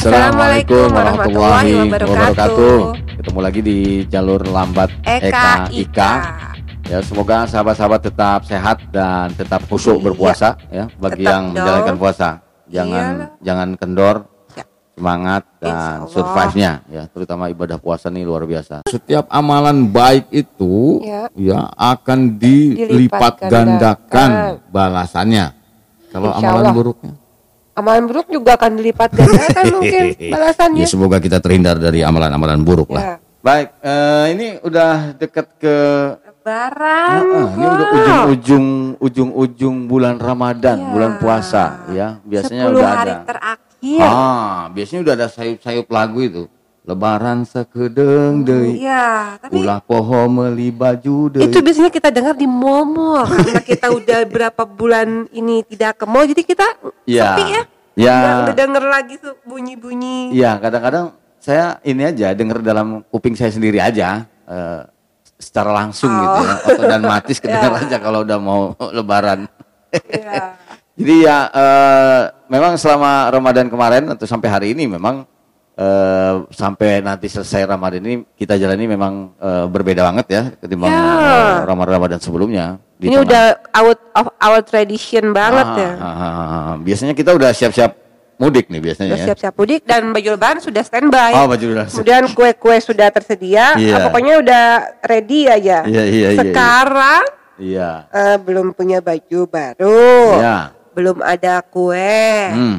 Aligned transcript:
Assalamualaikum 0.00 0.88
warahmatullahi 0.96 1.76
wabarakatuh. 1.92 2.78
Ketemu 3.20 3.40
lagi 3.44 3.60
di 3.60 3.78
jalur 4.08 4.40
lambat 4.48 4.88
Eka 5.04 5.68
Ika. 5.68 6.12
Ya, 6.88 7.04
semoga 7.04 7.44
sahabat-sahabat 7.44 8.08
tetap 8.08 8.48
sehat 8.48 8.80
dan 8.88 9.28
tetap 9.36 9.60
khusyuk 9.68 10.00
Iya. 10.00 10.04
berpuasa 10.08 10.48
ya 10.72 10.88
bagi 10.96 11.20
Tetap 11.20 11.32
yang 11.36 11.42
dong. 11.44 11.52
menjalankan 11.52 11.96
puasa. 12.00 12.28
Jangan 12.64 13.04
Iyalah. 13.12 13.28
jangan 13.44 13.68
kendor, 13.76 14.16
Ya. 14.56 14.64
semangat 14.96 15.42
dan 15.60 15.76
survive-nya 16.08 16.72
ya, 16.88 17.02
terutama 17.04 17.52
ibadah 17.52 17.76
puasa 17.76 18.08
nih 18.08 18.24
luar 18.24 18.48
biasa. 18.48 18.88
Setiap 18.88 19.28
amalan 19.28 19.84
baik 19.84 20.32
itu 20.32 21.04
Ya. 21.04 21.28
ya 21.36 21.68
akan 21.76 22.40
dilipat 22.40 22.88
Dilipat 22.88 23.52
gandakan 23.52 24.30
gandakan. 24.56 24.72
balasannya. 24.72 25.46
Kalau 26.08 26.32
Insya 26.32 26.48
amalan 26.48 26.64
Allah. 26.64 26.72
buruknya 26.72 27.12
Amalan 27.80 28.04
buruk 28.04 28.28
juga 28.28 28.54
akan 28.54 28.76
dilipat 28.76 29.08
gandakan 29.10 29.64
mungkin 29.80 30.04
balasannya. 30.28 30.84
Ya 30.84 30.88
semoga 30.88 31.16
kita 31.16 31.40
terhindar 31.40 31.80
dari 31.80 32.04
amalan-amalan 32.04 32.60
buruk 32.60 32.92
lah. 32.92 33.00
Ya. 33.00 33.14
Baik, 33.40 33.72
eh, 33.80 34.24
ini 34.36 34.46
udah 34.60 35.16
dekat 35.16 35.56
ke 35.56 35.76
Lebaran. 36.20 37.16
Heeh, 37.24 37.46
ini 37.56 37.66
udah 37.66 37.88
ujung-ujung 38.28 38.66
ujung-ujung 39.00 39.76
bulan 39.84 40.16
Ramadan, 40.16 40.76
Ya. 40.76 40.88
bulan 40.88 41.12
puasa 41.16 41.64
ya. 41.88 42.08
Biasanya 42.20 42.68
10 42.68 42.76
udah 42.76 42.90
hari 42.90 43.12
ada. 43.12 43.24
terakhir. 43.24 44.00
Ah, 44.04 44.60
biasanya 44.68 45.00
udah 45.04 45.14
ada 45.16 45.28
sayup-sayup 45.28 45.88
lagu 45.88 46.18
itu. 46.20 46.42
Lebaran 46.80 47.44
sekedeng 47.44 48.40
deui. 48.40 48.80
Iya, 48.80 49.36
tapi 49.36 49.60
Ulah 49.60 49.78
poho 49.78 50.24
meuli 50.26 50.72
baju 50.72 51.28
deui. 51.28 51.44
itu 51.44 51.60
biasanya 51.60 51.88
kita 51.88 52.08
dengar 52.08 52.32
di 52.32 52.48
mall 52.48 52.88
karena 53.26 53.60
kita 53.60 53.86
udah 53.88 54.18
berapa 54.32 54.62
bulan 54.64 55.28
ini 55.30 55.60
tidak 55.62 56.00
ke 56.00 56.04
mall 56.04 56.24
jadi 56.24 56.42
kita 56.42 56.66
Iya. 57.04 57.26
sepi 57.30 57.44
ya. 57.46 57.62
Ya. 57.94 58.16
Udah 58.42 58.56
denger 58.56 58.84
lagi 58.86 59.14
tuh 59.16 59.36
bunyi-bunyi. 59.44 60.32
Iya, 60.32 60.56
kadang-kadang 60.56 61.12
saya 61.36 61.76
ini 61.82 62.00
aja 62.02 62.32
denger 62.32 62.58
dalam 62.60 63.04
kuping 63.06 63.36
saya 63.36 63.48
sendiri 63.48 63.76
aja 63.76 64.24
eh, 64.44 64.80
secara 65.36 65.76
langsung 65.76 66.08
gitu 66.08 66.32
Oh. 66.32 66.42
ya. 66.42 66.54
Atau 66.64 66.84
dan 66.86 67.02
matis 67.02 67.36
kedengar 67.44 67.76
Ya. 67.76 67.80
aja 67.84 67.96
kalau 67.98 68.24
udah 68.24 68.38
mau 68.38 68.72
lebaran. 68.96 69.44
Iya. 69.92 70.56
Jadi 70.96 71.14
ya 71.22 71.38
eh, 71.46 72.20
memang 72.46 72.74
selama 72.74 73.28
Ramadan 73.28 73.68
kemarin 73.68 74.04
atau 74.08 74.24
sampai 74.24 74.48
hari 74.48 74.66
ini 74.72 74.88
memang 74.88 75.28
eh, 75.80 76.34
sampai 76.50 77.00
nanti 77.00 77.26
selesai 77.26 77.64
Ramadan 77.64 78.02
ini 78.02 78.14
kita 78.30 78.54
jalani 78.54 78.84
memang 78.86 79.32
eh, 79.34 79.64
berbeda 79.66 80.04
banget 80.04 80.26
ya 80.28 80.42
ketimbang 80.54 80.90
Ya. 80.90 81.00
eh, 81.00 81.56
Ramadan-Ramadan 81.64 82.20
sebelumnya. 82.20 82.76
Di 82.94 83.08
Ini 83.08 83.16
tengah- 83.16 83.24
udah 83.24 83.44
out 83.74 84.00
of 84.14 84.26
our 84.38 84.60
tradition 84.60 85.32
banget 85.32 85.66
Ah, 85.66 85.76
ya. 85.78 85.90
ah, 85.96 86.04
ah, 86.04 86.32
ah. 86.44 86.74
Biasanya 86.76 87.12
kita 87.12 87.32
udah 87.32 87.48
siap-siap 87.50 87.96
mudik 88.36 88.68
nih 88.68 88.80
biasanya 88.82 89.08
Udah 89.10 89.18
ya. 89.18 89.26
siap-siap 89.26 89.54
mudik 89.54 89.80
dan 89.82 90.12
baju 90.12 90.28
lebaran 90.30 90.60
sudah 90.60 90.80
standby. 90.80 91.32
Oh, 91.34 91.48
baju 91.48 91.64
siap. 91.64 91.88
Kemudian 91.90 92.22
kue-kue 92.30 92.76
sudah 92.78 93.08
tersedia. 93.08 93.72
Iya. 93.74 93.96
Ah, 93.96 94.04
Pokoknya 94.06 94.34
udah 94.38 94.64
ready 95.02 95.44
aja. 95.44 95.80
Iya, 95.82 96.02
iya, 96.02 96.04
iya, 96.04 96.28
iya. 96.30 96.40
Sekarang 96.42 97.24
Iya. 97.56 97.90
eh, 98.08 98.36
belum 98.38 98.72
punya 98.72 99.00
baju 99.00 99.40
baru. 99.46 100.12
Iya. 100.36 100.56
Belum 100.90 101.16
ada 101.20 101.62
kue. 101.62 102.28
Hmm. 102.50 102.76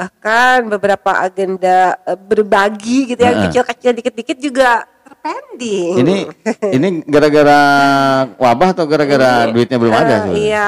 Bahkan 0.00 0.72
beberapa 0.72 1.10
agenda 1.12 2.00
eh, 2.08 2.16
berbagi 2.16 3.12
gitu 3.12 3.20
ya, 3.20 3.36
Heeh. 3.36 3.42
kecil-kecil 3.52 3.92
dikit-dikit 4.00 4.38
juga 4.40 4.88
terpending. 5.04 5.94
Ini 6.00 6.16
ini 6.80 6.88
gara-gara 7.04 7.60
wabah 8.40 8.68
atau 8.72 8.88
gara-gara 8.88 9.52
duitnya 9.52 9.76
belum 9.76 9.92
ada 9.92 10.08
eh, 10.08 10.18
sebenarnya? 10.24 10.40
Iya, 10.40 10.66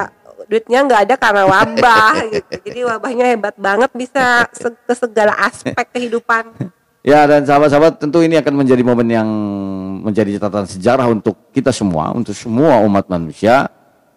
duitnya 0.53 0.79
nggak 0.85 1.01
ada 1.09 1.15
karena 1.17 1.45
wabah 1.49 2.13
gitu. 2.37 2.53
Jadi 2.69 2.81
wabahnya 2.85 3.25
hebat 3.33 3.57
banget 3.57 3.91
bisa 3.97 4.45
ke 4.53 4.93
segala 4.93 5.33
aspek 5.41 5.87
kehidupan. 5.97 6.45
Ya 7.03 7.27
dan 7.27 7.43
sahabat-sahabat 7.43 7.99
tentu 7.99 8.23
ini 8.23 8.39
akan 8.39 8.63
menjadi 8.63 8.79
momen 8.87 9.11
yang 9.11 9.27
menjadi 10.07 10.39
catatan 10.39 10.71
sejarah 10.71 11.11
untuk 11.11 11.35
kita 11.51 11.75
semua, 11.75 12.15
untuk 12.15 12.31
semua 12.31 12.79
umat 12.87 13.11
manusia. 13.11 13.67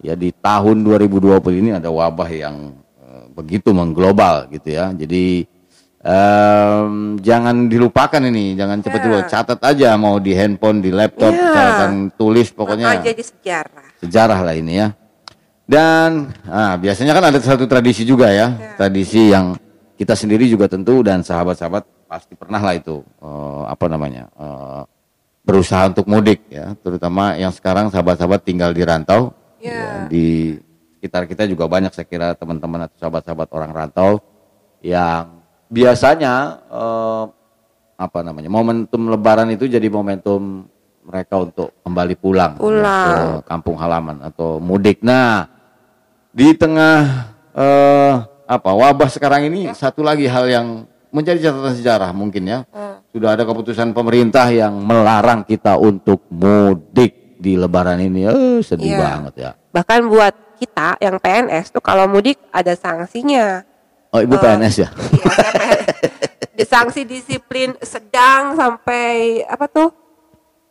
Ya 0.06 0.14
di 0.14 0.30
tahun 0.30 0.86
2020 0.86 1.66
ini 1.66 1.74
ada 1.74 1.90
wabah 1.90 2.30
yang 2.30 2.78
eh, 2.78 2.84
begitu 3.35 3.75
mengglobal 3.75 4.47
gitu 4.50 4.72
ya. 4.72 4.96
Jadi 4.96 5.44
em, 6.06 7.18
jangan 7.19 7.66
dilupakan 7.68 8.22
ini, 8.22 8.53
jangan 8.53 8.78
cepat 8.79 9.00
Ya. 9.00 9.06
dulu. 9.06 9.18
Catat 9.25 9.59
aja 9.66 9.90
mau 9.97 10.22
di 10.22 10.31
handphone, 10.31 10.79
di 10.79 10.94
laptop, 10.94 11.34
Ya. 11.34 11.51
catatan 11.51 11.91
tulis 12.13 12.53
pokoknya 12.53 12.88
Maka 12.95 13.06
jadi 13.09 13.24
sejarah. 13.25 13.85
sejarah 14.00 14.40
lah 14.45 14.56
ini 14.56 14.74
ya. 14.79 14.88
Dan 15.66 16.29
ah, 16.45 16.78
biasanya 16.78 17.18
kan 17.18 17.34
ada 17.34 17.40
satu 17.41 17.66
tradisi 17.66 18.06
juga 18.06 18.29
ya, 18.29 18.53
Ya. 18.53 18.78
tradisi 18.78 19.34
yang 19.34 19.57
kita 19.97 20.13
sendiri 20.13 20.45
juga 20.45 20.69
tentu 20.69 21.01
dan 21.01 21.25
sahabat-sahabat 21.25 21.84
pasti 22.06 22.38
pernah 22.38 22.62
lah 22.62 22.78
itu 22.78 23.01
eh, 23.01 23.63
apa 23.66 23.85
namanya 23.90 24.29
eh, 24.38 24.81
berusaha 25.41 25.90
untuk 25.90 26.06
mudik 26.06 26.45
ya, 26.53 26.78
terutama 26.85 27.34
yang 27.34 27.50
sekarang 27.50 27.90
sahabat-sahabat 27.90 28.45
tinggal 28.45 28.74
di 28.74 28.81
rantau, 28.85 29.34
Ya. 29.57 29.74
ya, 29.74 29.90
di 30.06 30.53
sekitar 31.06 31.30
kita 31.30 31.46
juga 31.46 31.70
banyak 31.70 31.94
saya 31.94 32.10
kira 32.10 32.34
teman-teman 32.34 32.90
atau 32.90 32.98
sahabat-sahabat 32.98 33.46
orang 33.54 33.70
rantau 33.70 34.18
yang 34.82 35.38
biasanya 35.70 36.66
eh, 36.66 37.24
apa 37.94 38.20
namanya 38.26 38.50
momentum 38.50 39.14
Lebaran 39.14 39.54
itu 39.54 39.70
jadi 39.70 39.86
momentum 39.86 40.66
mereka 41.06 41.38
untuk 41.38 41.70
kembali 41.86 42.18
pulang, 42.18 42.58
ya, 42.58 42.62
Pulang. 42.66 43.06
ke 43.14 43.22
kampung 43.46 43.78
halaman 43.78 44.18
atau 44.26 44.58
mudik. 44.58 45.06
Nah, 45.06 45.46
di 46.34 46.58
tengah 46.58 47.30
eh, 47.54 48.14
apa 48.50 48.72
wabah 48.74 49.06
sekarang 49.14 49.46
ini 49.46 49.70
satu 49.78 50.02
lagi 50.02 50.26
hal 50.26 50.50
yang 50.50 50.68
menjadi 51.14 51.54
catatan 51.54 51.78
sejarah 51.78 52.10
mungkin 52.18 52.50
ya. 52.50 52.60
Sudah 53.14 53.38
ada 53.38 53.46
keputusan 53.46 53.94
pemerintah 53.94 54.50
yang 54.50 54.74
melarang 54.82 55.46
kita 55.46 55.78
untuk 55.78 56.26
mudik 56.34 57.38
di 57.38 57.54
Lebaran 57.56 58.02
ini. 58.02 58.26
Eh, 58.26 58.60
sedih 58.66 58.98
Iya. 58.98 59.00
banget 59.00 59.34
ya. 59.38 59.52
Bahkan 59.72 60.02
buat 60.10 60.34
kita 60.56 60.96
yang 60.98 61.16
PNS 61.16 61.70
tuh 61.70 61.80
kalau 61.80 62.08
mudik 62.08 62.40
ada 62.50 62.72
sanksinya. 62.74 63.62
Oh, 64.10 64.20
Ibu 64.20 64.36
PNS 64.36 64.76
ya? 64.78 64.90
Iya, 65.12 65.28
saya 65.30 65.52
PNS. 65.54 65.88
Di 66.56 66.64
sanksi 66.64 67.02
disiplin 67.04 67.76
sedang 67.80 68.56
sampai 68.56 69.44
apa 69.44 69.68
tuh? 69.68 69.92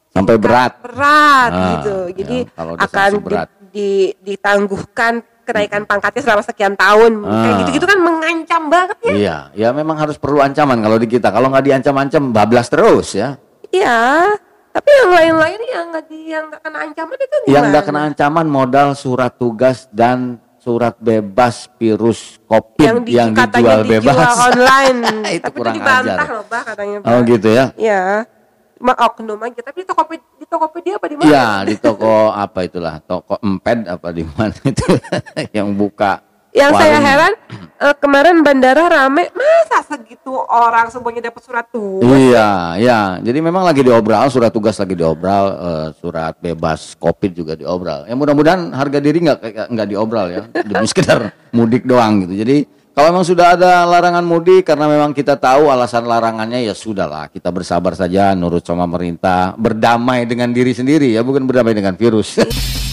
Sampai 0.09 0.34
berat. 0.34 0.81
Berat 0.81 1.50
Ah, 1.50 1.69
gitu. 1.77 1.97
Jadi 2.15 2.37
ya, 2.47 2.62
akan 2.81 3.11
di- 3.21 3.37
di- 3.71 4.12
ditangguhkan 4.25 5.21
kenaikan 5.45 5.84
pangkatnya 5.84 6.22
selama 6.22 6.41
sekian 6.41 6.72
tahun. 6.72 7.21
Kayak 7.21 7.45
Ah. 7.45 7.59
gitu-gitu 7.61 7.84
kan 7.84 7.99
mengancam 8.01 8.62
banget 8.66 8.97
ya. 9.03 9.12
Iya, 9.12 9.37
ya 9.53 9.69
memang 9.71 9.99
harus 9.99 10.16
perlu 10.16 10.41
ancaman 10.41 10.78
kalau 10.78 10.97
di 10.97 11.05
kita. 11.05 11.28
Kalau 11.28 11.53
nggak 11.53 11.65
diancam-ancam 11.65 12.33
bablas 12.33 12.66
terus 12.66 13.12
ya. 13.12 13.37
Iya. 13.69 14.33
Tapi 14.74 14.90
yang 14.90 15.10
lain-lain 15.12 15.60
yang 15.64 15.84
nggak 15.88 16.04
di 16.10 16.18
yang 16.26 16.44
nggak 16.50 16.60
kena 16.60 16.78
ancaman 16.82 17.14
itu 17.14 17.36
gimana? 17.38 17.46
Yang 17.48 17.64
nggak 17.70 17.84
kena 17.86 18.00
ancaman 18.04 18.46
modal 18.50 18.88
surat 18.92 19.32
tugas 19.38 19.86
dan 19.88 20.18
surat 20.58 20.98
bebas 20.98 21.70
virus 21.76 22.42
COVID 22.50 22.82
yang, 22.82 22.98
yang, 23.06 23.30
di, 23.30 23.38
katanya 23.38 23.78
dijual 23.78 23.82
bebas. 23.86 24.14
dijual 24.18 24.34
online. 24.50 24.98
Itu 25.30 25.44
Tapi 25.46 25.56
kurang 25.56 25.74
itu 25.74 25.78
dibantah 25.78 26.02
ajar. 26.18 26.34
loh, 26.34 26.44
Bah, 26.44 26.62
katanya. 26.64 26.96
Oh 26.98 27.10
Bah. 27.14 27.20
gitu 27.22 27.48
ya? 27.48 27.66
Iya. 27.76 28.02
Oknum 28.84 29.38
aja. 29.40 29.60
Tapi 29.62 29.78
di 29.80 29.86
Tokopedia, 29.86 30.26
di 30.34 30.46
Tokopedia 30.50 30.92
apa 30.98 31.06
di 31.06 31.14
mana? 31.16 31.28
Iya 31.30 31.46
di 31.64 31.74
toko 31.78 32.14
apa 32.28 32.58
itulah 32.66 33.00
toko 33.00 33.38
emped 33.41 33.78
apa 33.86 34.08
di 34.10 34.24
mana 34.26 34.52
itu 34.60 34.84
yang 35.56 35.70
buka. 35.72 36.20
Yang 36.54 36.70
saya 36.78 37.03
warung. 37.03 37.06
heran 37.10 37.32
eh, 37.82 37.97
kemarin 37.98 38.37
bandara 38.47 38.87
rame, 38.87 39.26
masa 39.34 39.82
segitu 39.91 40.31
orang 40.31 40.87
semuanya 40.87 41.26
dapat 41.26 41.42
surat 41.42 41.66
tugas? 41.66 42.06
Iya, 42.06 42.78
iya. 42.78 43.00
Jadi 43.19 43.38
memang 43.42 43.66
lagi 43.66 43.82
diobral, 43.82 44.31
surat 44.31 44.54
tugas 44.54 44.78
lagi 44.78 44.94
diobral, 44.94 45.44
eh, 45.50 45.88
surat 45.98 46.38
bebas 46.38 46.94
COVID 46.94 47.31
juga 47.34 47.53
diobral. 47.59 48.06
Ya 48.06 48.15
mudah-mudahan 48.15 48.70
harga 48.70 49.03
diri 49.03 49.26
nggak 49.26 49.66
nggak 49.66 49.88
diobral 49.91 50.26
ya, 50.31 50.42
demi 50.70 50.87
sekedar 50.87 51.34
mudik 51.50 51.82
doang 51.82 52.22
gitu. 52.22 52.39
Jadi 52.39 52.71
kalau 52.95 53.10
memang 53.10 53.27
sudah 53.27 53.59
ada 53.59 53.83
larangan 53.91 54.22
mudik 54.22 54.62
karena 54.62 54.86
memang 54.86 55.10
kita 55.10 55.34
tahu 55.34 55.66
alasan 55.66 56.06
larangannya 56.06 56.62
ya 56.62 56.74
sudahlah 56.78 57.27
kita 57.34 57.51
bersabar 57.51 57.98
saja, 57.98 58.30
nurut 58.39 58.62
sama 58.62 58.86
pemerintah, 58.86 59.59
berdamai 59.59 60.22
dengan 60.22 60.54
diri 60.54 60.71
sendiri 60.71 61.10
ya, 61.10 61.27
bukan 61.27 61.42
berdamai 61.51 61.74
dengan 61.74 61.98
virus. 61.98 62.39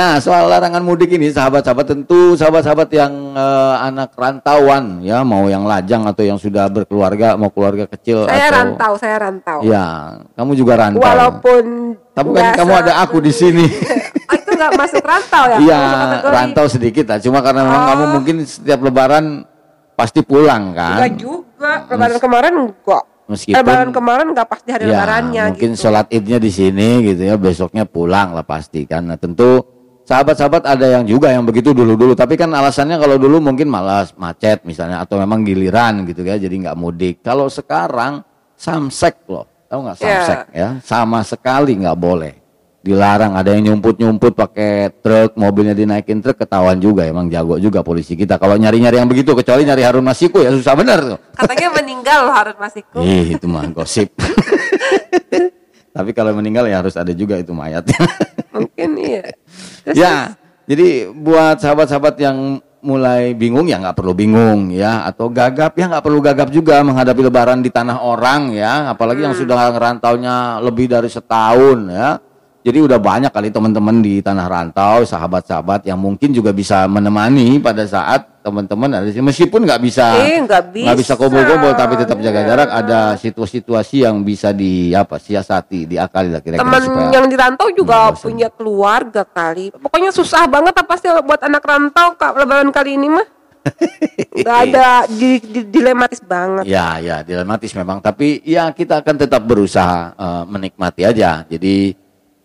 Nah, 0.00 0.16
soal 0.16 0.48
larangan 0.48 0.80
mudik 0.80 1.12
ini, 1.12 1.28
sahabat-sahabat 1.28 1.92
tentu 1.92 2.32
sahabat-sahabat 2.32 2.88
yang 2.88 3.12
eh, 3.36 3.74
anak 3.84 4.16
rantauan 4.16 5.04
ya, 5.04 5.20
mau 5.20 5.44
yang 5.44 5.68
lajang 5.68 6.08
atau 6.08 6.24
yang 6.24 6.40
sudah 6.40 6.72
berkeluarga, 6.72 7.36
mau 7.36 7.52
keluarga 7.52 7.84
kecil 7.84 8.24
Saya 8.24 8.48
atau 8.48 8.56
rantau, 8.56 8.92
saya 8.96 9.16
rantau. 9.20 9.58
Ya, 9.60 10.16
kamu 10.40 10.56
juga 10.56 10.80
rantau. 10.80 11.04
Walaupun 11.04 11.64
Tapi 12.16 12.28
kan 12.32 12.44
kamu 12.56 12.72
ada 12.80 12.92
aku 13.04 13.20
di 13.20 13.28
sini. 13.28 13.68
Oh, 14.24 14.34
itu 14.40 14.50
nggak 14.56 14.72
masuk 14.72 15.04
rantau 15.04 15.44
ya? 15.52 15.58
Iya, 15.60 15.80
rantau 16.24 16.64
sedikit 16.64 17.04
lah. 17.04 17.20
Cuma 17.20 17.44
karena 17.44 17.60
memang 17.68 17.82
Oh. 17.84 17.88
kamu 17.92 18.04
mungkin 18.16 18.36
setiap 18.48 18.80
lebaran 18.80 19.44
pasti 19.92 20.24
pulang 20.24 20.72
Enggak 20.72 20.96
kan. 20.96 21.12
juga. 21.20 21.72
Lebaran 21.92 22.16
kemarin 22.16 22.52
enggak. 22.56 23.04
Meskipun 23.28 23.56
Lebaran 23.60 23.88
kemarin 23.92 24.26
enggak 24.32 24.48
pasti 24.48 24.68
hari 24.72 24.88
ya, 24.88 24.96
lebarannya 24.96 25.44
mungkin 25.52 25.70
gitu. 25.76 25.80
sholat 25.84 26.08
idnya 26.08 26.40
di 26.40 26.48
sini 26.48 27.04
gitu 27.04 27.20
ya, 27.20 27.36
besoknya 27.36 27.84
pulang 27.84 28.32
lah 28.32 28.48
pasti 28.48 28.88
kan. 28.88 29.04
Nah, 29.04 29.20
tentu 29.20 29.60
sahabat-sahabat 30.10 30.66
ada 30.66 30.86
yang 30.98 31.06
juga 31.06 31.30
yang 31.30 31.46
begitu 31.46 31.70
dulu-dulu. 31.70 32.18
Tapi 32.18 32.34
kan 32.34 32.50
alasannya 32.50 32.98
kalau 32.98 33.14
dulu 33.14 33.38
mungkin 33.38 33.70
malas 33.70 34.10
macet 34.18 34.66
misalnya 34.66 34.98
atau 34.98 35.22
memang 35.22 35.46
giliran 35.46 36.02
gitu 36.02 36.26
ya, 36.26 36.34
jadi 36.34 36.50
nggak 36.50 36.74
mudik. 36.74 37.22
Kalau 37.22 37.46
sekarang 37.46 38.26
samsek 38.58 39.22
loh, 39.30 39.46
tahu 39.70 39.86
nggak 39.86 39.96
Ya. 39.96 40.02
samsek 40.02 40.40
ya? 40.50 40.68
Sama 40.82 41.22
sekali 41.22 41.78
nggak 41.78 41.94
boleh. 41.94 42.34
Dilarang 42.80 43.36
ada 43.36 43.52
yang 43.52 43.76
nyumput-nyumput 43.76 44.32
pakai 44.32 44.88
truk, 45.04 45.36
mobilnya 45.36 45.76
dinaikin 45.76 46.24
truk 46.24 46.40
ketahuan 46.40 46.80
juga 46.80 47.04
emang 47.04 47.28
jago 47.28 47.60
juga 47.60 47.84
polisi 47.84 48.16
kita. 48.16 48.40
Kalau 48.40 48.56
nyari-nyari 48.56 48.96
yang 48.98 49.06
begitu 49.06 49.36
kecuali 49.36 49.68
nyari 49.68 49.84
Harun 49.84 50.00
Masiku 50.02 50.40
ya 50.40 50.48
susah 50.48 50.74
bener 50.74 50.98
tuh. 51.04 51.18
Katanya 51.36 51.68
meninggal 51.78 52.18
loh 52.24 52.34
Harun 52.34 52.56
Masiku. 52.56 53.04
Ih, 53.04 53.36
itu 53.36 53.44
mah 53.44 53.68
gosip. 53.70 54.08
Tapi 55.96 56.10
kalau 56.16 56.32
meninggal 56.32 56.64
ya 56.72 56.80
harus 56.80 56.96
ada 56.96 57.12
juga 57.12 57.36
itu 57.36 57.52
mayatnya. 57.52 58.00
Mungkin. 58.56 58.96
Terus, 59.90 59.98
ya, 59.98 60.38
jadi 60.70 61.10
buat 61.10 61.58
sahabat-sahabat 61.58 62.14
yang 62.22 62.62
mulai 62.80 63.36
bingung 63.36 63.68
ya 63.68 63.76
nggak 63.82 63.98
perlu 63.98 64.14
bingung 64.14 64.70
ya. 64.70 65.02
Atau 65.02 65.28
gagap 65.28 65.74
ya 65.74 65.90
nggak 65.90 66.04
perlu 66.06 66.22
gagap 66.22 66.48
juga 66.54 66.78
menghadapi 66.86 67.20
lebaran 67.26 67.58
di 67.58 67.74
tanah 67.74 68.00
orang 68.06 68.54
ya. 68.54 68.94
Apalagi 68.94 69.26
yang 69.26 69.34
sudah 69.34 69.74
ngerantaunya 69.74 70.62
lebih 70.62 70.86
dari 70.86 71.10
setahun 71.10 71.78
ya 71.90 72.29
jadi 72.60 72.78
udah 72.78 72.96
banyak 72.96 73.28
kali 73.28 73.48
teman-teman 73.48 73.98
di 73.98 74.18
tanah 74.18 74.44
rantau 74.44 75.00
sahabat-sahabat 75.02 75.82
yang 75.82 75.96
mungkin 75.96 76.28
juga 76.30 76.50
bisa 76.50 76.84
menemani 76.84 77.56
pada 77.56 77.82
saat 77.82 78.28
teman-teman 78.40 78.88
ada 78.90 79.04
di 79.04 79.12
sini. 79.12 79.24
meskipun 79.26 79.64
nggak 79.64 79.80
bisa 79.80 80.16
Eh, 80.18 80.40
nggak 80.40 80.62
nggak 80.70 80.96
bisa 80.96 81.12
bisa. 81.12 81.14
kumpul-kumpul 81.14 81.72
tapi 81.72 81.94
tetap 81.94 82.16
jaga 82.18 82.36
Iya. 82.38 82.46
jarak 82.46 82.68
ada 82.70 83.00
situasi-situasi 83.14 83.96
yang 84.02 84.20
bisa 84.20 84.50
di 84.50 84.92
apa 84.92 85.16
siasati 85.16 85.84
diakali 85.86 86.28
lah 86.28 86.40
kira-kira 86.40 86.60
teman 86.60 86.80
supaya 86.80 87.08
yang 87.10 87.26
di 87.26 87.36
rantau 87.36 87.68
juga 87.70 88.08
bosan. 88.08 88.24
punya 88.24 88.48
keluarga 88.48 89.22
kali. 89.22 89.72
Pokoknya 89.72 90.08
susah 90.10 90.44
banget 90.46 90.72
apa 90.74 90.94
sih 90.96 91.08
buat 91.18 91.40
anak 91.40 91.60
rantau 91.60 92.12
kak 92.14 92.32
lebaran 92.34 92.68
kali 92.70 92.96
ini 92.96 93.08
mah. 93.10 93.28
Gak 94.40 94.58
ada 94.66 95.04
di, 95.06 95.36
di- 95.38 95.68
dilematis 95.68 96.16
banget. 96.18 96.64
Ya, 96.64 96.96
ya, 96.96 97.20
dilematis 97.20 97.68
memang. 97.74 98.00
Tapi 98.00 98.40
ya 98.42 98.72
kita 98.72 99.04
akan 99.04 99.14
tetap 99.18 99.44
berusaha 99.44 100.12
eh, 100.12 100.42
menikmati 100.46 101.04
aja. 101.04 101.44
Jadi 101.44 101.92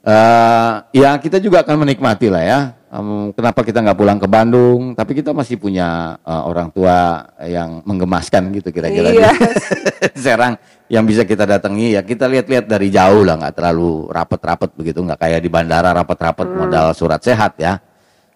eh 0.06 0.72
ya 0.94 1.18
kita 1.18 1.42
juga 1.42 1.66
akan 1.66 1.82
menikmati 1.82 2.30
lah 2.30 2.44
ya. 2.46 2.60
Em, 2.88 3.34
kenapa 3.34 3.66
kita 3.66 3.82
nggak 3.82 3.98
pulang 3.98 4.22
ke 4.22 4.30
Bandung? 4.30 4.94
Tapi 4.94 5.18
kita 5.18 5.34
masih 5.34 5.58
punya 5.58 6.16
eh, 6.22 6.44
orang 6.46 6.70
tua 6.70 7.26
yang 7.44 7.82
menggemaskan 7.84 8.54
gitu 8.54 8.70
kira-kira 8.70 9.10
Iya. 9.12 9.32
Serang 10.16 10.56
yang 10.86 11.02
bisa 11.04 11.26
kita 11.26 11.44
datangi 11.44 11.98
ya 11.98 12.06
kita 12.06 12.30
lihat-lihat 12.30 12.70
dari 12.70 12.94
jauh 12.94 13.26
lah 13.26 13.42
nggak 13.42 13.58
terlalu 13.58 14.06
rapet-rapet 14.14 14.70
begitu 14.78 15.02
nggak 15.02 15.18
kayak 15.18 15.42
di 15.42 15.50
bandara 15.50 15.90
rapet-rapet 15.92 16.46
Hmm. 16.46 16.58
modal 16.62 16.94
surat 16.94 17.20
sehat 17.20 17.58
ya. 17.58 17.82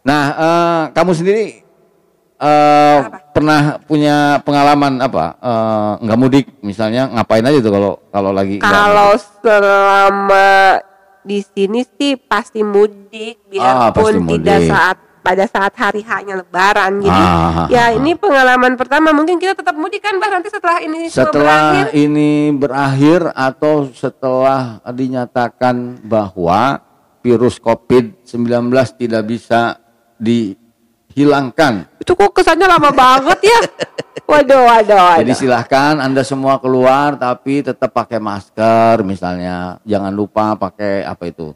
Nah 0.03 0.23
eh, 0.33 0.83
kamu 0.91 1.11
sendiri 1.13 1.45
eh 2.39 2.99
pernah 3.29 3.77
punya 3.83 4.39
pengalaman 4.41 5.03
apa 5.03 5.35
nggak 5.99 6.17
mudik 6.19 6.45
misalnya 6.63 7.11
ngapain 7.11 7.43
aja 7.43 7.59
tuh 7.59 7.67
kalau 7.69 7.91
kalau 8.09 8.31
lagi 8.31 8.63
Kalau 8.63 9.11
selama 9.43 10.79
di 11.21 11.39
sini 11.39 11.83
sih 11.85 12.15
pasti 12.15 12.61
mudik 12.61 13.43
Ah, 13.55 13.91
pasti 13.91 14.17
biarpun 14.17 14.39
tidak 14.39 14.59
mudik. 14.59 14.71
saat 14.71 14.97
pada 15.19 15.45
saat 15.45 15.73
hari 15.75 15.99
hanya 16.01 16.39
lebaran. 16.39 17.03
Jadi 17.03 17.21
Ah, 17.21 17.67
ya 17.67 17.91
ini 17.91 18.15
pengalaman 18.15 18.73
pertama 18.73 19.11
mungkin 19.11 19.35
kita 19.35 19.51
tetap 19.53 19.75
mudik 19.75 19.99
kan 19.99 20.15
Bah 20.15 20.31
nanti 20.31 20.47
setelah 20.47 20.79
ini 20.79 21.11
setelah 21.11 21.75
berakhir. 21.75 21.85
ini 21.93 22.31
berakhir 22.51 23.21
atau 23.31 23.91
setelah 23.91 24.79
dinyatakan 24.85 26.01
bahwa 26.01 26.79
virus 27.19 27.59
COVID-19 27.59 28.71
tidak 28.95 29.23
bisa 29.27 29.75
dihilangkan. 31.19 31.83
Itu 31.99 32.15
kok 32.15 32.31
kesannya 32.31 32.63
lama 32.63 32.95
banget 32.95 33.39
ya. 33.43 33.59
Waduh, 34.23 34.63
waduh, 34.63 34.95
waduh. 34.95 35.19
Jadi 35.19 35.33
silahkan 35.35 35.99
Anda 35.99 36.23
semua 36.23 36.55
keluar 36.63 37.19
tapi 37.19 37.59
tetap 37.59 37.91
pakai 37.91 38.23
masker 38.23 39.03
misalnya. 39.03 39.83
Jangan 39.83 40.15
lupa 40.15 40.55
pakai 40.55 41.03
apa 41.03 41.27
itu? 41.27 41.51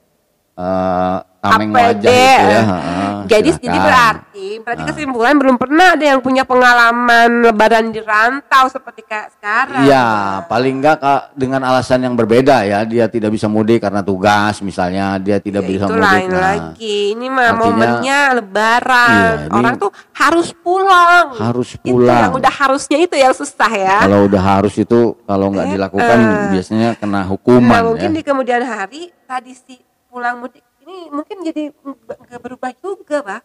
Eh 0.60 1.18
tameng 1.44 1.70
APD, 1.70 1.76
wajah 1.76 2.08
itu 2.08 2.16
ya. 2.16 2.40
eh. 2.50 2.64
Heeh, 2.64 3.12
Jadi 3.24 3.50
jadi 3.58 3.78
berarti 3.78 4.48
berarti 4.60 4.84
kesimpulan 4.86 5.36
belum 5.36 5.56
pernah 5.56 5.88
ada 5.92 6.06
yang 6.06 6.20
punya 6.20 6.44
pengalaman 6.44 7.30
lebaran 7.42 7.90
di 7.90 8.00
rantau 8.00 8.68
seperti 8.68 9.02
kayak 9.02 9.32
sekarang. 9.34 9.84
Iya, 9.84 10.06
paling 10.46 10.76
enggak 10.78 10.98
Kak, 10.98 11.22
dengan 11.34 11.62
alasan 11.62 12.00
yang 12.02 12.14
berbeda 12.14 12.64
ya. 12.64 12.84
Dia 12.84 13.08
tidak 13.08 13.32
bisa 13.32 13.48
mudik 13.48 13.80
karena 13.80 14.00
tugas 14.00 14.60
misalnya, 14.60 15.16
dia 15.18 15.38
tidak 15.38 15.64
Ya, 15.64 15.70
bisa 15.70 15.86
itu 15.86 15.94
mudik. 15.94 16.04
lain 16.06 16.30
Nah, 16.30 16.40
lagi. 16.40 17.00
Ini 17.12 17.26
mah 17.28 17.44
artinya- 17.46 17.60
momennya 17.62 18.20
lebaran. 18.34 19.10
Iya, 19.10 19.32
ini- 19.42 19.56
Orang 19.56 19.76
tuh 19.78 19.92
harus 20.14 20.48
pulang. 20.56 21.26
Harus 21.34 21.70
Itu 21.74 21.86
pulang. 21.94 22.22
yang 22.22 22.34
udah 22.34 22.54
harusnya 22.54 22.98
itu 22.98 23.16
yang 23.16 23.34
susah 23.34 23.72
ya. 23.72 23.98
Kalau 24.02 24.26
udah 24.26 24.42
harus 24.42 24.74
itu 24.76 25.00
kalau 25.22 25.48
nggak 25.50 25.68
Eh, 25.68 25.72
dilakukan 25.72 26.18
eh. 26.18 26.50
biasanya 26.52 26.90
kena 26.96 27.12
Nah, 27.14 27.26
hukuman 27.26 27.82
mungkin 27.86 28.10
ya. 28.10 28.16
di 28.16 28.22
kemudian 28.22 28.62
hari 28.62 29.02
tradisi 29.24 29.80
pulang 30.06 30.38
mudik 30.38 30.62
ini 30.84 31.08
mungkin 31.08 31.38
jadi 31.48 31.72
nggak 31.72 32.42
berubah 32.44 32.72
juga, 32.76 33.24
Pak. 33.24 33.42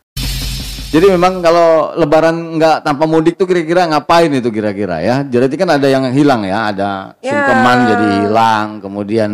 Jadi 0.88 1.06
memang 1.14 1.44
kalau 1.44 1.92
lebaran 1.94 2.58
nggak 2.58 2.80
tanpa 2.82 3.04
mudik 3.04 3.36
tuh 3.36 3.44
kira-kira 3.46 3.86
ngapain 3.86 4.32
itu 4.32 4.48
kira-kira 4.50 4.98
ya? 5.04 5.20
Jadi 5.22 5.54
kan 5.54 5.70
ada 5.78 5.86
yang 5.86 6.08
hilang 6.10 6.42
ya, 6.42 6.72
ada 6.74 7.14
Ya. 7.22 7.30
sungkeman 7.30 7.78
jadi 7.94 8.06
hilang, 8.26 8.66
kemudian 8.82 9.30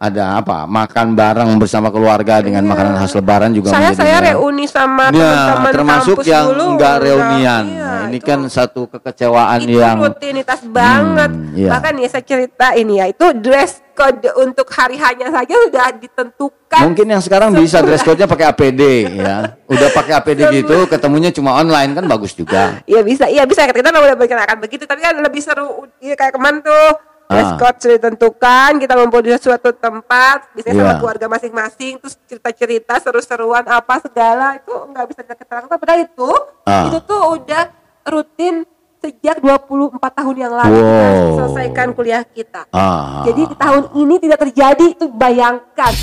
ada 0.00 0.40
apa? 0.40 0.64
Makan 0.64 1.12
bareng 1.12 1.50
bersama 1.60 1.92
keluarga 1.92 2.40
dengan 2.40 2.64
makanan 2.64 2.96
khas 2.96 3.12
lebaran 3.12 3.52
juga 3.52 3.68
Saya 3.68 3.92
saya 3.92 4.32
reuni 4.32 4.64
sama 4.64 5.12
Ya, 5.12 5.52
teman-teman 5.60 5.72
termasuk 5.76 6.16
yang 6.24 6.48
dulu. 6.48 6.64
enggak 6.74 6.96
reunian. 7.04 7.64
Iya, 7.68 7.84
Nah, 7.84 8.08
ini 8.08 8.16
itu- 8.16 8.24
kan 8.24 8.40
satu 8.48 8.88
kekecewaan 8.88 9.60
itu 9.60 9.76
yang 9.76 10.00
rutinitas 10.00 10.64
banget. 10.64 11.30
iya. 11.52 11.68
Bahkan 11.68 11.92
ya 12.00 12.08
saya 12.08 12.24
cerita 12.24 12.72
ini 12.72 12.96
ya, 12.96 13.12
itu 13.12 13.26
dress 13.36 13.84
code 13.92 14.24
untuk 14.40 14.64
hari 14.72 14.96
hanya 14.96 15.28
saja 15.28 15.52
sudah 15.68 15.92
ditentukan. 15.92 16.80
mungkin 16.80 17.02
yang 17.04 17.20
sekarang 17.20 17.52
bisa 17.52 17.82
dress 17.82 18.00
code-nya 18.00 18.24
pakai 18.24 18.46
APD 18.46 18.82
ya. 19.12 19.58
Udah 19.66 19.88
pakai 19.92 20.16
APD 20.16 20.40
gitu, 20.54 20.86
ketemunya 20.86 21.28
cuma 21.28 21.60
online 21.60 21.92
kan 21.92 22.06
bagus 22.06 22.32
juga. 22.32 22.80
Iya 22.86 23.02
bisa, 23.02 23.28
iya 23.28 23.44
bisa 23.44 23.66
kita 23.66 23.90
udah 23.90 24.16
berkenakan 24.16 24.56
begitu, 24.56 24.86
tapi 24.86 25.02
kan 25.02 25.12
lebih 25.12 25.42
seru 25.42 25.66
iya 25.98 26.14
kayak 26.14 26.32
kemarin 26.32 26.62
tuh 26.62 27.09
dress 27.30 27.54
Ah. 27.54 27.70
sudah 27.78 27.94
ditentukan, 27.96 28.70
kita 28.76 28.92
ngumpul 28.92 29.22
di 29.22 29.30
suatu 29.38 29.70
tempat, 29.70 30.50
biasanya 30.50 30.74
sama 30.74 30.90
Iya. 30.90 30.98
keluarga 30.98 31.26
masing-masing, 31.30 31.92
terus 31.96 32.18
cerita-cerita 32.26 32.98
seru-seruan 32.98 33.62
apa 33.64 34.02
segala 34.02 34.58
itu 34.58 34.74
nggak 34.74 35.04
bisa 35.06 35.20
dikatakan. 35.22 35.70
Padahal 35.70 36.00
itu 36.02 36.30
Ah. 36.66 36.90
itu 36.90 36.98
tuh 37.00 37.22
udah 37.38 37.70
rutin 38.04 38.66
sejak 38.98 39.40
24 39.40 40.12
tahun 40.12 40.36
yang 40.36 40.52
lalu 40.52 40.76
kita 40.76 41.06
Wow. 41.08 41.36
selesaikan 41.38 41.88
kuliah 41.94 42.20
kita. 42.20 42.68
Ah. 42.68 43.22
Jadi 43.24 43.42
di 43.46 43.56
tahun 43.56 43.82
ini 43.96 44.14
tidak 44.18 44.38
terjadi 44.44 44.84
itu 44.90 45.06
bayangkan. 45.08 45.94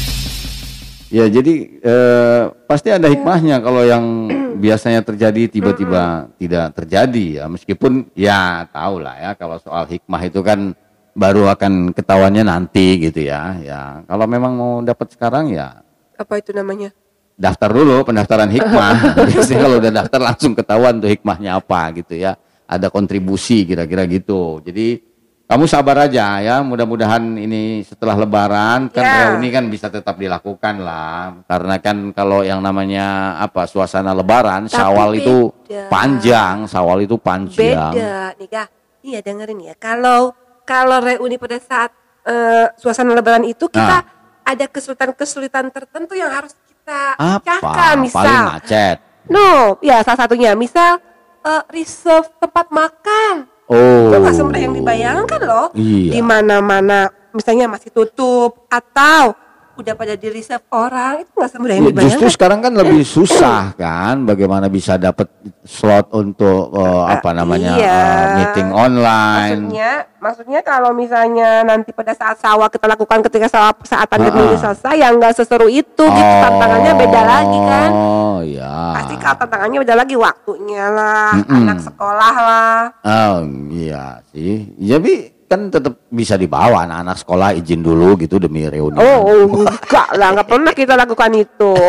Ya 1.07 1.23
jadi 1.23 1.53
eh, 1.79 2.41
pasti 2.67 2.91
ada 2.91 3.07
hikmahnya 3.07 3.63
kalau 3.63 3.79
yang 3.79 4.27
biasanya 4.63 4.99
terjadi 4.99 5.47
tiba-tiba 5.47 6.27
tidak 6.35 6.75
terjadi 6.75 7.25
ya 7.39 7.45
meskipun 7.45 8.11
ya 8.11 8.67
tahu 8.67 8.99
lah 8.99 9.15
ya 9.15 9.31
kalau 9.31 9.55
soal 9.55 9.85
hikmah 9.85 10.21
itu 10.25 10.41
kan 10.41 10.75
baru 11.17 11.49
akan 11.49 11.91
ketahuannya 11.91 12.45
nanti 12.45 13.01
gitu 13.01 13.25
ya 13.25 13.57
ya 13.59 13.81
kalau 14.05 14.25
memang 14.25 14.53
mau 14.53 14.73
dapat 14.79 15.09
sekarang 15.09 15.49
ya 15.49 15.81
Apa 16.13 16.37
itu 16.37 16.49
namanya? 16.51 16.93
daftar 17.33 17.69
dulu 17.69 18.01
pendaftaran 18.03 18.49
hikmah 18.49 18.95
biasanya 19.27 19.59
kalau 19.59 19.77
udah 19.77 19.93
daftar 19.95 20.19
langsung 20.23 20.53
ketahuan 20.53 20.97
tuh 20.97 21.05
hikmahnya 21.07 21.53
apa 21.55 21.93
gitu 21.95 22.13
ya 22.13 22.33
ada 22.65 22.87
kontribusi 22.87 23.61
kira-kira 23.63 24.05
gitu 24.05 24.57
jadi 24.59 25.01
kamu 25.45 25.63
sabar 25.63 26.03
aja 26.03 26.37
ya 26.37 26.59
mudah-mudahan 26.59 27.23
ini 27.35 27.79
setelah 27.81 28.17
lebaran 28.17 28.89
kan 28.89 28.99
Ya. 28.99 29.13
reuni 29.29 29.47
kan 29.47 29.63
bisa 29.67 29.87
tetap 29.87 30.17
dilakukan 30.17 30.75
lah 30.77 31.39
karena 31.45 31.77
kan 31.77 32.11
kalau 32.11 32.41
yang 32.41 32.59
namanya 32.59 33.05
apa 33.37 33.63
suasana 33.63 34.11
lebaran 34.11 34.65
Tapi 34.65 34.75
sawal 34.75 35.09
itu 35.15 35.47
beda. 35.63 35.87
panjang 35.87 36.65
sawal 36.65 36.99
itu 36.99 37.15
panjang 37.15 37.93
Beda 37.95 38.35
nih 38.35 38.49
kak. 38.49 38.67
Iya 38.99 39.19
dengerin 39.21 39.59
ya. 39.61 39.73
Kalau 39.73 40.35
kalau 40.67 40.99
reuni 40.99 41.39
pada 41.39 41.55
saat 41.63 41.95
eh, 42.27 42.67
suasana 42.75 43.15
lebaran 43.15 43.47
itu 43.47 43.71
kita 43.71 44.03
ada 44.43 44.65
kesulitan-kesulitan 44.67 45.71
tertentu 45.71 46.13
yang 46.19 46.27
harus 46.27 46.51
kita 46.67 47.15
apa 47.15 47.39
pecahkan. 47.39 47.95
Misal, 48.03 48.19
paling 48.19 48.43
macet 48.51 48.97
no, 49.31 49.79
ya 49.83 50.03
salah 50.03 50.27
satunya 50.27 50.51
misal 50.55 50.99
eh, 51.43 51.63
reserve 51.71 52.27
tempat 52.39 52.67
makan. 52.71 53.47
oh 53.71 54.11
Itu 54.11 54.15
nggak 54.19 54.35
semudah 54.35 54.61
yang 54.61 54.75
dibayangkan 54.75 55.41
loh. 55.43 55.67
Iya. 55.75 56.19
Di 56.19 56.21
mana-mana 56.23 57.11
misalnya 57.35 57.67
masih 57.71 57.91
tutup 57.91 58.67
atau 58.71 59.35
udah 59.77 59.93
pada 59.93 60.17
di 60.17 60.27
reserve 60.33 60.65
orang 60.73 61.21
itu 61.21 61.31
nggak 61.37 61.51
semudah 61.53 61.75
Ya, 61.77 61.79
yang 61.79 61.85
justru 61.93 62.01
dibayangkan. 62.01 62.33
sekarang 62.33 62.59
kan 62.65 62.73
lebih 62.73 63.01
susah 63.15 63.61
kan 63.77 64.25
bagaimana 64.25 64.65
bisa 64.67 64.97
dapat 64.97 65.29
slot 65.61 66.09
untuk 66.17 66.73
eh, 66.73 67.03
apa 67.13 67.29
namanya 67.37 67.77
iya. 67.77 67.93
eh, 68.01 68.25
meeting 68.41 68.69
online. 68.73 69.61
Maksudnya, 69.69 69.91
maksudnya 70.17 70.59
kalau 70.65 70.91
misalnya 70.97 71.61
nanti 71.61 71.93
pada 71.93 72.17
saat 72.17 72.41
sawah 72.41 72.65
kita 72.73 72.89
lakukan 72.89 73.21
ketika 73.29 73.47
sawah 73.47 73.77
saat 73.85 74.09
pandemi 74.09 74.41
ini 74.41 74.57
ah. 74.57 74.61
selesai, 74.65 74.95
ya 74.97 75.07
nggak 75.13 75.33
seseru 75.37 75.69
itu 75.69 76.03
gitu 76.03 76.33
tantangannya 76.41 76.93
beda 76.97 77.21
lagi 77.21 77.59
kan. 77.61 77.89
Oh 77.93 78.39
ya. 78.41 78.97
Pasti 78.97 79.13
kalau 79.21 79.37
tantangannya 79.45 79.77
beda 79.85 79.95
lagi 79.95 80.15
waktunya 80.17 80.85
lah, 80.89 81.37
Mm-mm. 81.37 81.57
anak 81.61 81.79
sekolah 81.85 82.33
lah. 82.33 82.79
Oh 83.05 83.45
iya 83.69 84.25
sih. 84.33 84.73
Jadi 84.81 85.36
kan 85.47 85.71
tetap 85.71 86.03
bisa 86.11 86.35
dibawa 86.35 86.83
anak-anak 86.83 87.17
sekolah 87.17 87.49
izin 87.55 87.79
dulu 87.79 88.19
gitu 88.19 88.35
demi 88.35 88.67
reuni. 88.67 88.99
Oh, 88.99 89.19
oh, 89.23 89.41
enggak 89.63 90.07
lah, 90.13 90.35
nggak 90.35 90.47
pernah 90.47 90.71
kita 90.71 90.93
lakukan 90.93 91.31
itu. 91.33 91.71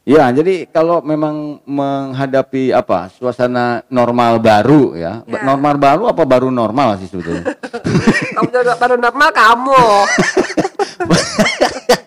Ya, 0.00 0.26
jadi 0.32 0.66
kalau 0.66 1.04
memang 1.04 1.60
menghadapi 1.62 2.72
apa 2.72 3.12
suasana 3.14 3.84
normal 3.86 4.40
baru 4.40 4.96
ya, 4.96 5.22
Ya. 5.22 5.38
normal 5.44 5.76
baru 5.76 6.02
apa 6.08 6.24
baru 6.24 6.48
normal 6.50 6.98
sih 6.98 7.06
sebetulnya? 7.06 7.46
kamu 8.34 8.48
baru- 8.50 8.78
baru 8.80 8.96
normal 8.98 9.28
kamu. 9.30 9.80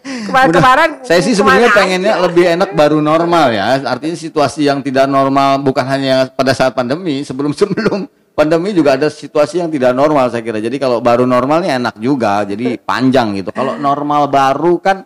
Kemarin-kemarin 0.04 0.90
Saya 1.06 1.22
sih 1.22 1.32
sebenarnya 1.32 1.70
pengennya 1.72 2.14
aja? 2.18 2.24
lebih 2.26 2.46
enak 2.50 2.70
baru 2.74 2.98
normal 3.00 3.54
ya. 3.54 3.78
Artinya 3.86 4.18
situasi 4.18 4.66
yang 4.66 4.82
tidak 4.82 5.06
normal 5.06 5.62
bukan 5.62 5.86
hanya 5.86 6.28
pada 6.28 6.52
saat 6.52 6.74
pandemi, 6.74 7.22
sebelum-sebelum 7.22 8.10
pandemi 8.34 8.74
juga 8.74 8.98
ada 8.98 9.08
situasi 9.08 9.62
yang 9.62 9.70
tidak 9.70 9.94
normal 9.94 10.30
saya 10.30 10.42
kira. 10.42 10.58
Jadi 10.60 10.82
kalau 10.82 11.00
baru 11.00 11.24
normalnya 11.24 11.78
enak 11.78 11.96
juga, 12.02 12.44
jadi 12.44 12.78
panjang 12.90 13.40
gitu. 13.40 13.50
Kalau 13.54 13.78
normal 13.88 14.28
baru 14.28 14.82
kan 14.82 15.06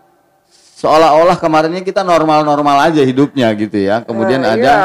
seolah-olah 0.77 1.38
kemarinnya 1.41 1.84
kita 1.84 2.01
normal-normal 2.05 2.91
aja 2.91 3.03
hidupnya 3.03 3.51
gitu 3.53 3.77
ya. 3.77 4.01
Kemudian 4.07 4.41
Eh, 4.41 4.53
ada 4.57 4.74
iya, 4.74 4.75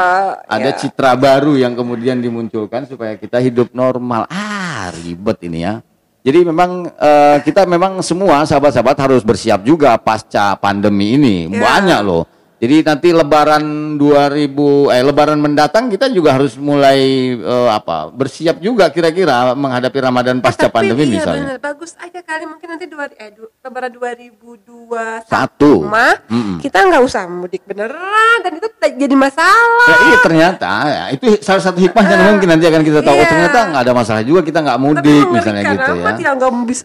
ada 0.45 0.69
iya. 0.69 0.77
citra 0.77 1.15
baru 1.15 1.55
yang 1.55 1.73
kemudian 1.73 2.19
dimunculkan 2.19 2.85
supaya 2.85 3.15
kita 3.15 3.39
hidup 3.39 3.71
normal. 3.71 4.27
Ah, 4.29 4.91
ribet 4.91 5.39
ini 5.47 5.63
ya. 5.63 5.79
Jadi 6.23 6.39
memang 6.47 6.87
eh, 6.87 7.37
kita 7.43 7.67
memang 7.67 7.99
semua 7.99 8.47
sahabat-sahabat 8.47 8.95
harus 8.95 9.21
bersiap 9.27 9.59
juga 9.67 9.95
pasca 9.99 10.55
pandemi 10.55 11.19
ini. 11.19 11.51
Ya. 11.51 11.59
Banyak 11.59 11.99
loh. 12.03 12.23
Jadi 12.63 12.79
nanti 12.79 13.11
lebaran 13.11 13.63
2000 13.99 14.55
eh 14.87 15.03
lebaran 15.03 15.35
mendatang 15.35 15.91
kita 15.91 16.07
juga 16.07 16.39
harus 16.39 16.55
mulai 16.55 16.99
eh, 17.35 17.69
apa? 17.69 18.07
bersiap 18.07 18.63
juga 18.63 18.87
kira-kira 18.87 19.51
menghadapi 19.51 19.99
Ramadan 19.99 20.39
pasca 20.39 20.71
Tapi 20.71 20.71
pandemi 20.71 21.11
iya 21.11 21.19
misalnya. 21.19 21.43
bener, 21.43 21.57
bagus 21.59 21.91
aja 21.99 22.23
kali 22.23 22.47
mungkin 22.47 22.67
nanti 22.71 22.87
dua 22.87 23.11
eh 23.13 23.35
du, 23.35 23.51
lebaran 23.59 23.91
2021 23.91 25.27
Satu. 25.27 25.83
mah 25.83 26.23
Mm-mm. 26.29 26.63
kita 26.63 26.87
nggak 26.87 27.03
usah 27.03 27.27
mudik 27.27 27.67
beneran 27.67 28.37
dan 28.39 28.55
itu 28.55 28.67
jadi 28.79 29.15
masalah. 29.15 29.87
Ya, 29.89 29.97
iya 30.05 30.17
ternyata 30.21 30.71
ya, 30.85 31.03
itu 31.11 31.25
salah 31.39 31.59
satu 31.59 31.79
hikmahnya 31.79 32.15
mungkin 32.31 32.47
nanti 32.47 32.65
akan 32.67 32.81
kita 32.83 32.99
tahu 33.01 33.15
oh, 33.15 33.19
Iya. 33.19 33.27
ternyata 33.27 33.57
nggak 33.65 33.81
ada 33.81 33.93
masalah 33.93 34.21
juga 34.23 34.39
kita 34.43 34.59
nggak 34.61 34.77
Tapi 34.77 34.85
mudik 34.85 35.25
misalnya 35.27 35.61
mengerikan 35.63 35.73
gitu 35.73 35.91
ya. 35.91 36.13
yang 36.21 36.35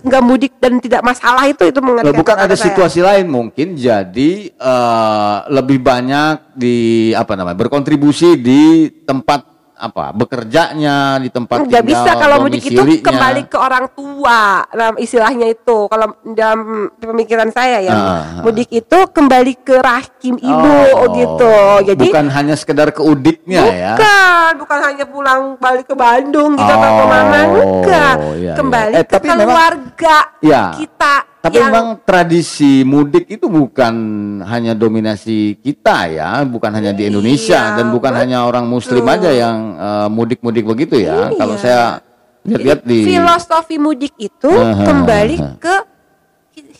nggak 0.03 0.23
mudik 0.25 0.53
dan 0.59 0.73
tidak 0.79 1.03
masalah 1.05 1.45
itu 1.45 1.63
itu 1.65 1.81
mengerikan. 1.83 2.15
bukan 2.17 2.37
ada 2.37 2.55
saya. 2.55 2.65
situasi 2.67 2.99
lain 3.03 3.27
mungkin 3.29 3.67
jadi 3.77 4.33
eh, 4.51 5.37
lebih 5.49 5.68
banyak 5.77 6.57
di 6.57 6.77
apa 7.13 7.37
namanya 7.37 7.59
berkontribusi 7.59 8.41
di 8.41 8.63
tempat 9.03 9.45
apa 9.79 10.11
bekerjanya 10.11 11.23
di 11.23 11.31
tempat 11.31 11.63
nggak 11.63 11.85
bisa 11.87 12.11
kalau 12.19 12.43
mudik 12.43 12.67
itu 12.67 12.83
kembali 12.99 13.47
ke 13.47 13.55
orang 13.55 13.87
tua 13.89 14.67
nah, 14.67 14.91
istilahnya 14.99 15.47
itu 15.49 15.87
kalau 15.87 16.19
dalam 16.27 16.91
pemikiran 16.99 17.47
saya 17.49 17.79
ya 17.79 17.95
Ah, 17.95 18.03
ah. 18.03 18.43
mudik 18.43 18.67
itu 18.69 18.99
kembali 19.07 19.55
ke 19.57 19.79
rahim 19.79 20.35
ibu 20.35 20.75
Oh, 20.91 21.07
gitu 21.15 21.55
jadi 21.87 22.07
bukan 22.11 22.27
hanya 22.27 22.59
sekedar 22.59 22.91
ke 22.91 22.99
udiknya 22.99 23.63
ya 23.65 23.95
bukan 23.95 24.53
bukan 24.67 24.79
hanya 24.83 25.05
pulang 25.07 25.41
balik 25.57 25.87
ke 25.87 25.95
Bandung 25.95 26.59
gitu 26.59 26.67
atau 26.67 26.91
Oh, 26.91 26.99
ke 26.99 27.05
mana 27.07 27.39
enggak 27.47 28.15
iya, 28.35 28.55
kembali 28.59 28.93
iya. 28.93 28.99
Eh, 28.99 29.07
ke 29.07 29.13
tapi 29.15 29.27
memang- 29.29 29.47
keluarga 29.47 30.17
Iya. 30.43 30.63
kita 30.75 31.15
tapi 31.49 31.57
yang 31.59 31.69
memang 31.73 31.87
tradisi 32.05 32.85
mudik 32.85 33.25
itu 33.27 33.49
bukan 33.49 33.95
hanya 34.45 34.73
dominasi 34.73 35.57
kita 35.59 36.07
ya 36.07 36.31
bukan 36.45 36.71
hanya 36.71 36.93
di 36.93 37.09
Indonesia 37.09 37.73
Iya, 37.73 37.77
dan 37.81 37.87
bukan 37.89 38.13
betul. 38.13 38.21
hanya 38.23 38.39
orang 38.45 38.65
muslim 38.65 39.05
aja 39.05 39.33
yang 39.33 39.57
eh, 39.75 40.09
mudik-mudik 40.13 40.63
begitu 40.63 41.01
ya 41.01 41.33
Iya. 41.33 41.37
kalau 41.37 41.57
saya 41.57 41.83
lihat-lihat 42.45 42.81
di 42.85 42.99
filosofi 43.05 43.77
mudik 43.77 44.15
itu 44.17 44.49
Aha, 44.49 44.85
kembali 44.85 45.37
ke 45.59 45.77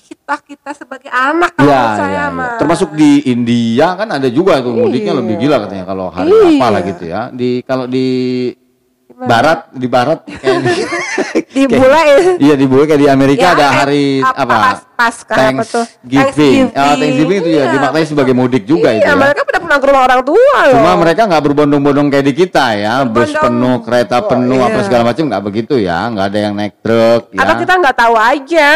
kita 0.09 0.35
kita 0.45 0.71
sebagai 0.77 1.09
anak 1.09 1.57
kalau 1.57 1.73
Ya, 1.73 1.85
saya 1.97 2.13
ya, 2.13 2.25
ya. 2.29 2.37
mah. 2.37 2.57
Termasuk 2.61 2.93
di 2.93 3.25
India 3.25 3.97
kan 3.97 4.09
ada 4.13 4.29
juga 4.29 4.61
tuh 4.61 4.77
mudiknya 4.77 5.17
Iya. 5.17 5.21
lebih 5.25 5.35
gila 5.41 5.57
katanya 5.65 5.85
kalau 5.89 6.07
hari 6.13 6.29
Iya. 6.29 6.49
apalah 6.57 6.81
gitu 6.85 7.05
ya. 7.09 7.21
Di 7.33 7.65
kalau 7.65 7.85
di 7.89 8.07
barat 9.19 9.67
di 9.75 9.87
barat 9.91 10.23
kayaknya 10.41 10.73
di 11.49 11.63
kayak- 11.67 11.71
bule 11.75 12.03
Iya 12.39 12.55
di 12.55 12.67
bule 12.67 12.85
kayak 12.87 13.01
di 13.03 13.09
Amerika 13.11 13.51
Ya, 13.51 13.55
ada 13.57 13.67
hari 13.75 14.23
apa, 14.23 14.39
apa? 14.39 14.55
pas- 14.55 14.85
tuh? 15.25 15.27
Thanksgiving. 15.29 15.95
Thanksgiving. 16.07 16.67
Ah, 16.75 16.95
Thanksgiving 16.95 17.39
itu 17.41 17.51
ya 17.51 17.57
Iya. 17.59 17.65
dimaknai 17.75 18.07
sebagai 18.07 18.35
mudik 18.37 18.63
juga 18.63 18.91
iya, 18.91 18.99
itu 19.01 19.11
ya. 19.11 19.15
mereka 19.15 19.41
pada 19.43 19.59
pulang 19.59 19.79
ke 19.79 19.87
rumah 19.87 20.03
orang 20.05 20.23
tua 20.23 20.59
loh. 20.67 20.75
Cuma 20.75 20.93
mereka 20.99 21.23
nggak 21.27 21.43
berbondong-bondong 21.45 22.09
kayak 22.09 22.27
di 22.27 22.35
kita 22.37 22.67
ya, 22.75 22.95
bus 23.03 23.31
penuh, 23.31 23.77
kereta 23.83 24.17
Oh, 24.19 24.27
penuh, 24.27 24.59
apa 24.61 24.79
iya. 24.79 24.85
segala 24.85 25.03
macam 25.07 25.25
nggak 25.27 25.45
begitu 25.47 25.75
ya, 25.79 25.99
nggak 26.09 26.27
ada 26.31 26.39
yang 26.39 26.55
naik 26.55 26.75
truk 26.79 27.23
ya. 27.31 27.39
Atau 27.43 27.55
kita 27.59 27.73
nggak 27.75 27.97
tahu 27.97 28.15
aja. 28.15 28.69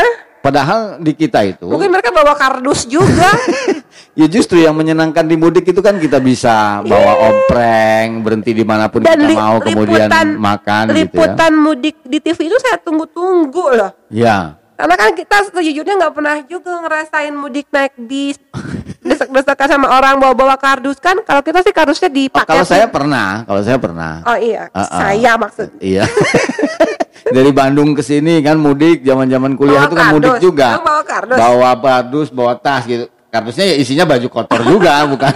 Padahal 0.43 0.99
di 0.99 1.15
kita 1.15 1.39
itu 1.47 1.71
Mungkin 1.71 1.87
mereka 1.87 2.11
bawa 2.11 2.35
kardus 2.35 2.87
juga. 2.87 3.31
Ya 4.12 4.28
justru 4.28 4.61
yang 4.61 4.76
menyenangkan 4.76 5.25
di 5.25 5.35
mudik 5.35 5.64
itu 5.64 5.81
kan 5.81 5.97
kita 5.97 6.21
bisa 6.21 6.85
bawa 6.85 7.33
opreng, 7.33 8.21
berhenti 8.21 8.52
di 8.52 8.61
mana 8.61 8.85
pun. 8.87 9.00
Dan 9.00 9.16
kita 9.19 9.33
mau, 9.33 9.57
kemudian 9.57 10.04
liputan- 10.04 10.37
makan 10.37 10.85
gitu 10.85 10.92
ya. 10.92 10.97
liputan 11.00 11.52
mudik 11.54 11.97
di 12.02 12.19
TV 12.19 12.38
itu 12.45 12.59
saya 12.59 12.76
tunggu-tunggu 12.76 13.64
loh. 13.73 13.90
Ya, 14.09 14.61
Karena 14.75 14.95
kan 14.95 15.14
kita 15.14 15.37
sejujurnya 15.49 15.95
nggak 15.97 16.12
pernah 16.12 16.37
juga 16.45 16.76
ngerasain 16.76 17.33
mudik 17.33 17.71
naik 17.71 17.97
bis, 17.99 18.37
desek-desekan 19.00 19.69
sama 19.71 19.88
orang 19.90 20.19
bawa-bawa 20.19 20.57
kardus 20.57 20.99
kan. 20.99 21.16
Kalau 21.19 21.40
kita 21.40 21.62
sih 21.62 21.73
kardusnya 21.73 22.07
Oh, 22.07 22.12
dipakai. 22.12 22.50
kalau 22.50 22.64
saya 22.66 22.87
pernah, 22.87 23.28
kalau 23.42 23.62
saya 23.62 23.78
pernah. 23.78 24.12
Oh 24.25 24.37
iya, 24.37 24.69
Ah, 24.71 24.83
ah. 24.83 25.00
saya 25.00 25.33
maksud. 25.35 25.73
Iya. 25.81 26.04
Dari 27.33 27.49
Bandung 27.49 27.95
ke 27.95 28.02
sini 28.02 28.42
kan 28.42 28.59
mudik, 28.59 29.00
zaman-zaman 29.00 29.54
kuliah 29.54 29.78
Bawa 29.78 29.88
itu 29.88 29.95
kan 29.95 30.07
mudik 30.11 30.28
kardus. 30.28 30.42
juga. 30.42 30.69
Lu 30.69 30.83
bawa 30.83 31.02
kardus? 31.02 31.37
Bawa 31.38 31.71
kardus, 31.75 32.28
bawa 32.28 32.52
tas 32.59 32.85
gitu. 32.85 33.07
Kardusnya 33.33 33.65
ya 33.65 33.77
isinya 33.81 34.05
baju 34.05 34.29
kotor 34.29 34.61
juga, 34.61 35.01
bukan? 35.17 35.33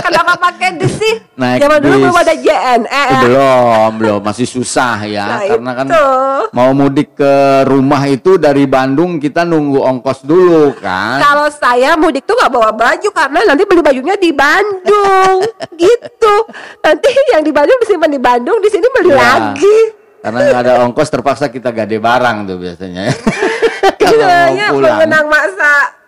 Kenapa 0.00 0.32
pakai 0.48 0.80
dis 0.80 0.96
sih? 0.96 1.20
Naik 1.36 1.60
Zaman 1.60 1.76
dulu 1.84 2.08
belum 2.08 2.16
ada 2.16 2.32
JNE. 2.40 2.88
Eh, 2.88 3.20
belum, 3.20 3.90
belum, 4.00 4.20
masih 4.24 4.48
susah 4.48 5.04
ya. 5.04 5.28
Nah, 5.28 5.40
karena 5.52 5.70
kan 5.76 5.86
itu. 5.92 6.08
mau 6.56 6.72
mudik 6.72 7.12
ke 7.12 7.34
rumah 7.68 8.00
itu 8.08 8.40
dari 8.40 8.64
Bandung 8.64 9.20
kita 9.20 9.44
nunggu 9.44 9.76
ongkos 9.76 10.24
dulu 10.24 10.72
kan. 10.80 11.20
Kalau 11.20 11.52
saya 11.52 12.00
mudik 12.00 12.24
tuh 12.24 12.32
nggak 12.32 12.48
bawa 12.48 12.72
baju 12.72 13.08
karena 13.12 13.38
nanti 13.44 13.62
beli 13.68 13.84
bajunya 13.84 14.16
di 14.16 14.32
Bandung, 14.32 15.44
gitu. 15.84 16.34
Nanti 16.80 17.12
yang 17.28 17.44
di 17.44 17.52
Bandung 17.52 17.76
disimpan 17.84 18.08
di 18.08 18.20
Bandung, 18.24 18.56
di 18.64 18.72
sini 18.72 18.88
beli 18.88 19.12
Ya, 19.12 19.20
lagi. 19.20 19.78
Karena 20.24 20.38
nggak 20.48 20.60
ada 20.64 20.74
ongkos 20.88 21.12
terpaksa 21.12 21.52
kita 21.52 21.76
gade 21.76 22.00
barang 22.00 22.48
tuh 22.48 22.56
biasanya. 22.56 23.12
Kalau 24.00 24.32
mau 24.32 24.80
pulang. 24.80 24.96
mengenang 24.96 25.28
masa 25.28 26.03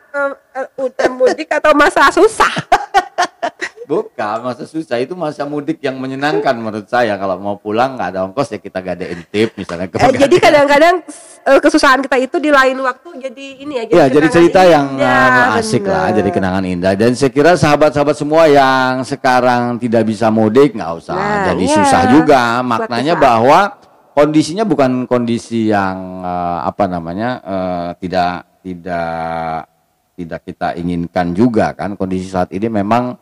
udah 0.77 1.09
mudik 1.13 1.49
atau 1.53 1.73
masa 1.77 2.09
susah. 2.13 2.53
Bukan, 3.87 4.43
masa 4.43 4.67
susah 4.67 4.99
itu 4.99 5.15
masa 5.15 5.47
mudik 5.47 5.79
yang 5.79 5.95
menyenangkan 5.95 6.59
menurut 6.59 6.91
saya. 6.91 7.15
Kalau 7.15 7.39
mau 7.39 7.55
pulang 7.55 7.95
nggak 7.95 8.09
ada 8.11 8.27
ongkos 8.27 8.51
ya 8.51 8.59
kita 8.59 8.83
gadein 8.83 9.23
tip 9.31 9.55
misalnya. 9.55 9.87
ke 9.87 10.03
Eh, 10.03 10.11
jadi 10.27 10.37
kadang-kadang 10.43 11.07
kesusahan 11.63 12.03
kita 12.03 12.19
itu 12.19 12.37
di 12.43 12.51
lain 12.51 12.83
waktu 12.83 13.31
jadi 13.31 13.47
ini 13.63 13.73
ya. 13.79 13.83
Ya, 13.87 14.05
jadi 14.11 14.27
cerita 14.27 14.67
yang 14.67 14.99
indah, 14.99 15.55
uh, 15.55 15.59
asik 15.63 15.87
lah, 15.87 16.11
jadi 16.11 16.35
kenangan 16.35 16.67
indah. 16.67 16.99
Dan 16.99 17.15
saya 17.15 17.31
kira 17.31 17.55
sahabat-sahabat 17.55 18.19
semua 18.19 18.51
yang 18.51 19.07
sekarang 19.07 19.79
tidak 19.79 20.03
bisa 20.03 20.35
mudik 20.35 20.75
nggak 20.75 20.93
usah, 20.99 21.15
Nah, 21.15 21.55
jadi 21.55 21.65
iya. 21.71 21.77
susah 21.79 22.03
juga. 22.11 22.43
Maknanya 22.67 23.15
bahwa 23.15 23.79
kondisinya 24.19 24.67
bukan 24.67 25.07
kondisi 25.07 25.71
yang 25.71 26.27
uh, 26.27 26.67
apa 26.67 26.91
namanya 26.91 27.39
uh, 27.47 27.89
tidak 28.03 28.51
tidak 28.67 29.76
tidak 30.17 30.49
kita 30.49 30.73
inginkan 30.75 31.37
juga 31.37 31.77
kan. 31.77 31.93
Kondisi 31.95 32.33
saat 32.33 32.49
ini 32.51 32.67
memang 32.73 33.15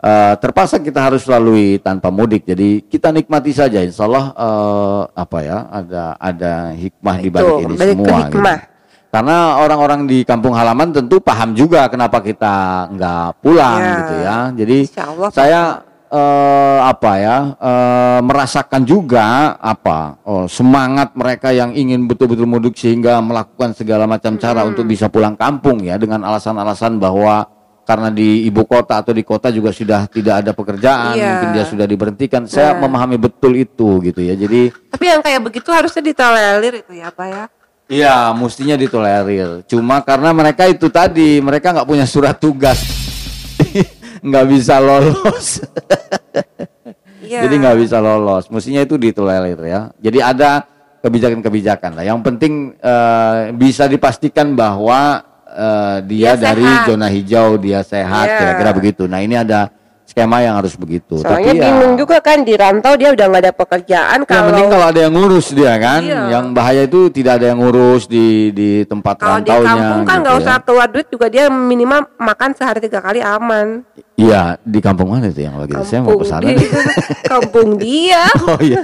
uh, 0.00 0.34
terpaksa 0.40 0.80
kita 0.80 0.98
harus 1.04 1.28
lalui 1.28 1.76
tanpa 1.78 2.08
mudik. 2.08 2.48
Jadi 2.48 2.88
kita 2.88 3.12
nikmati 3.12 3.52
saja. 3.52 3.84
Insya 3.84 4.08
Allah 4.08 4.32
uh, 4.32 5.02
apa 5.12 5.38
ya 5.44 5.58
ada 5.68 6.02
ada 6.16 6.52
hikmah 6.72 7.16
di 7.20 7.28
balik 7.28 7.54
ini 7.68 7.74
semua. 7.76 8.18
gitu. 8.26 8.40
Karena 9.08 9.56
orang-orang 9.64 10.04
di 10.04 10.20
kampung 10.20 10.52
halaman 10.52 10.92
tentu 10.92 11.16
paham 11.16 11.56
juga 11.56 11.88
kenapa 11.88 12.20
kita 12.20 12.88
nggak 12.92 13.40
pulang 13.40 13.80
Ya. 13.80 13.92
gitu 14.00 14.14
ya. 14.20 14.38
Jadi 14.52 14.76
Insya 14.84 15.04
Allah 15.08 15.28
saya 15.32 15.60
eh, 16.08 16.78
apa 16.82 17.12
ya 17.16 17.36
eh, 17.54 18.20
merasakan 18.20 18.82
juga 18.82 19.54
apa 19.56 20.18
oh, 20.24 20.44
semangat 20.44 21.12
mereka 21.12 21.52
yang 21.52 21.72
ingin 21.72 22.04
betul-betul 22.04 22.48
mudik 22.48 22.74
sehingga 22.74 23.20
melakukan 23.20 23.72
segala 23.72 24.08
macam 24.08 24.34
cara 24.36 24.64
untuk 24.64 24.84
bisa 24.84 25.06
pulang 25.06 25.36
kampung 25.36 25.84
ya 25.84 25.96
dengan 25.96 26.24
alasan-alasan 26.24 26.96
bahwa 26.96 27.46
karena 27.84 28.12
di 28.12 28.44
ibu 28.44 28.68
kota 28.68 29.00
atau 29.00 29.16
di 29.16 29.24
kota 29.24 29.48
juga 29.48 29.72
sudah 29.72 30.04
tidak 30.12 30.44
ada 30.44 30.52
pekerjaan 30.52 31.16
Iya. 31.16 31.24
mungkin 31.24 31.48
dia 31.56 31.64
sudah 31.64 31.86
diberhentikan 31.88 32.44
saya 32.44 32.76
Nah. 32.76 32.84
memahami 32.84 33.16
betul 33.16 33.56
itu 33.56 34.04
gitu 34.04 34.20
ya 34.20 34.36
jadi 34.36 34.68
Tapi 34.92 35.04
yang 35.08 35.24
kayak 35.24 35.40
begitu 35.40 35.72
harusnya 35.72 36.04
ditolerir 36.04 36.84
itu 36.84 36.92
ya, 36.92 37.08
Pak 37.08 37.26
ya. 37.30 37.44
Iya, 37.88 38.36
mestinya 38.36 38.76
ditolerir. 38.76 39.64
Cuma 39.64 40.04
karena 40.04 40.36
mereka 40.36 40.68
itu 40.68 40.92
tadi, 40.92 41.40
mereka 41.40 41.72
nggak 41.72 41.88
punya 41.88 42.04
surat 42.04 42.36
tugas, 42.36 42.76
nggak 44.20 44.46
bisa 44.48 44.78
lolos. 44.78 45.62
Iya. 47.18 47.44
Jadi 47.44 47.54
nggak 47.60 47.76
bisa 47.76 47.98
lolos. 48.00 48.48
Mestinya 48.48 48.80
itu 48.80 48.96
ditolerir 48.96 49.60
ya. 49.60 49.92
Jadi 50.00 50.18
ada 50.22 50.64
kebijakan-kebijakan 51.04 51.92
lah. 51.92 52.04
Yang 52.06 52.20
penting 52.24 52.52
eh, 52.74 53.52
bisa 53.52 53.84
dipastikan 53.84 54.56
bahwa 54.56 55.20
eh, 55.44 55.96
dia, 56.08 56.32
Dia 56.34 56.40
dari 56.40 56.64
sehat. 56.64 56.86
zona 56.88 57.06
hijau, 57.12 57.48
dia 57.60 57.80
sehat, 57.84 58.26
Iya. 58.26 58.38
kira-kira 58.40 58.70
begitu. 58.72 59.02
Nah 59.04 59.20
ini 59.20 59.36
ada 59.36 59.68
skema 60.18 60.42
yang 60.42 60.58
harus 60.58 60.74
begitu. 60.74 61.22
Soalnya 61.22 61.54
Tapi 61.54 61.58
ya, 61.62 61.62
bingung 61.70 61.94
juga 61.94 62.18
kan 62.18 62.42
di 62.42 62.54
rantau 62.58 62.98
dia 62.98 63.14
udah 63.14 63.26
nggak 63.30 63.42
ada 63.46 63.52
pekerjaan 63.54 64.18
Yang 64.26 64.46
penting 64.50 64.66
kalau 64.66 64.74
kalau 64.74 64.86
ada 64.90 65.00
yang 65.06 65.14
ngurus 65.14 65.46
dia 65.54 65.72
kan. 65.78 66.00
Iya. 66.02 66.22
Yang 66.34 66.44
bahaya 66.50 66.82
itu 66.90 67.00
tidak 67.14 67.32
ada 67.38 67.46
yang 67.54 67.58
ngurus 67.62 68.10
di 68.10 68.50
di 68.50 68.82
tempat 68.82 69.14
kalau 69.14 69.38
di 69.38 69.46
rantaunya. 69.46 69.70
kampung 69.70 70.00
kan 70.02 70.16
gitu 70.18 70.22
nggak 70.26 70.34
ya. 70.34 70.40
usah 70.42 70.56
keluar 70.66 70.88
duit 70.90 71.06
juga 71.06 71.26
dia 71.30 71.44
minimal 71.46 72.00
makan 72.18 72.50
sehari 72.58 72.82
tiga 72.82 72.98
kali 72.98 73.22
aman. 73.22 73.86
Iya, 74.18 74.58
di 74.66 74.82
kampung 74.82 75.14
mana 75.14 75.30
itu 75.30 75.46
yang 75.46 75.62
lagi? 75.62 75.78
Saya 75.86 76.02
mau 76.02 76.18
ke 76.18 76.26
sana. 76.26 76.50
di- 76.50 76.58
kampung 77.30 77.78
dia. 77.78 78.26
Oh 78.48 78.58
iya. 78.64 78.80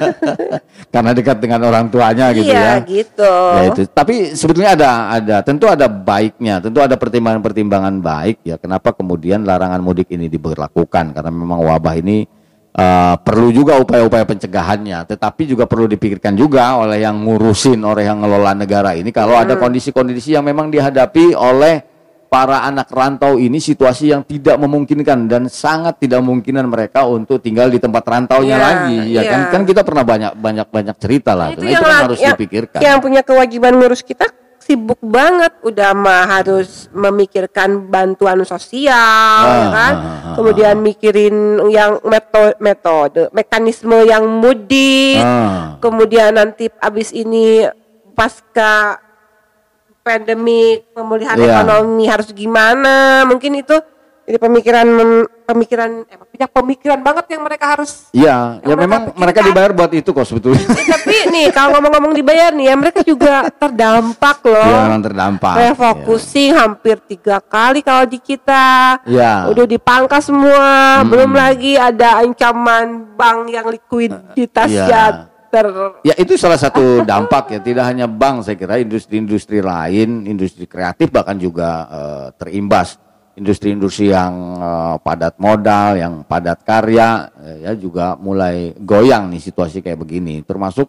Karena 0.93 1.17
dekat 1.17 1.41
dengan 1.41 1.65
orang 1.65 1.89
tuanya 1.89 2.31
gitu 2.37 2.53
iya 2.53 2.79
ya. 2.79 2.87
gitu. 2.87 3.35
Ya 3.59 3.63
itu. 3.73 3.83
Tapi 3.91 4.37
sebetulnya 4.37 4.77
ada 4.79 4.91
ada 5.11 5.37
tentu 5.43 5.67
ada 5.67 5.89
baiknya, 5.91 6.61
tentu 6.63 6.79
ada 6.85 6.95
pertimbangan-pertimbangan 6.95 7.99
baik 7.99 8.45
ya. 8.47 8.61
Kenapa 8.61 8.93
kemudian 8.95 9.43
larangan 9.43 9.81
mudik 9.83 10.07
ini 10.13 10.31
diberlakukan? 10.31 11.17
Karena 11.25 11.39
memang 11.41 11.65
wabah 11.65 11.95
ini 11.97 12.29
eh, 12.71 13.15
perlu 13.17 13.49
juga 13.49 13.79
upaya-upaya 13.79 14.27
pencegahannya, 14.27 15.09
tetapi 15.09 15.47
juga 15.47 15.65
perlu 15.65 15.87
dipikirkan 15.87 16.35
juga 16.35 16.77
oleh 16.77 17.01
yang 17.01 17.17
ngurusin, 17.17 17.81
oleh 17.81 18.05
yang 18.05 18.21
ngelola 18.21 18.53
negara 18.53 18.93
ini 18.93 19.09
kalau 19.09 19.35
ada 19.35 19.57
kondisi-kondisi 19.57 20.35
yang 20.35 20.45
memang 20.45 20.69
dihadapi 20.69 21.33
oleh 21.33 21.81
para 22.27 22.67
anak 22.67 22.91
rantau 22.91 23.39
ini 23.39 23.63
situasi 23.63 24.11
yang 24.11 24.27
tidak 24.27 24.59
memungkinkan 24.59 25.31
dan 25.31 25.47
sangat 25.47 26.03
tidak 26.03 26.19
memungkinkan 26.19 26.67
mereka 26.67 27.07
untuk 27.07 27.39
tinggal 27.39 27.71
di 27.71 27.79
tempat 27.79 28.03
rantaunya 28.03 28.59
Iya, 28.59 28.67
lagi. 28.67 28.99
Ya 29.15 29.23
kan 29.23 29.41
iya. 29.41 29.51
kan 29.55 29.63
kita 29.63 29.81
pernah 29.87 30.03
banyak 30.03 30.33
banyak 30.35 30.67
banyak 30.67 30.97
cerita 30.99 31.39
lah. 31.39 31.55
Itu 31.55 31.63
Nah, 31.63 31.71
itu 31.71 31.75
yang, 31.79 31.83
kan 31.87 31.91
la- 31.95 32.03
harus 32.11 32.19
yang- 32.19 32.35
dipikirkan. 32.35 32.81
yang 32.83 32.99
punya 32.99 33.23
kewajiban 33.23 33.79
ngurus 33.79 34.03
kita 34.03 34.27
sibuk 34.65 34.97
banget 35.05 35.53
udah 35.61 35.93
mah 35.93 36.25
harus 36.25 36.89
memikirkan 36.89 37.85
bantuan 37.85 38.41
sosial 38.49 39.45
ya 39.45 39.69
kan 39.69 39.93
ah, 39.93 40.33
ah, 40.33 40.35
kemudian 40.41 40.81
mikirin 40.81 41.61
yang 41.69 42.01
metode 42.01 42.57
metode 42.65 43.29
mekanisme 43.37 44.01
yang 44.09 44.25
mudik 44.25 45.21
Ah. 45.21 45.77
kemudian 45.85 46.33
nanti 46.33 46.73
abis 46.81 47.13
ini 47.13 47.69
pasca 48.17 48.97
pandemi 50.01 50.81
pemulihan 50.93 51.37
Iya. 51.37 51.61
ekonomi 51.61 52.05
harus 52.09 52.33
gimana 52.33 53.25
mungkin 53.25 53.61
itu 53.61 53.77
jadi 54.25 54.39
pemikiran 54.41 54.87
pemikiran 55.45 55.91
eh, 56.09 56.17
pemikiran 56.17 56.49
pemikiran 56.49 57.01
banget 57.05 57.25
yang 57.37 57.43
mereka 57.45 57.77
harus 57.77 58.09
Iya, 58.11 58.59
ya 58.65 58.73
mereka 58.73 58.81
memang 58.81 59.01
pikirkan. 59.05 59.21
mereka 59.21 59.41
dibayar 59.45 59.71
buat 59.77 59.93
itu 59.93 60.11
kok 60.11 60.25
sebetulnya. 60.25 60.65
Eh, 60.75 60.87
tapi 60.89 61.17
nih 61.29 61.47
kalau 61.53 61.77
ngomong-ngomong 61.77 62.13
dibayar 62.17 62.51
nih 62.57 62.73
ya 62.73 62.75
mereka 62.75 63.01
juga 63.05 63.53
terdampak 63.53 64.41
loh. 64.49 64.65
Iya, 64.65 64.81
memang 64.89 65.03
terdampak. 65.05 65.55
Refocusing 65.61 66.51
hampir 66.57 66.97
tiga 67.05 67.37
kali 67.39 67.85
kalau 67.85 68.09
di 68.09 68.17
kita. 68.17 68.97
Iya. 69.05 69.53
Udah 69.53 69.69
dipangkas 69.69 70.33
semua. 70.33 71.05
Belum 71.05 71.37
lagi 71.37 71.77
ada 71.77 72.25
ancaman 72.25 73.13
bank 73.13 73.53
yang 73.53 73.67
likuiditasnya 73.69 74.89
Iya. 74.89 75.05
ter 75.53 75.67
Ya 76.03 76.15
itu 76.19 76.35
salah 76.35 76.59
satu 76.59 76.83
dampak 77.11 77.53
ya, 77.53 77.61
tidak 77.63 77.85
hanya 77.87 78.11
bank 78.11 78.43
saya 78.43 78.57
kira 78.57 78.81
industri-industri 78.81 79.61
lain, 79.61 80.25
industri 80.27 80.65
kreatif 80.65 81.13
bahkan 81.13 81.37
juga 81.37 81.87
eh, 81.93 82.27
terimbas. 82.41 83.04
Industri-industri 83.35 84.15
yang 84.15 84.33
eh, 84.57 84.97
padat 85.03 85.39
modal, 85.39 85.99
yang 85.99 86.23
padat 86.23 86.63
karya 86.63 87.31
eh, 87.43 87.57
ya 87.67 87.73
juga 87.75 88.15
mulai 88.15 88.71
goyang 88.79 89.27
nih 89.31 89.43
situasi 89.43 89.83
kayak 89.83 89.99
begini. 89.99 90.43
Termasuk 90.43 90.87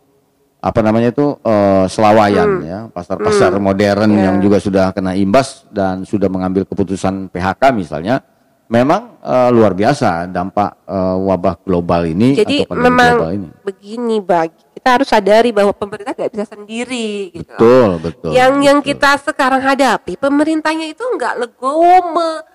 apa 0.61 0.79
namanya 0.81 1.13
itu 1.13 1.37
eh, 1.41 1.85
selawayan 1.85 2.49
ya, 2.61 2.79
pasar-pasar 2.89 3.53
modern 3.57 4.09
Iya. 4.13 4.29
yang 4.29 4.37
juga 4.41 4.57
sudah 4.57 4.89
kena 4.93 5.13
imbas 5.13 5.65
dan 5.69 6.01
sudah 6.05 6.25
mengambil 6.25 6.65
keputusan 6.65 7.29
PHK 7.29 7.61
misalnya. 7.73 8.21
Memang 8.65 9.21
eh, 9.21 9.49
luar 9.53 9.77
biasa 9.77 10.25
dampak 10.25 10.89
eh, 10.89 11.17
wabah 11.21 11.61
global 11.61 12.01
ini 12.09 12.33
jadi 12.33 12.65
atau 12.65 12.81
memang 12.81 13.09
global 13.13 13.31
ini. 13.37 13.49
begini 13.61 14.17
bagi 14.25 14.64
kita 14.85 15.01
harus 15.01 15.09
sadari 15.09 15.49
bahwa 15.49 15.73
pemerintah 15.73 16.13
tidak 16.13 16.29
bisa 16.29 16.45
sendiri 16.47 17.33
gitu. 17.33 17.49
Betul, 17.49 17.89
betul. 17.97 18.29
yang 18.29 18.61
yang 18.61 18.77
betul. 18.77 18.93
kita 18.93 19.17
sekarang 19.17 19.57
hadapi 19.59 20.13
pemerintahnya 20.13 20.85
itu 20.85 21.01
nggak 21.01 21.41
legowo 21.41 22.13
me- 22.13 22.45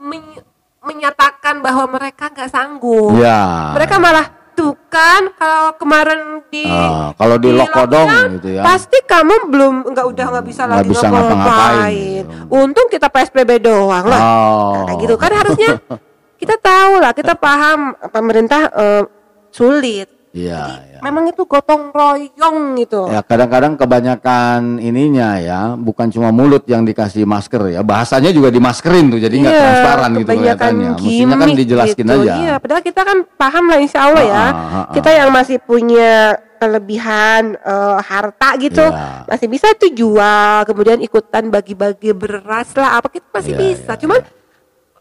men- 0.00 0.40
menyatakan 0.80 1.60
bahwa 1.60 1.84
mereka 1.90 2.32
nggak 2.32 2.48
sanggup 2.48 3.12
Ya. 3.14 3.76
mereka 3.76 4.00
malah 4.00 4.24
tuh 4.52 4.72
kan 4.88 5.28
kalau 5.34 5.76
kemarin 5.76 6.20
di 6.48 6.64
Ah, 6.64 7.12
kalau 7.12 7.36
di 7.36 7.52
lockdown 7.52 8.40
gitu 8.40 8.48
ya. 8.50 8.64
pasti 8.64 9.04
kamu 9.04 9.52
belum 9.52 9.74
nggak 9.84 10.06
udah 10.08 10.24
nggak 10.30 10.46
bisa 10.46 10.62
Nggak 10.64 10.78
lagi 10.78 10.88
bisa 10.88 11.06
ngapa-ngapain. 11.06 12.22
untung 12.48 12.88
kita 12.88 13.12
psbb 13.12 13.50
doang 13.60 14.08
lah 14.08 14.20
Oh. 14.24 14.72
Nah, 14.72 14.82
kayak 14.88 14.98
gitu 15.02 15.14
kan 15.20 15.32
harusnya 15.34 15.68
kita 16.40 16.56
tahu 16.56 16.92
lah 16.96 17.12
kita 17.12 17.36
paham 17.36 17.92
pemerintah 18.08 18.72
eh, 18.72 19.02
sulit 19.50 20.13
Iya, 20.34 20.66
Jadi, 20.66 20.98
ya. 20.98 21.00
memang 21.06 21.30
itu 21.30 21.46
gotong 21.46 21.94
royong 21.94 22.74
gitu 22.82 23.06
Ya 23.06 23.22
kadang-kadang 23.22 23.78
kebanyakan 23.78 24.82
ininya 24.82 25.38
ya, 25.38 25.78
bukan 25.78 26.10
cuma 26.10 26.34
mulut 26.34 26.66
yang 26.66 26.82
dikasih 26.82 27.22
masker 27.22 27.70
ya, 27.70 27.86
bahasanya 27.86 28.34
juga 28.34 28.50
dimaskerin 28.50 29.14
tuh, 29.14 29.22
jadi 29.22 29.30
nggak 29.30 29.54
Iya, 29.54 29.62
transparan 29.62 30.10
gitu 30.18 30.30
kelihatannya. 30.34 30.90
Mestinya 30.98 31.36
kan 31.38 31.46
gimmick 31.46 31.58
dijelaskin 31.62 32.06
gitu. 32.10 32.18
aja. 32.26 32.32
Iya, 32.34 32.54
padahal 32.58 32.82
kita 32.82 33.00
kan 33.06 33.18
paham 33.38 33.64
lah 33.70 33.78
insya 33.78 34.00
Allah 34.10 34.24
ya. 34.26 34.34
Ah, 34.34 34.50
ah, 34.50 34.74
ah, 34.74 34.84
Kita 34.90 35.10
yang 35.14 35.30
masih 35.30 35.56
punya 35.62 36.34
kelebihan 36.58 37.42
eh, 37.54 37.96
harta 38.02 38.48
gitu, 38.58 38.82
Iya. 38.82 39.30
masih 39.30 39.46
bisa 39.46 39.70
tuh 39.78 39.94
jual, 39.94 40.66
kemudian 40.66 40.98
ikutan 40.98 41.46
bagi-bagi 41.46 42.10
beras 42.10 42.74
lah, 42.74 42.98
apa 42.98 43.06
kita 43.06 43.26
masih 43.30 43.54
Iya, 43.54 43.60
bisa. 43.70 43.92
iya, 43.94 44.00
Cuman 44.02 44.18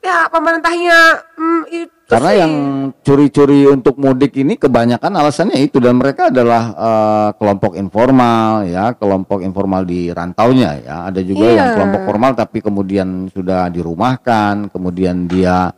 ya 0.03 0.27
pemerintahnya 0.27 0.97
hmm, 1.33 1.61
itu 1.71 1.91
Karena 2.03 2.31
sih. 2.35 2.39
yang 2.43 2.53
curi-curi 2.99 3.63
untuk 3.65 3.95
mudik 3.95 4.35
ini 4.35 4.59
kebanyakan 4.59 5.15
alasannya 5.15 5.63
itu 5.63 5.79
dan 5.79 5.95
mereka 5.95 6.27
adalah 6.27 6.63
eh, 6.75 7.29
kelompok 7.39 7.73
informal 7.73 8.67
ya, 8.67 8.91
kelompok 8.93 9.39
informal 9.39 9.81
di 9.81 10.11
rantaunya 10.11 10.77
ya. 10.77 10.95
Ada 11.07 11.23
juga 11.23 11.47
Iya. 11.47 11.55
yang 11.55 11.67
kelompok 11.73 12.01
formal 12.05 12.31
tapi 12.35 12.59
kemudian 12.59 13.31
sudah 13.31 13.71
dirumahkan, 13.71 14.67
kemudian 14.69 15.25
dia 15.25 15.71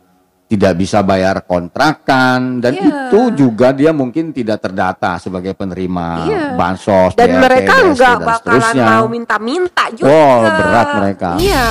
tidak 0.46 0.76
bisa 0.76 1.02
bayar 1.02 1.42
kontrakan 1.42 2.58
dan 2.58 2.74
Iya. 2.74 2.86
itu 3.08 3.20
juga 3.34 3.70
dia 3.70 3.90
mungkin 3.90 4.30
tidak 4.30 4.60
terdata 4.60 5.16
sebagai 5.16 5.54
penerima 5.54 6.06
Iya. 6.26 6.42
bansos 6.54 7.14
dan 7.14 7.30
BLT, 7.32 7.42
mereka 7.42 7.72
BST, 7.72 7.86
nggak 7.94 8.12
dan 8.12 8.26
bakalan 8.26 8.60
seterusnya. 8.60 8.86
mau 8.92 9.06
minta-minta 9.06 9.84
juga. 9.90 10.10
Oh, 10.10 10.38
berat 10.42 10.88
mereka. 10.98 11.30
Iya. 11.38 11.66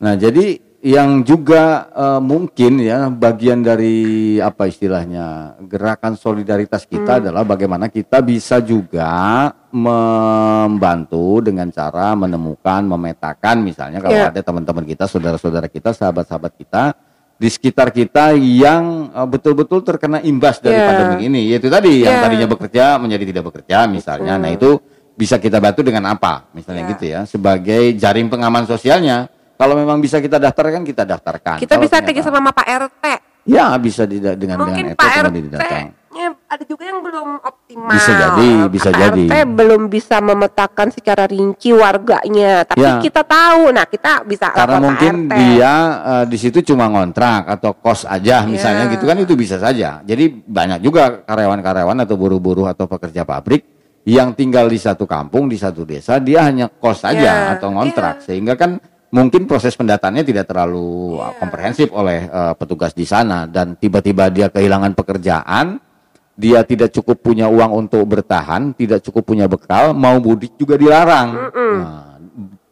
Nah, 0.00 0.14
jadi 0.16 0.46
yang 0.80 1.20
juga 1.28 1.92
eh, 1.92 2.20
mungkin 2.24 2.80
ya 2.80 3.12
bagian 3.12 3.60
dari 3.60 4.40
apa 4.40 4.64
istilahnya 4.64 5.60
gerakan 5.68 6.16
solidaritas 6.16 6.88
kita 6.88 7.20
adalah 7.20 7.44
bagaimana 7.44 7.92
kita 7.92 8.24
bisa 8.24 8.64
juga 8.64 9.52
membantu 9.70 11.44
dengan 11.44 11.68
cara 11.68 12.16
menemukan, 12.16 12.80
memetakan 12.80 13.60
misalnya 13.60 14.00
kalau 14.00 14.16
Iya. 14.16 14.32
ada 14.32 14.40
teman-teman 14.40 14.84
kita, 14.88 15.04
saudara-saudara 15.04 15.68
kita, 15.68 15.92
sahabat-sahabat 15.92 16.52
kita 16.56 16.96
di 17.36 17.48
sekitar 17.52 17.92
kita 17.92 18.32
yang 18.40 19.12
eh, 19.12 19.28
betul-betul 19.28 19.84
terkena 19.84 20.24
imbas 20.24 20.64
dari 20.64 20.80
Iya. 20.80 20.88
pandemi 20.88 21.16
ini. 21.28 21.40
Yaitu 21.52 21.68
tadi 21.68 22.08
yang 22.08 22.16
Iya. 22.18 22.24
tadinya 22.24 22.48
bekerja 22.48 22.84
menjadi 22.96 23.24
tidak 23.28 23.44
bekerja 23.52 23.84
misalnya. 23.84 24.40
Nah, 24.40 24.48
itu 24.48 24.80
bisa 25.12 25.36
kita 25.36 25.60
bantu 25.60 25.84
dengan 25.84 26.08
apa? 26.08 26.48
Misalnya 26.56 26.88
Iya. 26.88 26.90
gitu 26.96 27.04
ya, 27.04 27.20
sebagai 27.28 27.92
jaring 28.00 28.32
pengaman 28.32 28.64
sosialnya. 28.64 29.28
Kalau 29.60 29.74
memang 29.76 30.00
bisa 30.00 30.16
kita 30.24 30.40
daftarkan, 30.40 30.80
kita 30.88 31.04
daftarkan. 31.04 31.60
Kita 31.60 31.76
Kalau 31.76 31.84
bisa 31.84 31.96
kerja 32.00 32.22
sama 32.24 32.48
Pak 32.48 32.64
RT. 32.88 33.04
Ya 33.44 33.72
bisa 33.76 34.08
di, 34.08 34.20
dengan 34.20 34.56
Mungkin 34.64 34.92
dengan 34.92 34.96
Pak 34.96 35.12
RT 35.28 35.36
RT 35.52 36.00
ada 36.50 36.64
juga 36.66 36.82
yang 36.82 36.98
belum 36.98 37.38
optimal. 37.38 37.94
Bisa 37.94 38.10
jadi, 38.12 38.48
bisa 38.66 38.88
KPRT 38.90 39.30
jadi. 39.30 39.46
belum 39.46 39.82
bisa 39.86 40.16
memetakan 40.18 40.88
secara 40.90 41.24
rinci 41.30 41.70
warganya, 41.70 42.66
tapi 42.66 42.82
Ya. 42.82 42.98
kita 42.98 43.22
tahu. 43.22 43.70
Nah, 43.70 43.86
kita 43.86 44.26
bisa 44.26 44.50
Karena 44.50 44.78
mungkin 44.82 45.30
KRT. 45.30 45.34
dia 45.38 45.72
eh, 46.02 46.24
di 46.26 46.36
situ 46.36 46.58
cuma 46.66 46.90
ngontrak 46.90 47.46
atau 47.46 47.78
kos 47.78 48.02
aja 48.04 48.42
misalnya 48.44 48.90
Iya. 48.90 48.92
gitu 48.98 49.04
kan 49.06 49.16
itu 49.22 49.34
bisa 49.38 49.56
saja. 49.62 50.02
Jadi 50.02 50.42
banyak 50.42 50.82
juga 50.82 51.22
karyawan-karyawan 51.22 52.02
atau 52.02 52.16
buruh-buruh 52.18 52.66
atau 52.66 52.90
pekerja 52.90 53.22
pabrik 53.22 53.62
yang 54.02 54.34
tinggal 54.34 54.66
di 54.66 54.80
satu 54.80 55.06
kampung 55.06 55.46
di 55.46 55.60
satu 55.60 55.84
desa 55.86 56.18
dia 56.18 56.42
hanya 56.42 56.66
kos 56.72 57.04
saja 57.04 57.20
Iya, 57.52 57.60
atau 57.60 57.68
ngontrak 57.70 58.24
sehingga 58.24 58.56
kan 58.56 58.80
mungkin 59.10 59.44
proses 59.44 59.74
pendataannya 59.74 60.22
tidak 60.22 60.46
terlalu 60.46 61.14
Iya. 61.14 61.22
uh, 61.22 61.32
komprehensif 61.36 61.88
oleh 61.90 62.26
uh, 62.26 62.54
petugas 62.54 62.90
di 62.90 63.02
sana 63.02 63.44
dan 63.44 63.74
tiba-tiba 63.74 64.26
dia 64.28 64.46
kehilangan 64.46 64.94
pekerjaan 64.94 65.78
dia 66.32 66.64
tidak 66.64 66.88
cukup 66.90 67.20
punya 67.20 67.46
uang 67.46 67.84
untuk 67.84 68.00
bertahan, 68.02 68.72
tidak 68.72 69.04
cukup 69.04 69.28
punya 69.28 69.44
bekal, 69.44 69.92
mau 69.92 70.16
mudik 70.16 70.56
juga 70.56 70.80
dilarang. 70.80 71.28
Nah, 71.52 72.16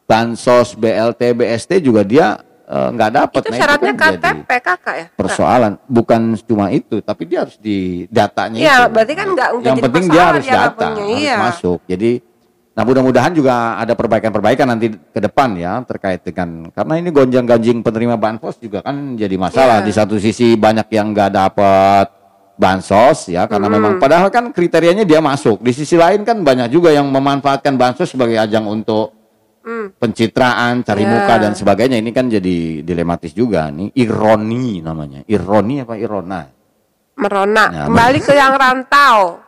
bansos, 0.09 0.73
BLT, 0.73 1.37
BST 1.37 1.85
juga 1.85 2.01
dia 2.01 2.41
eh, 2.65 2.89
nggak 2.89 3.11
dapat. 3.11 3.41
itu 3.41 3.49
Nah, 3.49 3.59
syaratnya 3.59 3.93
kan 3.93 4.13
jadi 4.13 4.21
KTP 4.41 4.51
kakak 4.65 4.95
ya. 4.97 5.07
Persoalan 5.13 5.73
bukan 5.85 6.21
cuma 6.43 6.69
itu, 6.69 7.01
tapi 7.01 7.25
dia 7.25 7.45
harus 7.45 7.57
di 7.57 8.09
datanya 8.09 8.57
Iya, 8.57 8.77
itu. 8.79 8.93
berarti 8.93 9.13
kan 9.13 9.27
nggak- 9.33 9.53
Yang 9.61 9.77
penting 9.85 10.05
dia 10.09 10.23
harus 10.23 10.45
data, 10.45 10.69
punya, 10.73 10.89
harus 10.89 11.21
iya. 11.21 11.37
masuk. 11.39 11.79
Jadi, 11.85 12.11
nah 12.79 12.87
mudah-mudahan 12.87 13.35
juga 13.35 13.75
ada 13.75 13.99
perbaikan-perbaikan 13.99 14.71
nanti 14.71 14.87
ke 14.95 15.19
depan 15.19 15.59
ya 15.59 15.83
terkait 15.83 16.23
dengan 16.23 16.71
karena 16.71 16.95
ini 17.03 17.11
gonjang-ganjing 17.11 17.83
penerima 17.83 18.15
bansos 18.15 18.55
juga 18.63 18.87
kan 18.87 19.19
jadi 19.19 19.35
masalah. 19.35 19.83
Iya. 19.83 19.87
Di 19.91 19.93
satu 19.99 20.15
sisi 20.15 20.55
banyak 20.55 20.87
yang 20.95 21.11
nggak 21.11 21.31
dapat 21.35 22.07
bansos 22.55 23.35
ya 23.35 23.51
karena 23.51 23.67
memang 23.67 23.99
padahal 23.99 24.31
kan 24.31 24.55
kriterianya 24.55 25.03
dia 25.03 25.19
masuk. 25.19 25.59
Di 25.59 25.75
sisi 25.75 25.99
lain 25.99 26.23
kan 26.23 26.39
banyak 26.47 26.71
juga 26.71 26.95
yang 26.95 27.11
memanfaatkan 27.11 27.75
bansos 27.75 28.15
sebagai 28.15 28.39
ajang 28.39 28.71
untuk 28.71 29.19
pencitraan, 29.99 30.81
cari 30.81 31.05
Ya. 31.05 31.11
muka 31.13 31.35
dan 31.37 31.53
sebagainya. 31.53 32.01
Ini 32.01 32.11
kan 32.15 32.31
jadi 32.31 32.81
dilematis 32.81 33.37
juga 33.37 33.69
nih. 33.69 33.93
Ironi 33.95 34.81
namanya. 34.81 35.21
Ironi 35.29 35.85
apa 35.85 35.95
irona? 35.99 36.47
Merona. 37.19 37.65
Ya, 37.75 37.85
Kembali 37.91 38.19
ke 38.23 38.33
yang 38.33 38.55
rantau. 38.57 39.43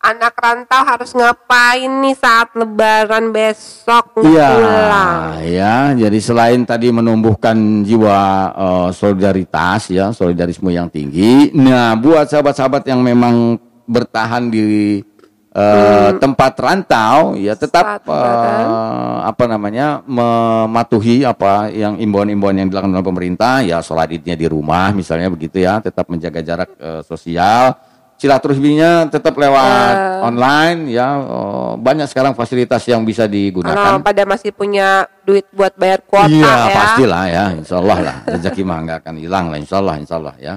Anak 0.00 0.32
rantau 0.40 0.80
harus 0.80 1.12
ngapain 1.12 1.92
nih 2.00 2.16
saat 2.16 2.56
lebaran 2.56 3.36
besok 3.36 4.16
Iya, 4.24 4.48
pulang? 4.56 5.44
ya. 5.44 5.76
Jadi 5.92 6.18
selain 6.24 6.64
tadi 6.64 6.88
menumbuhkan 6.88 7.84
jiwa 7.84 8.18
eh, 8.48 8.88
solidaritas 8.96 9.92
ya, 9.92 10.08
solidarisme 10.16 10.72
yang 10.72 10.88
tinggi. 10.88 11.52
Nah, 11.52 12.00
buat 12.00 12.32
sahabat-sahabat 12.32 12.88
yang 12.88 13.04
memang 13.04 13.60
bertahan 13.84 14.48
di 14.48 15.04
eh, 15.52 16.10
tempat 16.16 16.56
rantau, 16.56 17.36
ya 17.36 17.52
tetap 17.52 18.00
eh, 18.00 19.16
apa 19.20 19.44
namanya 19.44 20.00
mematuhi 20.08 21.28
apa 21.28 21.68
yang 21.68 22.00
imbauan-imbauan 22.00 22.56
yang 22.56 22.68
dilakukan 22.72 22.96
oleh 22.96 23.04
pemerintah, 23.04 23.60
ya 23.60 23.84
sholat 23.84 24.08
idnya 24.16 24.32
di 24.32 24.48
rumah 24.48 24.96
misalnya 24.96 25.28
begitu 25.28 25.60
ya, 25.60 25.76
tetap 25.84 26.08
menjaga 26.08 26.40
jarak 26.40 26.72
eh, 26.80 27.04
sosial. 27.04 27.76
Silaturahminya 28.20 29.08
tetap 29.08 29.32
lewat 29.32 29.96
online 30.20 30.92
ya, 30.92 31.08
eh, 31.16 31.72
banyak 31.80 32.04
sekarang 32.04 32.36
fasilitas 32.36 32.84
yang 32.84 33.00
bisa 33.00 33.24
digunakan. 33.24 33.72
Kalau 33.72 34.04
pada 34.04 34.28
masih 34.28 34.52
punya 34.52 35.08
duit 35.24 35.48
buat 35.50 35.72
bayar 35.72 36.04
kuota 36.04 36.28
Iya 36.28 36.44
ya. 36.44 36.76
pastilah 36.76 37.24
ya, 37.26 37.44
insya 37.56 37.80
Allah 37.80 37.98
lah 38.04 38.16
rezeki 38.36 38.60
mah 38.60 38.78
nggak 38.84 38.98
akan 39.00 39.14
hilang 39.16 39.48
lah, 39.48 39.56
insya 39.56 39.80
Allah, 39.80 39.96
insya 39.96 40.20
Allah 40.20 40.36
ya. 40.36 40.54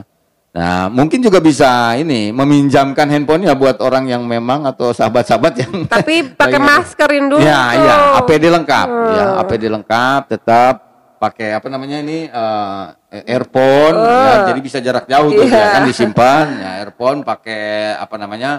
Nah 0.54 0.86
mungkin 0.86 1.18
juga 1.18 1.40
bisa 1.40 1.96
ini 1.96 2.30
meminjamkan 2.30 3.10
handphonenya 3.10 3.56
buat 3.56 3.80
orang 3.80 4.06
yang 4.06 4.22
memang 4.22 4.68
atau 4.68 4.92
sahabat-sahabat 4.92 5.54
yang 5.58 5.74
Tapi 5.88 6.30
pakai 6.44 6.60
maskerin 6.60 7.26
dulu. 7.26 7.42
Ya 7.42 7.74
iya, 7.74 7.96
APD 8.20 8.52
lengkap 8.52 8.88
ya, 8.92 9.24
Hmm. 9.24 9.42
APD 9.42 9.64
lengkap 9.72 10.22
tetap 10.30 10.93
pakai 11.24 11.56
apa 11.56 11.68
namanya 11.72 12.04
ini 12.04 12.28
eh, 12.28 12.86
earphone 13.32 13.96
ya, 13.96 14.52
jadi 14.52 14.60
bisa 14.60 14.78
jarak 14.84 15.08
jauh 15.08 15.32
tuh 15.32 15.48
Iya. 15.48 15.56
ya 15.56 15.66
kan 15.80 15.84
disimpan 15.88 16.46
ya 16.60 16.72
earphone 16.84 17.24
pakai 17.24 17.96
apa 17.96 18.16
namanya 18.20 18.52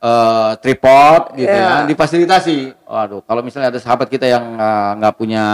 eh, 0.00 0.50
tripod 0.64 1.36
gitu 1.36 1.52
ya 1.52 1.84
Iya. 1.84 1.88
difasilitasi. 1.88 2.58
Waduh, 2.88 3.20
kalau 3.28 3.44
misalnya 3.44 3.68
ada 3.68 3.80
sahabat 3.80 4.08
kita 4.08 4.24
yang 4.24 4.56
eh, 4.56 4.90
nggak 4.96 5.14
punya 5.14 5.44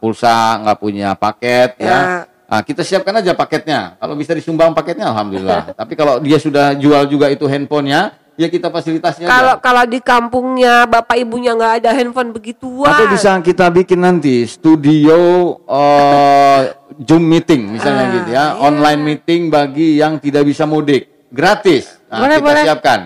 pulsa, 0.00 0.56
nggak 0.64 0.78
punya 0.80 1.12
paket 1.12 1.76
ya. 1.76 1.88
Ya. 1.88 2.00
Nah, 2.46 2.62
kita 2.62 2.86
siapkan 2.86 3.10
aja 3.18 3.34
paketnya. 3.34 3.98
Kalau 3.98 4.14
bisa 4.14 4.30
disumbang 4.30 4.70
paketnya, 4.70 5.10
alhamdulillah. 5.10 5.74
Tapi 5.74 5.98
kalau 5.98 6.22
dia 6.22 6.38
sudah 6.38 6.78
jual 6.78 7.10
juga 7.10 7.26
itu 7.26 7.42
handphonenya, 7.42 8.14
ya 8.36 8.46
kita 8.46 8.68
fasilitasnya. 8.68 9.24
aja. 9.24 9.32
Kalau 9.32 9.54
kalau 9.58 9.84
di 9.84 9.98
kampungnya 9.98 10.84
bapak 10.84 11.16
ibunya 11.16 11.52
nggak 11.52 11.82
ada 11.82 11.90
handphone 11.90 12.30
begituan. 12.30 12.88
Atau 12.88 13.08
bisa 13.08 13.36
kita 13.40 13.66
bikin 13.68 13.98
nanti 13.98 14.44
studio 14.44 15.18
eh, 15.66 16.60
Zoom 16.98 17.24
meeting 17.24 17.72
misalnya 17.72 18.04
Ah, 18.04 18.14
gitu 18.14 18.28
ya, 18.30 18.44
online 18.56 19.00
meeting 19.02 19.48
bagi 19.48 19.96
yang 19.96 20.16
tidak 20.16 20.44
bisa 20.44 20.64
mudik, 20.64 21.28
gratis. 21.28 21.96
Nah, 22.06 22.22
Boleh, 22.22 22.36
kita 22.38 22.46
boleh. 22.46 22.62
siapkan. 22.62 23.00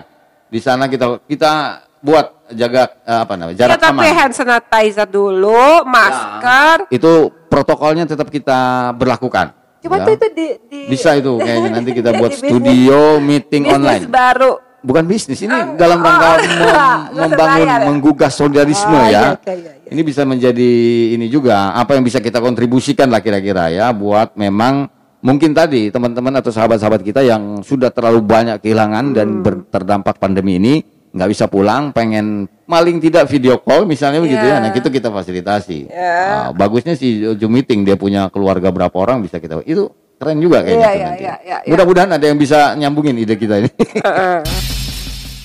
Di 0.47 0.59
sana 0.59 0.85
kita 0.85 1.23
kita 1.25 1.51
buat 1.97 2.47
jaga 2.51 2.91
eh, 3.01 3.19
apa 3.19 3.33
namanya? 3.33 3.55
Ya, 3.55 3.59
jarak 3.65 3.79
tapi 3.79 4.03
aman. 4.03 4.15
hand 4.15 4.33
sanitizer 4.33 5.07
dulu, 5.07 5.83
masker. 5.83 6.87
Itu 6.89 7.11
protokolnya 7.47 8.03
tetap 8.03 8.27
kita 8.27 8.91
berlakukan. 8.93 9.55
Coba 9.81 9.97
ya. 9.97 10.05
tuh 10.05 10.13
itu 10.13 10.27
di, 10.31 10.47
di 10.69 10.79
Bisa 10.87 11.17
itu 11.17 11.35
kayaknya 11.35 11.69
nanti 11.73 11.91
kita 11.91 12.13
buat 12.21 12.31
studio 12.31 13.17
meeting 13.17 13.65
online. 13.65 14.05
baru. 14.05 14.70
Bukan 14.81 15.05
bisnis 15.05 15.37
ini 15.39 15.53
Oh, 15.53 15.77
dalam 15.77 16.01
rangka 16.01 16.25
oh. 16.25 16.37
mem- 16.37 17.05
membangun 17.29 17.65
ya? 17.65 17.77
menggugah 17.85 18.29
solidarisme 18.29 18.89
Oh, 18.91 19.05
ya. 19.05 19.07
iya, 19.07 19.21
iya, 19.45 19.53
iya, 19.53 19.71
iya. 19.77 19.89
Ini 19.89 20.01
bisa 20.01 20.25
menjadi 20.25 20.71
ini 21.13 21.27
juga 21.27 21.69
apa 21.71 21.93
yang 21.93 22.01
bisa 22.01 22.17
kita 22.17 22.37
kontribusikan 22.37 23.05
lah 23.05 23.19
kira-kira 23.19 23.69
ya 23.69 23.91
buat 23.91 24.33
memang 24.33 24.89
mungkin 25.19 25.51
tadi 25.51 25.87
teman-teman 25.87 26.33
atau 26.35 26.49
sahabat-sahabat 26.49 27.01
kita 27.01 27.21
yang 27.21 27.61
sudah 27.61 27.89
terlalu 27.89 28.21
banyak 28.21 28.57
kehilangan 28.57 29.05
dan 29.11 29.27
Hmm. 29.31 29.41
ber- 29.41 29.63
terdampak 29.69 30.17
pandemi 30.17 30.57
ini 30.57 30.81
nggak 31.11 31.29
bisa 31.29 31.45
pulang 31.45 31.91
pengen 31.91 32.47
maling 32.65 32.97
tidak 32.97 33.27
video 33.27 33.59
call 33.59 33.83
misalnya 33.83 34.17
begitu 34.17 34.39
ya 34.39 34.57
Iya. 34.57 34.57
nah 34.57 34.71
itu 34.71 34.87
kita 34.87 35.11
fasilitasi 35.11 35.79
Ya. 35.85 36.15
Nah, 36.23 36.49
bagusnya 36.51 36.95
si 36.95 37.19
Zoom 37.35 37.51
meeting 37.51 37.83
dia 37.83 37.93
punya 37.93 38.25
keluarga 38.27 38.71
berapa 38.71 38.95
orang 38.95 39.19
bisa 39.19 39.35
kita 39.35 39.59
itu 39.61 39.91
keren 40.21 40.37
juga 40.37 40.61
kayaknya 40.61 40.77
Iya, 40.77 40.91
iya, 40.93 41.07
nanti. 41.09 41.23
iya, 41.25 41.35
iya, 41.41 41.57
iya. 41.65 41.69
mudah-mudahan 41.73 42.09
ada 42.13 42.25
yang 42.29 42.37
bisa 42.37 42.77
nyambungin 42.77 43.17
ide 43.17 43.33
kita 43.35 43.65
ini. 43.65 43.71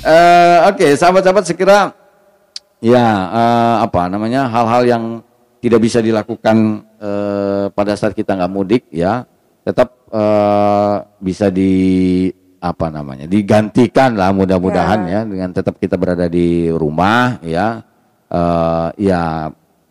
Eh, 0.06 0.58
Oke, 0.70 0.94
sahabat-sahabat 0.94 1.50
sekira 1.50 1.90
ya 2.78 3.06
eh, 3.26 3.76
apa 3.82 4.06
namanya 4.06 4.46
hal-hal 4.46 4.86
yang 4.86 5.04
tidak 5.58 5.82
bisa 5.82 5.98
dilakukan 5.98 6.86
eh, 7.02 7.66
pada 7.74 7.98
saat 7.98 8.14
kita 8.14 8.38
nggak 8.38 8.52
mudik 8.54 8.86
ya 8.94 9.26
tetap 9.66 9.98
eh, 10.14 10.94
bisa 11.18 11.50
di 11.50 12.30
apa 12.62 12.86
namanya 12.86 13.26
digantikan 13.26 14.14
lah 14.14 14.30
mudah-mudahan 14.30 15.10
ya. 15.10 15.20
dengan 15.26 15.50
tetap 15.50 15.74
kita 15.74 15.98
berada 15.98 16.30
di 16.30 16.70
rumah 16.70 17.42
ya 17.42 17.82
Eh, 18.26 18.88
ya 19.06 19.46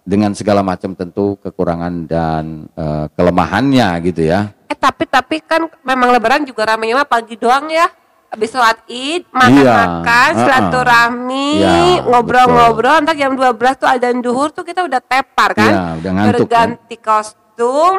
dengan 0.05 0.31
segala 0.37 0.61
macam 0.61 0.93
tentu 0.93 1.35
kekurangan 1.41 2.05
dan 2.05 2.69
eh, 2.77 3.05
kelemahannya 3.17 3.89
gitu 4.05 4.29
ya 4.29 4.53
Eh 4.65 4.77
tapi 4.77 5.03
tapi 5.05 5.39
kan 5.41 5.65
memang 5.85 6.11
lebaran 6.13 6.43
juga 6.43 6.73
ramenya 6.73 6.99
mah 6.99 7.07
pagi 7.07 7.37
doang 7.37 7.69
ya. 7.69 7.87
Habis 8.25 8.51
sholat 8.51 8.81
Id, 8.89 9.31
makan-makan, 9.31 10.29
Iya, 10.33 10.39
silaturahmi, 10.43 11.49
Iya, 11.61 12.03
ngobrol-ngobrol, 12.03 13.05
entar 13.05 13.15
jam 13.15 13.31
12 13.31 13.79
tuh 13.79 13.87
ada 13.87 14.11
duhur 14.11 14.51
tuh 14.51 14.65
kita 14.67 14.83
udah 14.83 14.99
tepar 14.99 15.55
kan. 15.55 15.71
Iya, 15.71 15.83
udah 16.01 16.11
ngantuk, 16.11 16.33
Berganti 16.43 16.95
kostum, 16.99 17.93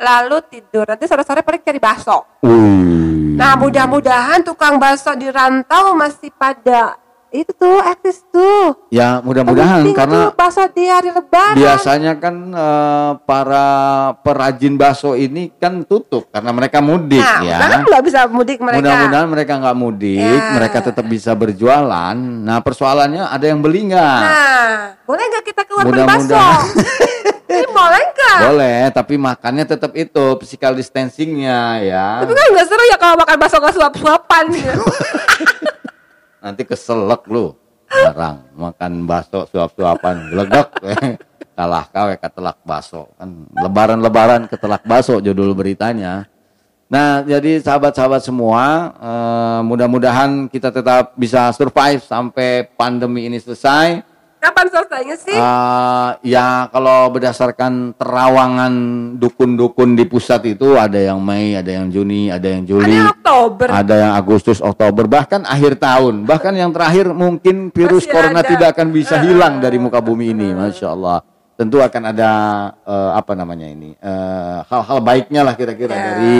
lalu 0.00 0.36
tidur. 0.50 0.90
Nanti 0.90 1.06
sore-sore 1.06 1.46
paling 1.46 1.62
cari 1.62 1.78
bakso. 1.78 2.18
Nah, 3.36 3.52
mudah-mudahan 3.60 4.42
tukang 4.42 4.80
bakso 4.80 5.14
di 5.14 5.30
rantau 5.30 5.94
masih 5.94 6.34
pada 6.34 6.98
itu 7.42 7.52
tuh 7.52 7.82
eksis 7.82 8.24
tuh. 8.32 8.76
ya 8.88 9.20
mudah-mudahan 9.20 9.84
karena 9.92 10.30
tuh 10.30 10.38
bakso 10.38 10.64
di 10.72 10.88
hari 10.88 11.10
lebaran. 11.12 11.58
biasanya 11.58 12.12
kan 12.16 12.34
eh, 12.54 13.10
para 13.28 13.66
perajin 14.20 14.74
bakso 14.74 15.12
ini 15.12 15.52
kan 15.56 15.84
tutup 15.84 16.30
karena 16.32 16.50
mereka 16.54 16.78
mudik 16.80 17.20
Nah, 17.20 17.42
ya. 17.42 17.58
kan 17.58 17.80
nggak 17.84 18.02
bisa 18.06 18.20
mudik 18.30 18.58
mereka. 18.62 18.80
Mudah-mudahan 18.80 19.28
mereka 19.28 19.52
nggak 19.58 19.76
mudik, 19.76 20.20
Ya. 20.40 20.54
mereka 20.54 20.78
tetap 20.80 21.04
bisa 21.04 21.34
berjualan. 21.34 22.16
Nah 22.16 22.58
persoalannya 22.62 23.26
ada 23.26 23.44
yang 23.44 23.60
beli 23.60 23.90
nggak? 23.92 24.20
Nah, 24.22 24.70
boleh 25.04 25.24
nggak 25.26 25.44
kita 25.44 25.62
keluar 25.66 25.84
beli 25.84 26.02
bakso? 26.06 26.36
Ini 27.46 27.66
boleh 27.70 28.02
nggak? 28.10 28.38
Boleh, 28.50 28.78
tapi 28.90 29.14
makannya 29.16 29.64
tetap 29.64 29.94
itu 29.94 30.24
physical 30.42 30.74
distancingnya 30.74 31.60
ya. 31.80 32.06
Tapi 32.26 32.32
kan 32.34 32.46
nggak 32.52 32.66
seru 32.66 32.84
ya 32.90 32.96
kalau 32.98 33.14
makan 33.16 33.36
bakso 33.38 33.56
nggak 33.62 33.74
suap-suapan 33.74 34.44
gitu. 34.50 34.82
Nanti 36.46 36.62
keselak 36.62 37.26
lu. 37.26 37.58
Barang 37.90 38.46
makan 38.54 39.02
bakso 39.02 39.50
suap-suapan, 39.50 40.30
glegek. 40.30 40.68
Kalah 41.58 41.88
kawe 41.88 42.14
ketelak 42.20 42.60
bakso 42.68 43.08
kan 43.16 43.48
lebaran-lebaran 43.48 44.44
ketelak 44.46 44.84
bakso 44.84 45.18
judul 45.18 45.56
beritanya. 45.56 46.28
Nah, 46.86 47.24
jadi 47.24 47.58
sahabat-sahabat 47.58 48.22
semua, 48.22 48.94
eh, 48.94 49.60
mudah-mudahan 49.66 50.46
kita 50.46 50.70
tetap 50.70 51.16
bisa 51.18 51.50
survive 51.56 51.98
sampai 52.04 52.68
pandemi 52.78 53.26
ini 53.26 53.42
selesai. 53.42 54.04
Kapan 54.46 54.66
selesainya 54.70 55.16
sih? 55.18 55.34
Eh, 55.34 56.08
ya, 56.24 56.70
kalau 56.70 57.10
berdasarkan 57.10 57.98
terawangan 57.98 58.72
dukun-dukun 59.18 59.92
di 59.92 60.06
pusat 60.06 60.46
itu 60.46 60.78
ada 60.78 60.94
yang 60.94 61.18
Mei, 61.18 61.58
ada 61.58 61.66
yang 61.66 61.90
Juni, 61.90 62.30
ada 62.30 62.46
yang 62.46 62.62
Ada 62.62 62.70
Juli, 62.70 62.94
yang 62.94 63.10
Oktober. 63.10 63.66
ada 63.66 63.94
yang 63.98 64.12
Agustus, 64.14 64.62
Oktober, 64.62 65.10
bahkan 65.10 65.42
akhir 65.42 65.82
tahun. 65.82 66.22
Bahkan 66.22 66.54
yang 66.54 66.70
terakhir 66.70 67.10
mungkin 67.10 67.74
virus 67.74 68.06
Masih 68.06 68.14
corona 68.14 68.40
ada. 68.40 68.46
tidak 68.46 68.68
akan 68.70 68.88
bisa 68.94 69.18
hilang 69.18 69.58
dari 69.64 69.82
muka 69.82 69.98
bumi 69.98 70.30
ini, 70.30 70.54
masya 70.54 70.94
Allah. 70.94 71.26
Tentu 71.56 71.82
akan 71.82 72.02
ada 72.06 72.30
eh, 72.84 73.10
apa 73.16 73.32
namanya 73.32 73.66
ini 73.66 73.96
eh, 73.96 74.58
hal-hal 74.62 75.00
baiknya 75.00 75.40
lah 75.40 75.56
kira-kira 75.56 75.90
Ya. 75.90 76.04
dari 76.06 76.38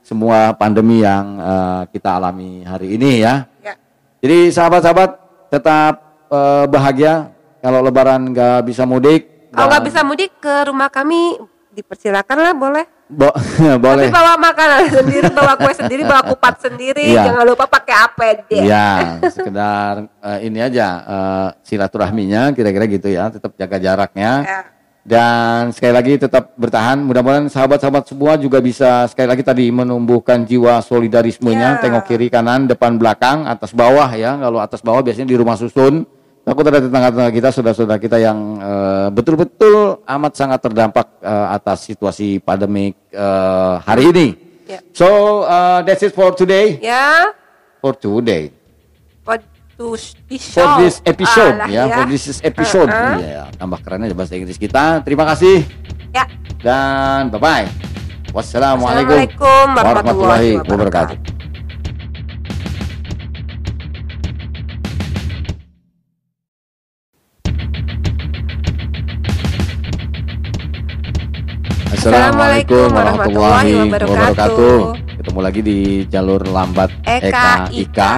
semua 0.00 0.54
pandemi 0.54 1.02
yang 1.02 1.36
eh, 1.36 1.82
kita 1.92 2.16
alami 2.16 2.62
hari 2.62 2.96
ini 2.96 3.20
ya. 3.20 3.44
Ya. 3.60 3.74
Jadi 4.22 4.48
sahabat-sahabat 4.48 5.10
tetap 5.52 6.00
bahagia 6.66 7.30
kalau 7.64 7.80
Lebaran 7.80 8.28
nggak 8.28 8.68
bisa 8.68 8.84
mudik. 8.84 9.48
Kalau 9.48 9.72
nggak 9.72 9.84
bisa 9.88 10.04
mudik 10.04 10.36
ke 10.36 10.68
rumah 10.68 10.92
kami, 10.92 11.40
dipersilakan 11.72 12.36
lah 12.36 12.52
boleh. 12.52 12.84
Bo- 13.08 13.32
boleh. 13.84 14.12
Tapi 14.12 14.12
bawa 14.12 14.36
makanan 14.36 14.80
sendiri, 15.00 15.28
bawa 15.32 15.56
kue 15.56 15.72
sendiri, 15.72 16.02
bawa 16.04 16.22
kupat 16.28 16.54
sendiri. 16.60 17.16
Iya. 17.16 17.32
Jangan 17.32 17.44
lupa 17.48 17.64
pakai 17.64 17.94
APD. 18.04 18.50
Iya, 18.68 18.88
sekedar 19.32 20.12
eh, 20.20 20.38
ini 20.44 20.60
aja 20.60 20.86
eh, 21.08 21.48
silaturahminya 21.64 22.52
kira-kira 22.52 22.84
gitu 22.84 23.08
ya, 23.08 23.32
tetap 23.32 23.56
jaga 23.56 23.80
jaraknya. 23.80 24.32
Ya. 24.44 24.60
Dan 25.04 25.68
sekali 25.72 25.92
lagi 25.92 26.12
tetap 26.16 26.56
bertahan. 26.56 27.00
Mudah-mudahan 27.00 27.48
sahabat-sahabat 27.52 28.08
semua 28.08 28.40
juga 28.40 28.60
bisa 28.64 29.04
sekali 29.08 29.28
lagi 29.28 29.44
tadi 29.44 29.68
menumbuhkan 29.68 30.48
jiwa 30.48 30.80
solidarismenya. 30.80 31.76
Ya. 31.76 31.80
Tengok 31.80 32.08
kiri 32.08 32.32
kanan, 32.32 32.64
depan 32.64 32.96
belakang, 32.96 33.44
atas 33.44 33.76
bawah 33.76 34.08
ya. 34.16 34.36
Kalau 34.40 34.60
atas 34.60 34.80
bawah 34.80 35.04
biasanya 35.04 35.28
di 35.28 35.36
rumah 35.36 35.60
susun. 35.60 36.08
Takut 36.44 36.60
ada 36.68 36.76
tetangga-tetangga 36.76 37.32
kita, 37.32 37.48
saudara-saudara 37.48 37.96
kita 37.96 38.20
yang 38.20 38.60
eh, 38.60 39.08
betul-betul 39.08 40.04
amat 40.04 40.32
sangat 40.36 40.60
terdampak 40.60 41.08
eh, 41.24 41.46
atas 41.50 41.88
situasi 41.88 42.36
pandemik 42.36 43.00
eh, 43.08 43.74
hari 43.80 44.12
ini. 44.12 44.28
Ya. 44.64 44.80
So 44.96 45.40
uh, 45.44 45.84
that's 45.84 46.00
it 46.00 46.16
for 46.16 46.32
today. 46.32 46.80
Ya, 46.80 47.32
For 47.80 47.92
today. 47.92 48.48
for 49.20 49.36
to 49.76 49.92
this 50.24 50.44
For 50.52 50.64
show. 50.64 50.80
this 50.80 51.04
episode 51.04 51.60
Alah, 51.60 51.68
ya, 51.68 51.84
for 51.92 52.04
this 52.08 52.24
is 52.32 52.40
episode. 52.40 52.88
Uh-uh. 52.88 53.20
Iya, 53.20 53.42
tambah 53.60 53.76
keren 53.84 54.08
aja 54.08 54.16
bahasa 54.16 54.36
Inggris 54.40 54.56
kita. 54.56 55.04
Terima 55.04 55.28
kasih 55.28 55.68
Ya. 56.16 56.24
dan 56.64 57.28
bye 57.28 57.36
bye. 57.36 57.66
Wassalamualaikum 58.32 59.20
Assalamualaikum 59.20 59.66
warahmatullahi 59.76 60.50
wabarakatuh. 60.64 61.43
Assalamualaikum 72.04 72.92
warahmatullahi 72.92 73.72
wabarakatuh. 73.88 74.76
Ketemu 75.24 75.40
lagi 75.40 75.60
di 75.64 75.78
jalur 76.04 76.44
lambat 76.44 76.92
Eka 77.00 77.72
Ika. 77.72 78.12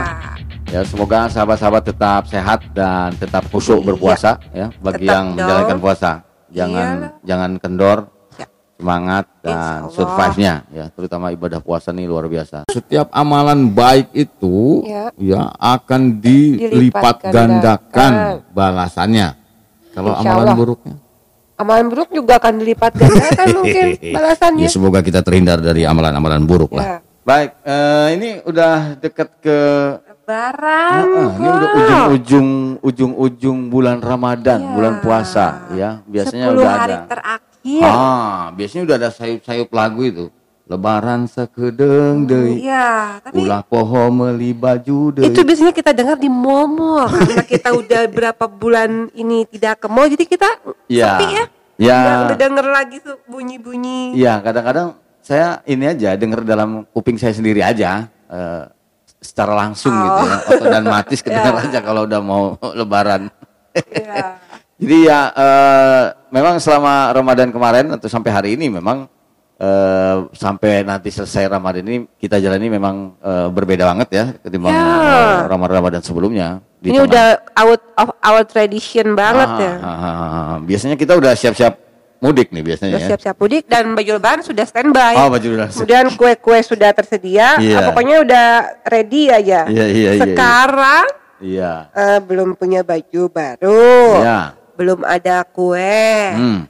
Ya, 0.75 0.83
semoga 0.83 1.31
sahabat-sahabat 1.31 1.95
tetap 1.95 2.27
sehat 2.27 2.67
dan 2.75 3.15
tetap 3.15 3.47
khusyuk 3.47 3.79
Iya. 3.79 3.87
berpuasa 3.87 4.43
ya 4.51 4.75
bagi 4.83 5.07
Tetap 5.07 5.15
yang 5.15 5.25
dong. 5.31 5.39
menjalankan 5.39 5.79
puasa. 5.79 6.11
Jangan 6.51 6.87
Iyalah. 6.99 7.11
jangan 7.23 7.51
kendor, 7.63 7.99
Ya. 8.35 8.47
semangat 8.75 9.25
dan 9.39 9.87
survive-nya 9.95 10.55
ya, 10.75 10.85
terutama 10.91 11.31
ibadah 11.31 11.63
puasa 11.63 11.95
nih 11.95 12.11
luar 12.11 12.27
biasa. 12.27 12.67
Setiap 12.67 13.07
amalan 13.15 13.71
baik 13.71 14.11
itu 14.11 14.83
Ya. 14.83 15.15
ya 15.15 15.55
akan 15.63 16.19
dilipat 16.19 16.75
Dilipat 16.75 17.17
gandakan 17.31 18.13
gandakan. 18.43 18.51
balasannya. 18.51 19.29
Kalau 19.95 20.11
Insya 20.19 20.27
amalan 20.27 20.43
Allah. 20.43 20.59
buruknya 20.59 20.97
Amalan 21.57 21.89
buruk 21.89 22.13
juga 22.13 22.37
akan 22.37 22.61
dilipat 22.61 22.93
gandakan 22.95 23.47
mungkin 23.57 23.87
balasannya. 24.17 24.65
Ya 24.65 24.71
semoga 24.71 25.01
kita 25.01 25.21
terhindar 25.21 25.57
dari 25.59 25.83
amalan-amalan 25.83 26.45
buruk 26.45 26.71
Ya. 26.71 26.77
lah. 26.77 26.87
Baik, 27.27 27.51
eh, 27.61 28.07
ini 28.15 28.29
udah 28.45 28.75
dekat 28.97 29.29
ke 29.41 29.59
Lebaran. 30.07 31.01
Ah, 31.03 31.31
ini 31.33 31.49
udah 31.49 31.71
ujung-ujung 31.75 32.49
ujung-ujung 32.79 33.59
bulan 33.67 33.99
Ramadan, 33.99 34.61
Iya. 34.61 34.73
bulan 34.75 34.95
puasa 35.01 35.47
ya. 35.73 35.91
Biasanya 36.05 36.47
10 36.51 36.57
udah 36.57 36.71
hari 36.71 36.93
ada. 36.93 37.07
terakhir. 37.09 37.83
Ah, 37.83 38.41
biasanya 38.53 38.83
udah 38.85 38.97
ada 38.97 39.11
sayup-sayup 39.11 39.69
lagu 39.71 40.01
itu. 40.03 40.25
Lebaran 40.67 41.31
sekedeng 41.31 42.27
deui. 42.27 42.59
Iya, 42.61 43.23
tapi 43.23 43.39
Ulah 43.39 43.63
poho 43.63 44.11
meuli 44.11 44.51
baju 44.51 45.15
deui. 45.15 45.31
itu 45.31 45.39
biasanya 45.41 45.71
kita 45.71 45.95
dengar 45.95 46.19
di 46.19 46.27
mall 46.27 47.07
karena 47.07 47.47
kita 47.47 47.71
udah 47.71 48.03
berapa 48.07 48.45
bulan 48.47 49.07
ini 49.13 49.47
tidak 49.47 49.79
ke 49.79 49.87
mall 49.87 50.07
jadi 50.07 50.27
kita 50.27 50.49
Iya. 50.87 51.11
sepi 51.15 51.27
ya. 51.31 51.45
Ya. 51.77 51.99
Udah 52.27 52.35
denger 52.37 52.67
lagi 52.67 52.99
tuh 52.99 53.15
bunyi-bunyi. 53.25 54.19
Iya, 54.19 54.43
kadang-kadang 54.43 54.89
saya 55.21 55.63
ini 55.65 55.87
aja 55.87 56.15
denger 56.15 56.43
dalam 56.43 56.83
kuping 56.91 57.15
saya 57.15 57.31
sendiri 57.31 57.63
aja 57.63 58.11
eh, 58.27 58.65
secara 59.17 59.55
langsung 59.55 59.95
gitu 59.95 60.21
ya. 60.21 60.37
Atau 60.51 60.67
dan 60.67 60.83
matis 60.83 61.23
kedengar 61.25 61.55
Ya. 61.57 61.63
aja 61.63 61.79
kalau 61.79 62.03
udah 62.05 62.19
mau 62.19 62.45
lebaran. 62.75 63.31
Iya. 63.71 64.43
Jadi 64.83 64.99
ya 65.05 65.21
eh, 65.31 66.05
memang 66.29 66.59
selama 66.59 67.15
Ramadan 67.15 67.49
kemarin 67.49 67.87
atau 67.93 68.11
sampai 68.11 68.29
hari 68.29 68.49
ini 68.59 68.67
memang 68.69 69.07
eh, 69.57 70.17
sampai 70.31 70.81
nanti 70.83 71.09
selesai 71.09 71.49
Ramadan 71.49 71.83
ini 71.83 72.05
kita 72.15 72.37
jalani 72.37 72.69
memang 72.69 73.17
eh, 73.17 73.49
berbeda 73.49 73.85
banget 73.87 74.09
ya 74.11 74.25
ketimbang 74.39 74.71
Ya. 74.71 74.85
eh, 74.85 75.37
Ramadan-Ramadan 75.47 76.03
sebelumnya. 76.03 76.61
Di 76.77 76.89
Ini 76.89 76.99
tengah- 76.99 77.09
udah 77.09 77.27
out 77.57 77.83
of 77.97 78.09
our 78.21 78.43
tradition 78.43 79.13
banget 79.13 79.49
Ah, 79.49 79.59
ya. 79.59 79.75
ah, 79.79 79.89
ah, 79.89 80.15
ah, 80.15 80.33
ah. 80.53 80.59
Biasanya 80.61 80.95
kita 80.95 81.13
udah 81.13 81.33
siap-siap 81.33 81.75
mudik 82.17 82.49
nih 82.49 82.63
biasanya 82.63 82.95
Udah 82.95 83.03
ya. 83.03 83.09
siap-siap 83.11 83.37
mudik 83.37 83.65
dan 83.67 83.93
baju 83.93 84.11
lebaran 84.15 84.41
sudah 84.41 84.65
standby. 84.65 85.15
Oh, 85.17 85.29
baju 85.29 85.49
siap. 85.49 85.73
Kemudian 85.73 86.07
kue-kue 86.13 86.59
sudah 86.61 86.91
tersedia. 86.93 87.57
Iya. 87.57 87.77
Ah, 87.79 87.83
pokoknya 87.87 88.17
udah 88.23 88.47
ready 88.85 89.29
aja. 89.29 89.65
Iya, 89.67 89.85
iya, 89.85 89.85
iya, 89.87 90.11
iya. 90.15 90.23
Sekarang 90.23 91.05
Iya. 91.39 91.73
eh, 91.93 92.19
belum 92.21 92.55
punya 92.55 92.81
baju 92.81 93.23
baru. 93.27 93.93
Iya. 94.21 94.41
Belum 94.75 95.01
ada 95.03 95.41
kue. 95.43 96.13
Hmm. 96.37 96.61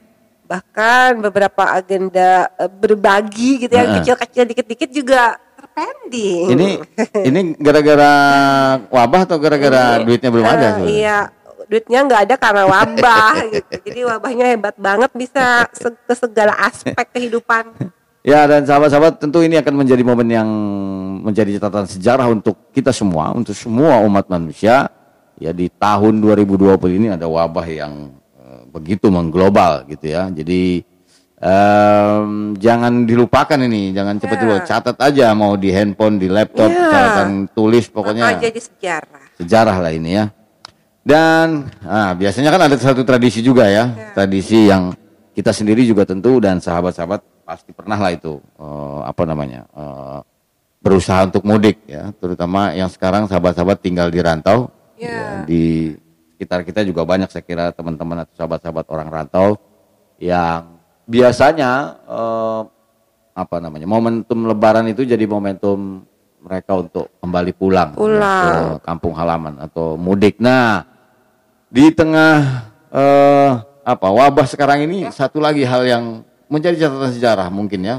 Bahkan 0.46 1.20
beberapa 1.20 1.62
agenda 1.68 2.30
eh, 2.54 2.70
berbagi 2.70 3.60
gitu 3.60 3.72
yang 3.72 3.90
Heeh. 3.90 3.98
kecil-kecil 4.00 4.44
dikit-dikit 4.46 4.90
juga 4.90 5.34
terpending. 5.56 6.46
Ini 6.54 6.68
ini 7.24 7.40
gara-gara 7.56 8.12
wabah 8.86 9.20
atau 9.24 9.36
gara-gara 9.36 9.98
duitnya 10.00 10.30
belum 10.30 10.46
ada 10.46 10.54
Eh, 10.56 10.70
sebenarnya? 10.72 10.94
Iya, 10.94 11.18
duitnya 11.66 11.98
nggak 12.02 12.20
ada 12.22 12.34
karena 12.36 12.64
wabah 12.64 13.32
gitu. 13.52 13.74
Jadi 13.84 14.00
wabahnya 14.04 14.44
hebat 14.48 14.76
banget 14.76 15.10
bisa 15.12 15.66
se- 15.70 15.98
ke 15.98 16.14
segala 16.14 16.54
aspek 16.62 17.06
kehidupan. 17.10 17.64
Ya 18.26 18.42
dan 18.42 18.66
sahabat-sahabat 18.66 19.22
tentu 19.22 19.38
ini 19.38 19.54
akan 19.54 19.86
menjadi 19.86 20.02
momen 20.02 20.26
yang 20.26 20.50
menjadi 21.22 21.62
catatan 21.62 21.86
sejarah 21.86 22.26
untuk 22.26 22.58
kita 22.74 22.90
semua, 22.90 23.30
untuk 23.30 23.54
semua 23.54 24.02
umat 24.02 24.26
manusia. 24.26 24.90
Ya 25.38 25.54
di 25.54 25.70
tahun 25.70 26.18
2020 26.18 26.74
ini 26.90 27.14
ada 27.14 27.30
wabah 27.30 27.62
yang 27.70 28.18
begitu 28.76 29.08
mengglobal 29.08 29.88
gitu 29.88 30.12
ya. 30.12 30.28
Jadi 30.28 30.84
em, 31.36 32.28
jangan 32.56 33.04
dilupakan 33.04 33.58
ini, 33.60 33.92
jangan 33.92 34.16
cepat 34.16 34.36
Ya. 34.36 34.42
dulu 34.44 34.54
catat 34.64 34.96
aja 35.00 35.26
mau 35.32 35.56
di 35.56 35.68
handphone, 35.72 36.16
di 36.16 36.28
laptop, 36.28 36.68
Ya. 36.68 36.88
catatan 36.92 37.48
tulis 37.52 37.88
Pokoknya 37.88 38.24
pokoknya 38.28 38.44
jadi 38.52 38.60
sejarah. 38.60 39.22
sejarah 39.36 39.76
lah 39.80 39.92
ini 39.92 40.10
ya. 40.16 40.24
Dan 41.06 41.70
ah, 41.86 42.12
biasanya 42.12 42.50
kan 42.50 42.66
ada 42.66 42.76
satu 42.76 43.06
tradisi 43.06 43.38
juga 43.38 43.70
ya, 43.70 44.12
tradisi 44.12 44.66
yang 44.66 44.90
kita 45.32 45.52
sendiri 45.52 45.84
juga 45.84 46.02
tentu 46.02 46.40
dan 46.42 46.58
sahabat-sahabat 46.58 47.20
pasti 47.46 47.70
pernah 47.70 47.94
lah 47.94 48.10
itu 48.10 48.40
eh, 48.58 49.00
apa 49.06 49.22
namanya 49.22 49.68
eh, 49.70 50.18
berusaha 50.82 51.30
untuk 51.30 51.46
mudik 51.46 51.84
ya, 51.86 52.10
terutama 52.16 52.74
yang 52.74 52.90
sekarang 52.90 53.28
sahabat-sahabat 53.30 53.78
tinggal 53.78 54.08
di 54.10 54.18
rantau, 54.18 54.70
Ya. 54.96 55.12
ya, 55.12 55.28
di 55.44 55.92
sekitar 56.36 56.68
kita 56.68 56.84
juga 56.84 57.08
banyak 57.08 57.32
saya 57.32 57.40
kira 57.40 57.72
teman-teman 57.72 58.28
atau 58.28 58.36
sahabat-sahabat 58.36 58.84
orang 58.92 59.08
rantau 59.08 59.56
yang 60.20 60.76
biasanya 61.08 61.96
eh, 62.04 62.60
apa 63.32 63.56
namanya 63.56 63.88
momentum 63.88 64.44
Lebaran 64.44 64.84
itu 64.84 65.08
jadi 65.08 65.24
momentum 65.24 66.04
mereka 66.44 66.76
untuk 66.76 67.08
kembali 67.18 67.52
pulang, 67.56 67.90
ya, 67.90 67.98
Pulang. 67.98 68.44
ke 68.46 68.60
kampung 68.84 69.16
halaman 69.16 69.58
atau 69.58 69.96
mudik. 69.96 70.38
Nah, 70.38 70.84
di 71.72 71.88
tengah 71.90 72.68
eh, 72.92 73.50
apa 73.80 74.08
wabah 74.12 74.44
sekarang 74.44 74.84
ini 74.84 75.08
satu 75.08 75.40
lagi 75.40 75.64
hal 75.64 75.82
yang 75.88 76.04
menjadi 76.46 76.86
catatan 76.86 77.16
sejarah 77.16 77.48
mungkin 77.48 77.80
ya. 77.82 77.96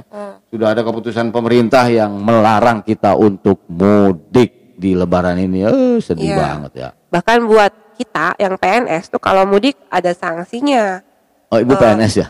Sudah 0.48 0.72
ada 0.72 0.80
keputusan 0.80 1.34
pemerintah 1.34 1.84
yang 1.92 2.16
melarang 2.22 2.80
kita 2.80 3.18
untuk 3.20 3.66
mudik 3.68 4.78
di 4.80 4.96
Lebaran 4.96 5.36
ini. 5.42 5.66
Eh, 5.68 5.98
sedih 6.00 6.32
Iya. 6.32 6.38
banget 6.40 6.72
ya. 6.78 6.90
Bahkan 7.12 7.40
buat 7.44 7.72
kita 7.98 8.38
yang 8.38 8.54
PNS 8.54 9.10
tuh 9.10 9.18
kalau 9.18 9.44
mudik 9.44 9.74
ada 9.88 10.14
sanksinya. 10.14 11.02
Oh, 11.48 11.58
Ibu 11.58 11.74
PNS 11.74 12.14
ya? 12.16 12.28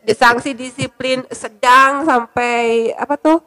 Iya, 0.00 0.14
sanksi 0.14 0.50
disiplin 0.52 1.20
sedang 1.28 2.02
sampai 2.02 2.90
apa 2.92 3.14
tuh 3.14 3.38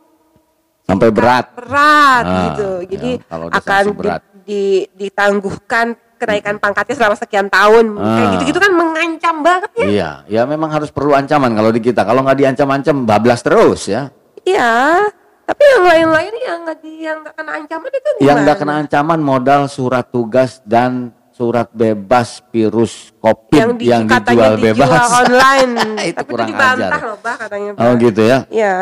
Sampai 0.82 1.10
berat. 1.10 1.50
berat 1.52 2.24
Ah, 2.24 2.38
gitu 2.46 2.70
jadi 2.88 3.12
ya, 3.18 3.38
akan 3.50 3.84
berat. 3.92 4.22
di- 4.44 4.86
di- 4.92 5.08
ditangguhkan 5.08 5.94
kenaikan 6.16 6.58
pangkatnya 6.58 6.96
selama 6.96 7.16
sekian 7.16 7.48
tahun 7.48 7.96
kayak 7.96 8.06
Ah. 8.20 8.32
gitu-gitu 8.36 8.60
kan 8.60 8.72
mengancam 8.72 9.36
banget 9.42 9.72
ya 9.74 9.86
Iya, 9.88 10.10
ya 10.30 10.42
memang 10.44 10.70
harus 10.70 10.92
perlu 10.92 11.12
ancaman 11.12 11.50
kalau 11.52 11.70
di 11.70 11.80
kita. 11.80 12.04
Kalau 12.04 12.22
nggak 12.22 12.38
diancam-ancam, 12.38 12.96
bablas 13.04 13.42
terus 13.42 13.88
ya. 13.88 14.14
iya 14.44 15.02
tapi 15.42 15.64
yang 15.68 15.84
lain-lain 15.84 16.34
yang 16.40 16.58
nggak 16.64 16.78
di 16.80 16.92
yang 17.02 17.18
nggak 17.20 17.36
kena 17.36 17.52
ancaman 17.58 17.90
itu 17.90 18.10
gimana 18.16 18.24
Yang 18.24 18.38
nggak 18.42 18.58
kena 18.58 18.74
ancaman 18.80 19.20
modal 19.20 19.62
surat 19.68 20.06
tugas 20.08 20.52
dan 20.64 20.92
surat 21.32 21.68
bebas 21.72 22.40
virus 22.50 23.10
COVID 23.18 23.58
yang, 23.58 23.72
di, 23.74 23.86
yang, 23.90 24.04
dijual 24.06 24.22
dijual 24.22 24.56
bebas. 24.56 24.90
online 25.26 25.72
Itu 26.12 26.18
tapi 26.22 26.30
kurang 26.30 26.48
dibantah 26.48 26.88
ajar. 26.94 27.02
loh 27.10 27.18
bah 27.20 27.36
katanya 27.36 27.70
Oh 27.74 27.92
Bah. 27.92 27.94
gitu 27.98 28.22
ya. 28.22 28.38
Iya. 28.48 28.76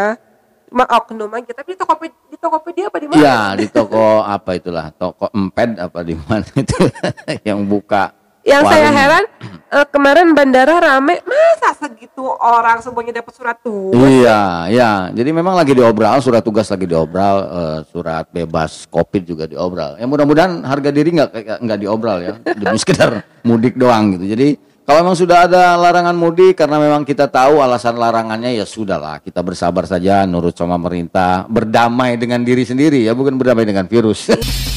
Cuma 0.69 0.85
oknum 0.85 1.31
aja. 1.33 1.49
Tapi 1.49 1.69
di 1.73 1.77
Tokopedia, 1.79 2.19
di 2.29 2.37
Tokopedia 2.37 2.83
apa 2.91 2.97
di 2.99 3.07
mana? 3.09 3.17
Iya 3.17 3.37
di 3.57 3.65
toko 3.67 4.05
apa 4.21 4.51
itulah 4.53 4.85
toko 4.93 5.25
emped 5.33 5.69
apa 5.79 5.99
di 6.03 6.13
mana 6.13 6.45
itu 6.53 6.77
yang 7.47 7.63
buka. 7.65 8.13
Yang 8.43 8.63
saya 8.71 8.89
heran 8.89 9.23
eh, 9.69 9.87
kemarin 9.91 10.31
bandara 10.31 10.79
rame, 10.79 11.19
masa 11.27 11.75
segitu 11.75 12.23
orang 12.25 12.79
semuanya 12.79 13.19
dapat 13.19 13.33
surat 13.35 13.57
tugas? 13.59 13.99
Iya, 13.99 14.39
iya. 14.71 14.91
Jadi 15.11 15.29
memang 15.29 15.53
lagi 15.53 15.75
diobral, 15.75 16.17
surat 16.23 16.41
tugas 16.41 16.65
lagi 16.71 16.87
diobral, 16.87 17.35
eh, 17.43 17.79
surat 17.91 18.25
bebas 18.31 18.87
COVID 18.87 19.23
juga 19.27 19.43
diobral. 19.45 19.99
Ya 19.99 20.07
mudah-mudahan 20.07 20.63
harga 20.63 20.89
diri 20.89 21.09
nggak 21.13 21.29
kayak- 21.29 21.59
nggak 21.61 21.79
diobral 21.79 22.17
ya, 22.23 22.33
demi 22.59 22.77
sekedar 22.79 23.21
mudik 23.43 23.75
doang 23.75 24.15
gitu. 24.15 24.25
Jadi 24.25 24.47
kalau 24.87 25.05
memang 25.05 25.17
sudah 25.19 25.45
ada 25.45 25.77
larangan 25.77 26.17
mudik 26.17 26.57
karena 26.57 26.81
memang 26.81 27.05
kita 27.05 27.29
tahu 27.29 27.61
alasan 27.61 27.93
larangannya 27.93 28.57
ya 28.57 28.65
sudahlah 28.65 29.21
kita 29.21 29.43
bersabar 29.45 29.85
saja, 29.85 30.25
nurut 30.25 30.57
sama 30.57 30.81
pemerintah, 30.81 31.45
berdamai 31.45 32.17
dengan 32.17 32.41
diri 32.41 32.65
sendiri 32.65 33.05
ya, 33.05 33.13
bukan 33.13 33.37
berdamai 33.37 33.69
dengan 33.69 33.85
virus. 33.85 34.31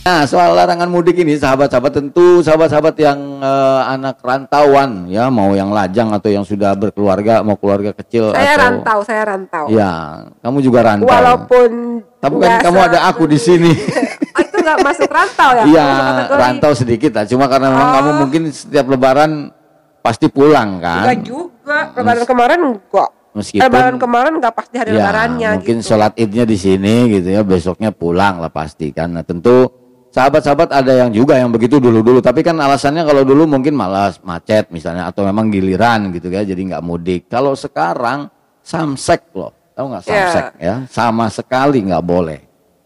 Nah, 0.00 0.24
soal 0.24 0.56
larangan 0.56 0.88
mudik 0.88 1.12
ini, 1.20 1.36
sahabat-sahabat 1.36 1.92
tentu 1.92 2.40
sahabat-sahabat 2.40 2.96
yang 2.96 3.20
eh, 3.36 3.82
anak 3.84 4.16
rantauan 4.24 5.04
ya, 5.06 5.28
mau 5.28 5.52
yang 5.52 5.68
lajang 5.76 6.08
atau 6.16 6.32
yang 6.32 6.40
sudah 6.40 6.72
berkeluarga, 6.72 7.44
mau 7.44 7.60
keluarga 7.60 7.92
kecil 7.92 8.32
Saya 8.32 8.56
atau 8.56 8.62
rantau, 8.64 8.98
saya 9.04 9.22
rantau. 9.28 9.64
Ya, 9.68 9.92
kamu 10.40 10.58
juga 10.64 10.80
rantau. 10.88 11.04
Walaupun 11.04 11.70
Tapi 12.16 12.32
kan 12.32 12.40
nggak 12.48 12.64
kamu 12.64 12.78
ada 12.80 12.98
aku 13.12 13.28
di 13.28 13.36
sini. 13.36 13.72
Itu 14.40 14.56
nggak 14.56 14.78
masuk 14.80 15.10
rantau 15.12 15.50
ya? 15.52 15.64
Iya, 15.68 15.88
rantau 16.32 16.72
sedikit 16.72 17.12
lah. 17.20 17.28
Cuma 17.28 17.44
karena 17.44 17.68
memang 17.68 17.88
Oh. 17.88 17.94
kamu 18.00 18.10
mungkin 18.24 18.42
setiap 18.48 18.88
lebaran 18.88 19.52
pasti 20.00 20.32
pulang 20.32 20.80
Enggak 20.80 21.12
kan. 21.12 21.16
juga. 21.20 21.78
Lebaran 21.92 22.24
kemarin 22.24 22.58
enggak. 22.72 23.10
Meskipun 23.30 23.62
Lebaran 23.62 23.94
kemarin 24.00 24.32
enggak 24.40 24.52
pas 24.56 24.66
di 24.66 24.76
hari 24.80 24.90
ya, 24.90 24.96
lebarannya 24.98 25.50
mungkin 25.60 25.78
gitu. 25.78 25.86
sholat 25.86 26.12
idnya 26.18 26.42
di 26.42 26.56
sini 26.58 26.94
gitu 27.14 27.28
ya, 27.30 27.44
besoknya 27.44 27.92
pulang 27.92 28.40
lah 28.40 28.50
pasti 28.50 28.90
kan. 28.90 29.12
Nah, 29.14 29.22
tentu 29.22 29.70
sahabat-sahabat 30.10 30.70
ada 30.74 30.92
yang 31.06 31.10
juga 31.10 31.38
yang 31.38 31.50
begitu 31.50 31.78
dulu-dulu. 31.78 32.18
Tapi 32.20 32.42
kan 32.42 32.58
alasannya 32.58 33.02
kalau 33.02 33.22
dulu 33.22 33.46
mungkin 33.46 33.74
malas 33.74 34.18
macet 34.20 34.68
misalnya 34.70 35.06
atau 35.08 35.24
memang 35.24 35.48
giliran 35.48 36.10
gitu 36.12 36.28
ya, 36.28 36.42
jadi 36.42 36.58
nggak 36.58 36.82
mudik. 36.84 37.30
Kalau 37.30 37.54
sekarang 37.54 38.28
samsek 38.60 39.30
loh, 39.34 39.54
tahu 39.72 39.86
nggak 39.90 40.02
Ya. 40.04 40.10
samsek 40.10 40.46
ya? 40.60 40.74
Sama 40.90 41.26
sekali 41.30 41.82
nggak 41.86 42.04
boleh. 42.04 42.40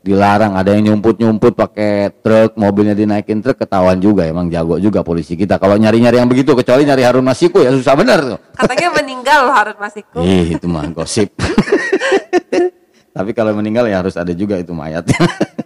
Dilarang 0.04 0.52
ada 0.52 0.76
yang 0.76 0.92
nyumput-nyumput 0.92 1.56
pakai 1.56 2.12
truk, 2.20 2.60
mobilnya 2.60 2.92
dinaikin 2.92 3.40
truk 3.40 3.56
ketahuan 3.56 3.96
juga 3.96 4.28
emang 4.28 4.52
jago 4.52 4.76
juga 4.76 5.00
polisi 5.00 5.32
kita. 5.32 5.56
Kalau 5.56 5.80
nyari-nyari 5.80 6.20
yang 6.20 6.28
begitu 6.28 6.52
kecuali 6.52 6.84
nyari 6.84 7.08
Harun 7.08 7.24
Masiku 7.24 7.64
ya 7.64 7.72
susah 7.72 7.96
bener 7.96 8.20
tuh. 8.20 8.38
Katanya 8.52 9.00
meninggal 9.00 9.48
loh 9.48 9.56
Harun 9.56 9.80
Masiku. 9.80 10.20
Ih, 10.20 10.60
itu 10.60 10.68
mah 10.68 10.84
gosip. 10.92 11.32
Tapi 13.16 13.30
kalau 13.32 13.56
meninggal 13.56 13.86
ya 13.88 14.02
harus 14.02 14.18
ada 14.18 14.34
juga 14.34 14.58
itu 14.58 14.74
mayatnya. 14.76 15.16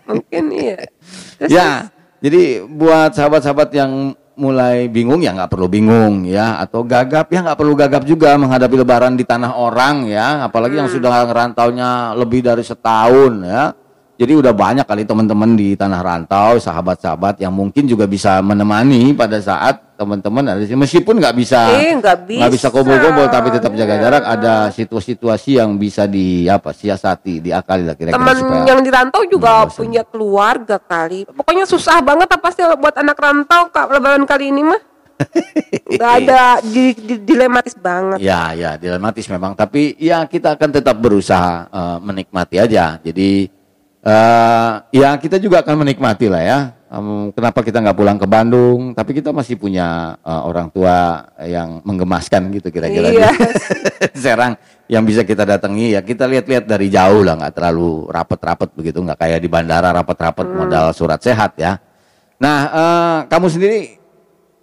Mungkin 0.07 0.45
iya. 0.55 0.87
Terus 1.39 1.51
ya, 1.59 1.89
jadi 2.19 2.67
buat 2.67 3.15
sahabat-sahabat 3.15 3.71
yang 3.73 4.13
mulai 4.39 4.87
bingung 4.87 5.19
ya 5.19 5.35
nggak 5.35 5.51
perlu 5.51 5.67
bingung 5.67 6.29
ya. 6.29 6.61
Atau 6.61 6.85
gagap 6.85 7.31
ya 7.33 7.41
nggak 7.43 7.59
perlu 7.59 7.75
gagap 7.75 8.03
juga 8.05 8.37
menghadapi 8.37 8.77
lebaran 8.79 9.15
di 9.15 9.25
tanah 9.25 9.57
orang 9.57 10.11
ya. 10.11 10.45
Apalagi 10.45 10.79
yang 10.79 10.91
sudah 10.91 11.25
ngerantaunya 11.25 12.13
lebih 12.19 12.45
dari 12.45 12.63
setahun 12.67 13.33
ya. 13.43 13.73
Jadi 14.19 14.35
udah 14.35 14.51
banyak 14.51 14.83
kali 14.83 15.07
teman-teman 15.07 15.55
di 15.55 15.79
tanah 15.79 16.03
rantau 16.03 16.59
sahabat-sahabat 16.59 17.39
yang 17.39 17.55
mungkin 17.55 17.87
juga 17.87 18.03
bisa 18.11 18.43
menemani 18.43 19.15
pada 19.15 19.39
saat 19.39 19.88
teman-teman 19.99 20.45
ada 20.47 20.63
di 20.63 20.71
meskipun 20.71 21.19
nggak 21.19 21.35
bisa 21.35 21.75
Eh, 21.75 21.91
nggak 21.93 22.17
nggak 22.25 22.53
bisa 22.55 22.69
bisa. 22.69 22.69
kumpul-kumpul 22.71 23.27
tapi 23.27 23.51
tetap 23.51 23.75
jaga 23.75 23.91
Iya. 23.91 24.01
jarak 24.01 24.23
ada 24.25 24.55
situasi-situasi 24.71 25.59
yang 25.59 25.75
bisa 25.75 26.07
di 26.07 26.47
apa 26.47 26.71
siasati 26.71 27.43
diakali 27.43 27.83
lah 27.83 27.93
kira-kira 27.93 28.15
teman 28.15 28.37
supaya 28.39 28.63
yang 28.65 28.81
di 28.81 28.89
rantau 28.89 29.27
juga 29.27 29.49
nggak 29.51 29.67
bosan. 29.67 29.81
punya 29.81 30.03
keluarga 30.05 30.77
kali. 30.79 31.27
Pokoknya 31.27 31.65
susah 31.65 31.99
banget 31.99 32.31
apa 32.31 32.49
sih 32.49 32.63
buat 32.73 32.95
anak 32.95 33.19
rantau 33.19 33.63
kak 33.69 33.91
lebaran 33.91 34.23
kali 34.23 34.49
ini 34.49 34.63
mah. 34.63 34.83
Gak 35.91 36.13
ada 36.21 36.63
di, 36.63 36.95
di- 36.95 37.19
dilematis 37.19 37.75
banget. 37.75 38.23
Ya, 38.23 38.55
ya, 38.55 38.79
dilematis 38.79 39.27
memang. 39.27 39.51
Tapi 39.53 39.99
ya 39.99 40.23
kita 40.23 40.55
akan 40.55 40.71
tetap 40.73 40.95
berusaha 40.95 41.67
eh, 41.67 41.99
menikmati 41.99 42.57
aja. 42.57 43.03
Jadi 43.03 43.51
eh 43.99 44.71
ya 44.95 45.11
kita 45.19 45.37
juga 45.37 45.59
akan 45.61 45.83
menikmati 45.83 46.31
lah 46.31 46.39
ya. 46.39 46.59
Em, 46.89 47.29
kenapa 47.37 47.61
kita 47.61 47.85
nggak 47.85 47.99
pulang 48.01 48.17
ke 48.17 48.25
Bandung? 48.25 48.97
Tapi 48.97 49.13
kita 49.13 49.29
masih 49.29 49.61
punya 49.61 50.17
eh, 50.25 50.43
orang 50.43 50.73
tua 50.73 51.21
yang 51.45 51.85
menggemaskan 51.85 52.49
gitu 52.57 52.73
kira-kira. 52.73 53.13
Iya. 53.13 53.29
di 53.29 54.19
Serang 54.25 54.57
yang 54.89 55.05
bisa 55.05 55.21
kita 55.21 55.45
datangi 55.45 55.93
ya 55.93 56.01
kita 56.01 56.25
lihat-lihat 56.25 56.65
dari 56.65 56.89
jauh 56.89 57.21
lah 57.21 57.37
nggak 57.37 57.53
terlalu 57.53 58.09
rapet-rapet 58.09 58.73
begitu 58.73 59.05
nggak 59.05 59.21
kayak 59.21 59.41
di 59.45 59.49
bandara 59.53 59.93
rapet-rapet 59.93 60.49
Hmm. 60.49 60.57
modal 60.65 60.87
surat 60.97 61.21
sehat 61.21 61.61
ya. 61.61 61.77
Nah 62.41 62.59
eh, 62.73 63.19
kamu 63.29 63.47
sendiri 63.53 63.81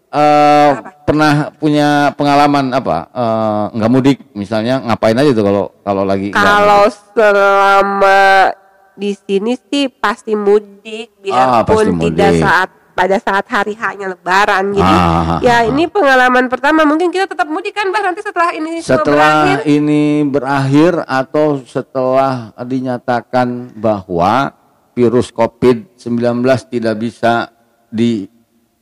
eh 0.09 0.71
pernah 1.05 1.53
punya 1.53 2.09
pengalaman 2.17 2.73
apa 2.73 2.97
eh, 3.13 3.65
nggak 3.77 3.91
mudik 3.93 4.17
misalnya 4.33 4.81
ngapain 4.81 5.13
aja 5.13 5.29
tuh 5.29 5.45
kalau 5.45 5.63
kalau 5.85 6.01
lagi 6.01 6.33
Kalau 6.33 6.89
selama 6.89 8.49
di 8.95 9.12
sini 9.12 9.53
sih 9.55 9.88
pasti 9.88 10.34
mudik 10.34 11.12
Ah, 11.27 11.62
biarpun 11.62 11.99
tidak 11.99 12.31
mudik. 12.31 12.41
saat 12.41 12.69
pada 12.95 13.19
saat 13.19 13.43
hari 13.45 13.75
hanya 13.75 14.08
lebaran. 14.08 14.71
Jadi 14.71 14.95
Ah, 14.95 15.39
ya 15.39 15.63
ini 15.63 15.84
pengalaman 15.86 16.47
pertama 16.47 16.81
mungkin 16.81 17.12
kita 17.12 17.27
tetap 17.27 17.43
mudik 17.45 17.71
kan 17.71 17.91
Bah 17.91 17.99
nanti 17.99 18.23
setelah 18.23 18.51
ini 18.51 18.79
setelah 18.79 19.03
berakhir. 19.51 19.58
ini 19.67 20.03
berakhir 20.23 20.93
atau 21.03 21.60
setelah 21.62 22.55
dinyatakan 22.58 23.75
bahwa 23.75 24.55
virus 24.91 25.27
COVID-19 25.29 26.39
tidak 26.71 26.95
bisa 26.95 27.51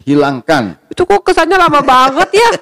dihilangkan. 0.03 0.91
Itu 0.91 1.07
kok 1.07 1.23
kesannya 1.23 1.55
lama 1.55 1.79
banget 1.79 2.29
ya. 2.35 2.51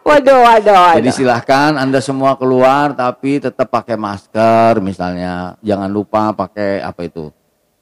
Waduh, 0.00 0.42
waduh, 0.42 0.74
waduh. 0.74 0.96
Jadi 0.96 1.12
silahkan 1.12 1.76
Anda 1.76 2.00
semua 2.00 2.32
keluar 2.34 2.96
tapi 2.96 3.36
tetap 3.36 3.68
pakai 3.68 3.94
masker 4.00 4.80
misalnya. 4.80 5.54
Jangan 5.60 5.92
lupa 5.92 6.32
pakai 6.32 6.80
apa 6.80 7.04
itu? 7.04 7.28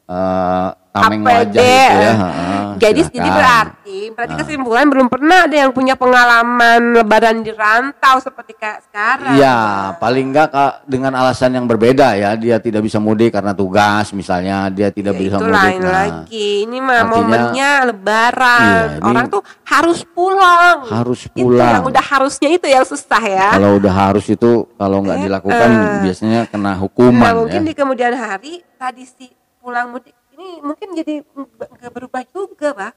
Eh 0.09 0.69
tameng 0.89 1.21
APD, 1.21 1.29
wajah 1.29 1.63
itu 1.63 1.63
ya. 1.63 1.93
eh. 2.03 2.17
Heeh, 2.17 2.65
Jadi 2.79 3.01
jadi 3.09 3.29
berarti 3.29 3.99
berarti 4.09 4.35
kesimpulan 4.37 4.87
belum 4.87 5.07
pernah 5.07 5.45
ada 5.45 5.57
yang 5.57 5.71
punya 5.71 5.95
pengalaman 5.95 6.81
lebaran 6.97 7.39
di 7.39 7.51
rantau 7.51 8.17
seperti 8.19 8.55
kayak 8.55 8.83
sekarang. 8.83 9.35
Iya, 9.35 9.59
paling 9.97 10.27
enggak 10.29 10.49
Kak, 10.49 10.73
dengan 10.85 11.13
alasan 11.13 11.53
yang 11.53 11.67
berbeda 11.67 12.15
ya. 12.15 12.35
Dia 12.35 12.57
tidak 12.57 12.83
bisa 12.83 12.99
mudik 12.99 13.31
karena 13.31 13.53
tugas 13.53 14.11
misalnya, 14.13 14.67
dia 14.69 14.89
tidak 14.89 15.15
Ya, 15.15 15.21
bisa 15.21 15.37
itu 15.37 15.45
mudik. 15.45 15.55
lain 15.55 15.81
Nah, 15.81 15.93
lagi. 15.93 16.49
Ini 16.65 16.79
mah 16.79 16.95
artinya- 16.97 17.15
momennya 17.15 17.71
lebaran. 17.85 18.63
Iya, 18.65 18.83
ini- 18.97 19.07
Orang 19.07 19.27
tuh 19.29 19.43
harus 19.65 19.99
pulang. 20.09 20.77
Harus 20.85 21.21
Itu 21.27 21.45
pulang. 21.45 21.73
yang 21.75 21.85
udah 21.85 22.05
harusnya 22.05 22.49
itu 22.49 22.67
yang 22.67 22.83
susah 22.83 23.23
ya. 23.23 23.49
Kalau 23.53 23.77
udah 23.77 23.95
harus 23.95 24.27
itu 24.27 24.51
kalau 24.75 24.99
nggak 25.01 25.19
Eh, 25.19 25.23
dilakukan 25.23 25.69
eh. 25.69 26.01
biasanya 26.03 26.41
kena 26.47 26.69
Nah, 26.69 26.77
hukuman 26.77 27.33
mungkin 27.37 27.63
ya. 27.63 27.67
di 27.67 27.73
kemudian 27.73 28.13
hari 28.13 28.53
tradisi 28.75 29.31
pulang 29.69 29.93
mudik 29.93 30.17
ini 30.33 30.65
mungkin 30.65 30.97
jadi 30.97 31.21
nggak 31.21 31.93
berubah 31.93 32.25
juga, 32.25 32.73
Pak. 32.73 32.93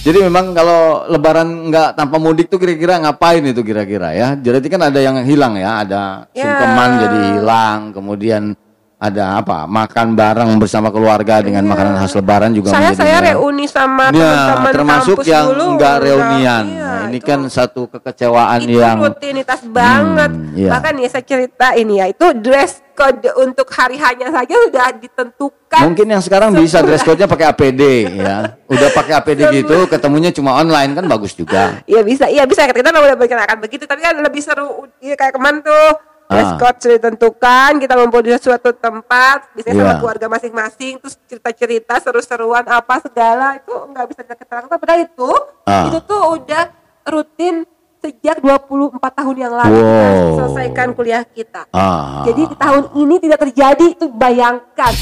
Jadi 0.00 0.16
memang 0.20 0.56
kalau 0.56 1.04
lebaran 1.08 1.68
nggak 1.68 1.92
tanpa 1.92 2.16
mudik 2.16 2.48
tuh 2.48 2.56
kira-kira 2.56 2.96
ngapain 3.04 3.44
itu 3.44 3.60
kira-kira 3.60 4.16
ya? 4.16 4.32
Jadi 4.32 4.64
kan 4.72 4.88
ada 4.88 4.96
yang 4.96 5.20
hilang 5.20 5.60
ya, 5.60 5.84
ada 5.84 6.24
Ya. 6.32 6.40
sungkeman 6.40 6.90
jadi 7.04 7.18
hilang, 7.36 7.92
kemudian 7.92 8.56
ada 8.96 9.44
apa 9.44 9.68
makan 9.68 10.16
bareng 10.16 10.56
bersama 10.56 10.88
keluarga 10.88 11.44
dengan 11.44 11.68
makanan 11.68 12.00
khas 12.00 12.16
lebaran 12.16 12.56
juga 12.56 12.72
saya 12.72 12.88
menjadi 12.88 13.00
saya 13.04 13.16
reuni 13.36 13.66
sama 13.68 14.08
Ya, 14.08 14.16
teman-teman 14.16 14.72
termasuk 14.72 15.16
kampus 15.20 15.28
yang 15.28 15.44
dulu 15.52 15.64
enggak 15.76 15.96
reunian. 16.00 16.64
Iya, 16.64 16.84
Nah, 16.84 17.00
ini 17.04 17.18
itu- 17.20 17.28
kan 17.28 17.40
satu 17.48 17.82
kekecewaan 17.92 18.60
itu 18.64 18.80
yang 18.80 18.96
rutinitas 19.04 19.60
banget. 19.68 20.30
iya. 20.56 20.70
Bahkan 20.72 20.94
ya 20.96 21.08
saya 21.12 21.24
cerita 21.26 21.76
ini 21.76 22.00
ya, 22.00 22.08
itu 22.08 22.26
dress 22.40 22.80
code 22.94 23.26
untuk 23.36 23.66
hari 23.68 23.98
hanya 23.98 24.30
saja 24.30 24.54
sudah 24.54 24.86
ditentukan. 24.94 25.82
mungkin 25.82 26.06
yang 26.06 26.22
sekarang 26.22 26.54
bisa 26.54 26.78
dress 26.80 27.02
code-nya 27.02 27.26
pakai 27.26 27.50
APD 27.50 27.82
ya. 28.14 28.54
Udah 28.70 28.88
pakai 28.94 29.18
APD 29.18 29.40
gitu, 29.52 29.90
ketemunya 29.90 30.30
cuma 30.30 30.54
online 30.54 30.94
kan 30.94 31.04
bagus 31.04 31.34
juga. 31.34 31.82
Iya 31.84 32.06
bisa, 32.06 32.30
iya 32.30 32.46
bisa. 32.46 32.62
Kita 32.70 32.94
udah 32.94 33.18
berkenakan 33.18 33.58
begitu, 33.58 33.82
tapi 33.84 34.00
kan 34.00 34.14
lebih 34.14 34.38
seru. 34.38 34.86
Iya 35.02 35.18
kayak 35.18 35.34
kemarin 35.34 35.60
tuh. 35.60 35.88
Dress 36.24 36.54
Ah. 36.54 36.56
code 36.56 36.78
sudah 36.80 36.96
ditentukan, 36.96 37.70
kita 37.84 37.92
ngumpul 38.00 38.24
di 38.24 38.32
suatu 38.40 38.72
tempat, 38.72 39.44
biasanya 39.52 39.76
sama 39.76 39.92
Iya. 39.92 40.00
keluarga 40.00 40.26
masing-masing, 40.32 40.96
terus 40.96 41.20
cerita-cerita, 41.28 42.00
seru-seruan 42.00 42.64
apa 42.64 42.96
segala 43.04 43.60
itu 43.60 43.68
nggak 43.68 44.06
bisa 44.08 44.20
kita 44.24 44.52
lakukan. 44.56 44.78
Padahal 44.80 45.04
itu, 45.04 45.30
Ah. 45.68 45.84
itu 45.84 45.98
tuh 46.00 46.20
udah 46.40 46.64
rutin 47.04 47.68
sejak 48.04 48.36
24 48.38 49.00
tahun 49.00 49.36
yang 49.38 49.54
lalu 49.54 49.80
kita 49.80 50.04
Wow. 50.04 50.36
selesaikan 50.36 50.88
kuliah 50.92 51.24
kita. 51.24 51.64
Ah. 51.70 52.20
Jadi 52.22 52.42
di 52.44 52.54
tahun 52.54 52.84
ini 52.94 53.14
tidak 53.18 53.38
terjadi 53.42 53.86
itu 53.90 54.06
bayangkan. 54.12 54.92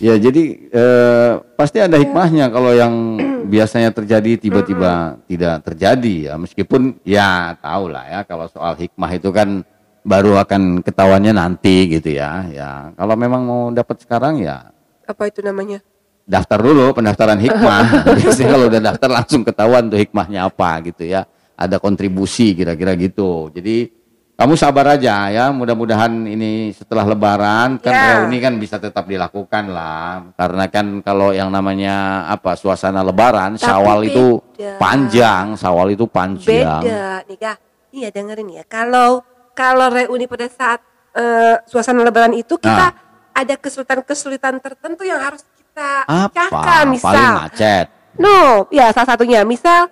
Ya 0.00 0.16
jadi 0.16 0.42
eh, 0.64 1.30
pasti 1.54 1.76
ada 1.76 1.98
hikmahnya 1.98 2.48
kalau 2.48 2.72
yang 2.72 2.94
biasanya 3.52 3.90
terjadi 3.90 4.38
tiba-tiba 4.38 5.18
tidak 5.26 5.60
terjadi 5.62 6.14
ya 6.24 6.34
meskipun 6.34 6.96
ya 7.02 7.52
tahu 7.58 7.90
lah 7.90 8.06
ya 8.08 8.20
kalau 8.22 8.46
soal 8.46 8.78
hikmah 8.78 9.10
itu 9.10 9.28
kan 9.28 9.60
baru 10.00 10.40
akan 10.40 10.80
ketahuannya 10.80 11.34
nanti 11.34 11.90
gitu 11.90 12.14
ya 12.14 12.48
ya 12.48 12.70
kalau 12.94 13.12
memang 13.12 13.42
mau 13.42 13.62
dapat 13.68 14.00
sekarang 14.00 14.40
ya 14.40 14.72
Apa 15.04 15.28
itu 15.28 15.42
namanya? 15.42 15.82
daftar 16.24 16.62
dulu 16.62 16.94
pendaftaran 16.94 17.36
hikmah 17.36 17.84
biasanya 18.16 18.48
kalau 18.48 18.66
udah 18.70 18.80
daftar 18.86 19.10
langsung 19.10 19.42
ketahuan 19.42 19.90
tuh 19.90 19.98
hikmahnya 19.98 20.46
apa 20.46 20.80
gitu 20.80 21.04
ya 21.04 21.26
ada 21.60 21.76
kontribusi 21.76 22.56
kira-kira 22.56 22.96
gitu 22.96 23.52
jadi 23.52 23.92
kamu 24.32 24.56
sabar 24.56 24.96
aja 24.96 25.28
ya 25.28 25.52
mudah-mudahan 25.52 26.08
ini 26.24 26.72
setelah 26.72 27.04
lebaran 27.04 27.76
kan 27.76 27.92
Ya. 27.92 28.04
reuni 28.24 28.40
kan 28.40 28.56
bisa 28.56 28.80
tetap 28.80 29.04
dilakukan 29.04 29.68
lah 29.68 30.32
karena 30.32 30.64
kan 30.66 31.04
kalau 31.04 31.28
yang 31.30 31.52
namanya 31.52 32.24
apa 32.24 32.56
suasana 32.56 33.04
lebaran 33.04 33.54
Tapi 33.54 33.68
syawal 33.68 34.00
itu 34.02 34.40
beda. 34.56 34.80
panjang 34.80 35.44
syawal 35.54 35.92
itu 35.92 36.08
panjang 36.08 36.80
Beda, 36.80 37.20
Nika. 37.28 37.52
Iya 37.90 38.08
dengerin 38.08 38.48
ya. 38.50 38.64
Kalau 38.64 39.20
kalau 39.52 39.92
reuni 39.92 40.24
pada 40.24 40.48
saat 40.48 40.80
eh, 41.12 41.60
suasana 41.68 42.00
lebaran 42.00 42.32
itu 42.32 42.56
kita 42.56 42.96
Nah. 42.96 43.36
ada 43.36 43.54
kesulitan-kesulitan 43.60 44.56
tertentu 44.56 45.04
yang 45.04 45.20
harus 45.20 45.44
kita 45.52 46.08
apa 46.08 46.32
pecahkan. 46.32 46.84
Misal, 46.88 47.12
paling 47.12 47.30
macet 47.44 47.86
no, 48.16 48.64
ya 48.72 48.88
salah 48.90 49.08
satunya. 49.10 49.44
Misal 49.44 49.84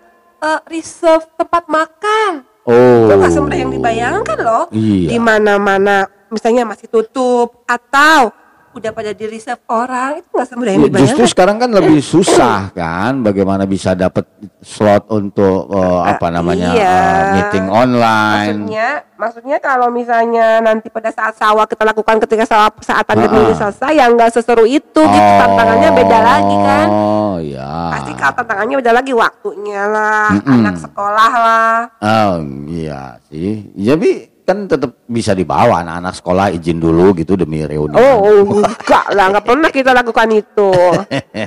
eh, 0.42 0.60
reserve 0.70 1.24
tempat 1.34 1.64
makan. 1.66 2.46
oh 2.68 3.08
Itu 3.08 3.12
nggak 3.18 3.32
semudah 3.32 3.58
yang 3.58 3.72
dibayangkan 3.72 4.38
loh. 4.40 4.64
Iya. 4.72 5.08
Di 5.14 5.18
mana-mana, 5.18 6.06
misalnya 6.28 6.68
masih 6.68 6.88
tutup 6.90 7.64
atau 7.64 8.30
udah 8.78 8.90
pada 8.90 9.10
di 9.10 9.24
reserve 9.24 9.60
orang 9.66 10.10
itu 10.16 10.28
nggak 10.28 10.46
semudah 10.46 10.70
yang 10.70 10.78
Ya, 10.78 10.86
dibayangkan. 10.86 11.02
justru 11.10 11.24
sekarang 11.28 11.56
kan 11.56 11.70
lebih 11.70 11.98
susah 11.98 12.58
kan 12.72 13.20
bagaimana 13.20 13.62
bisa 13.64 13.92
dapat 13.92 14.24
slot 14.58 15.06
untuk 15.08 15.66
eh, 15.68 16.00
apa 16.06 16.26
namanya 16.28 16.70
iya. 16.72 16.86
eh, 16.88 17.22
meeting 17.34 17.66
online. 17.66 18.56
Maksudnya, 18.58 18.88
maksudnya 19.14 19.58
kalau 19.58 19.88
misalnya 19.88 20.46
nanti 20.60 20.86
pada 20.88 21.10
saat 21.10 21.34
sawah 21.34 21.64
kita 21.64 21.82
lakukan 21.82 22.16
ketika 22.20 22.44
sawah 22.44 22.70
saat 22.78 23.02
pandemi 23.02 23.36
ini 23.36 23.50
Ah. 23.50 23.58
selesai, 23.60 23.92
yang 23.92 24.14
nggak 24.14 24.30
seseru 24.30 24.64
itu 24.64 25.00
gitu 25.00 25.30
tantangannya 25.36 25.90
beda 25.92 26.18
lagi 26.20 26.56
kan. 26.60 26.86
Oh 26.88 27.36
ya. 27.38 27.74
Pasti 27.92 28.12
kalau 28.14 28.34
tantangannya 28.36 28.76
beda 28.76 28.92
lagi 28.92 29.12
waktunya 29.12 29.82
lah, 29.84 30.30
Mm-mm. 30.32 30.54
anak 30.56 30.76
sekolah 30.78 31.32
lah. 31.34 31.76
Oh 31.98 32.34
iya 32.66 33.18
sih. 33.26 33.66
Jadi 33.74 34.37
kan 34.48 34.64
tetap 34.64 34.96
bisa 35.04 35.36
dibawa 35.36 35.84
anak-anak 35.84 36.14
sekolah 36.16 36.46
izin 36.56 36.80
dulu 36.80 37.12
gitu 37.12 37.36
demi 37.36 37.60
reuni. 37.60 37.92
Oh, 37.92 38.16
oh, 38.24 38.64
enggak 38.64 39.04
lah, 39.12 39.28
nggak 39.28 39.44
pernah 39.44 39.68
kita 39.68 39.92
lakukan 39.92 40.28
itu. 40.32 40.70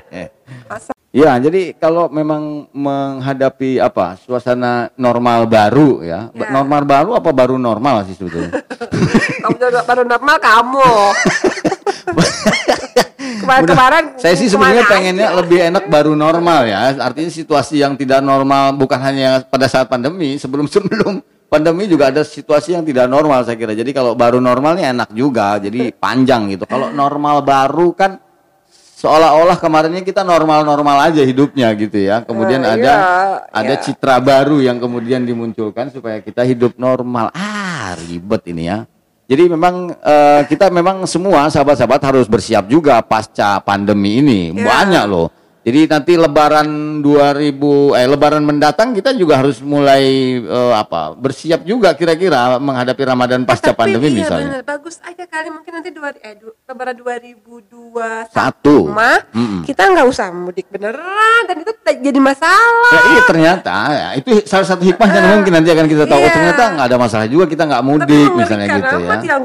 Masa- 0.69 0.93
Ya, 1.11 1.35
jadi 1.35 1.75
kalau 1.75 2.07
memang 2.07 2.71
menghadapi 2.71 3.83
apa 3.83 4.15
suasana 4.15 4.87
normal 4.95 5.43
baru 5.43 5.99
ya, 5.99 6.31
Ya. 6.31 6.47
normal 6.47 6.87
baru 6.87 7.19
apa 7.19 7.35
baru 7.35 7.59
normal 7.59 8.07
sih 8.07 8.15
sebetulnya? 8.15 8.63
Kamu 9.43 9.57
baru- 9.59 10.07
normal 10.07 10.37
kamu. 10.39 10.87
Kemarin-kemarin 13.41 14.03
Saya 14.21 14.35
sih 14.37 14.47
sebenarnya 14.47 14.85
pengennya 14.85 15.27
aja? 15.33 15.37
lebih 15.41 15.59
enak 15.59 15.83
baru 15.89 16.13
normal 16.13 16.63
ya. 16.63 16.93
Artinya 16.95 17.27
situasi 17.27 17.81
yang 17.81 17.97
tidak 17.97 18.21
normal 18.21 18.71
bukan 18.77 19.01
hanya 19.01 19.41
pada 19.43 19.65
saat 19.67 19.89
pandemi, 19.89 20.37
sebelum-sebelum 20.37 21.19
pandemi 21.51 21.83
juga 21.83 22.07
ada 22.07 22.23
situasi 22.23 22.71
yang 22.79 22.87
tidak 22.87 23.11
normal 23.11 23.43
saya 23.43 23.59
kira. 23.59 23.75
Jadi 23.75 23.91
kalau 23.91 24.15
baru 24.15 24.39
normalnya 24.39 24.95
enak 24.95 25.11
juga, 25.11 25.59
jadi 25.59 25.91
panjang 25.91 26.55
gitu. 26.55 26.63
Kalau 26.63 26.95
normal 26.95 27.43
baru 27.43 27.91
kan 27.91 28.23
seolah-olah 28.71 29.59
kemarinnya 29.59 30.07
kita 30.07 30.23
normal-normal 30.23 31.11
aja 31.11 31.19
hidupnya 31.27 31.75
gitu 31.75 31.99
ya. 31.99 32.23
Kemudian 32.23 32.63
Nah, 32.63 32.79
ada 32.79 32.93
iya, 32.95 32.95
ada 33.51 33.73
iya. 33.75 33.83
citra 33.83 34.23
baru 34.23 34.63
yang 34.63 34.79
kemudian 34.79 35.27
dimunculkan 35.27 35.91
supaya 35.91 36.23
kita 36.23 36.47
hidup 36.47 36.79
normal. 36.79 37.27
Ah, 37.35 37.99
ribet 37.99 38.47
ini 38.47 38.71
ya. 38.71 38.87
Jadi 39.27 39.51
memang 39.51 39.91
eh, 39.91 40.41
kita 40.47 40.71
memang 40.71 41.03
semua 41.03 41.51
sahabat-sahabat 41.51 41.99
harus 42.15 42.27
bersiap 42.31 42.63
juga 42.71 43.03
pasca 43.03 43.59
pandemi 43.59 44.23
ini. 44.23 44.55
Ya. 44.55 44.71
Banyak 44.71 45.03
loh. 45.03 45.27
Jadi 45.61 45.85
nanti 45.85 46.13
lebaran 46.15 46.67
2000 46.99 47.53
eh 47.93 48.07
lebaran 48.07 48.41
mendatang 48.41 48.91
kita 48.91 49.13
juga 49.13 49.37
harus 49.37 49.61
mulai 49.61 50.01
eh, 50.37 50.73
apa? 50.73 51.13
bersiap 51.13 51.61
juga 51.61 51.93
kira-kira 51.93 52.57
menghadapi 52.57 52.97
Ramadan 52.99 53.41
pasca 53.43 53.69
Tapi 53.69 53.77
pandemi 53.77 54.09
iya 54.11 54.17
misalnya. 54.19 54.47
bener, 54.51 54.63
bagus 54.63 54.97
aja 54.99 55.21
kali 55.23 55.47
mungkin 55.47 55.71
nanti 55.71 55.89
dua 55.89 56.09
eh 56.15 56.33
du, 56.33 56.49
lebaran 56.63 56.97
2021 56.97 58.27
Satu. 58.27 58.87
mah 58.87 59.21
Mm-mm. 59.29 59.61
kita 59.61 59.85
nggak 59.85 60.07
usah 60.07 60.27
mudik 60.31 60.65
beneran 60.67 61.41
dan 61.45 61.55
itu 61.57 61.71
jadi 62.01 62.17
masalah. 62.17 62.91
Ya, 62.91 63.01
iya 63.07 63.21
ternyata 63.23 63.75
ya, 63.91 64.07
itu 64.15 64.29
salah 64.43 64.65
satu 64.65 64.81
hikmahnya 64.81 65.19
mungkin 65.37 65.53
nanti 65.53 65.69
akan 65.69 65.85
kita 65.85 66.05
tahu. 66.05 66.17
Oh, 66.17 66.23
Iya. 66.23 66.33
ternyata 66.33 66.63
nggak 66.71 66.87
ada 66.87 66.97
masalah 66.97 67.25
juga 67.25 67.45
kita 67.45 67.63
nggak 67.65 67.81
Tapi 67.81 67.91
mudik 67.93 68.29
misalnya 68.31 68.65
mengerikan 68.65 68.81
gitu 68.81 68.95
ya. 68.97 69.17
tidak 69.19 69.37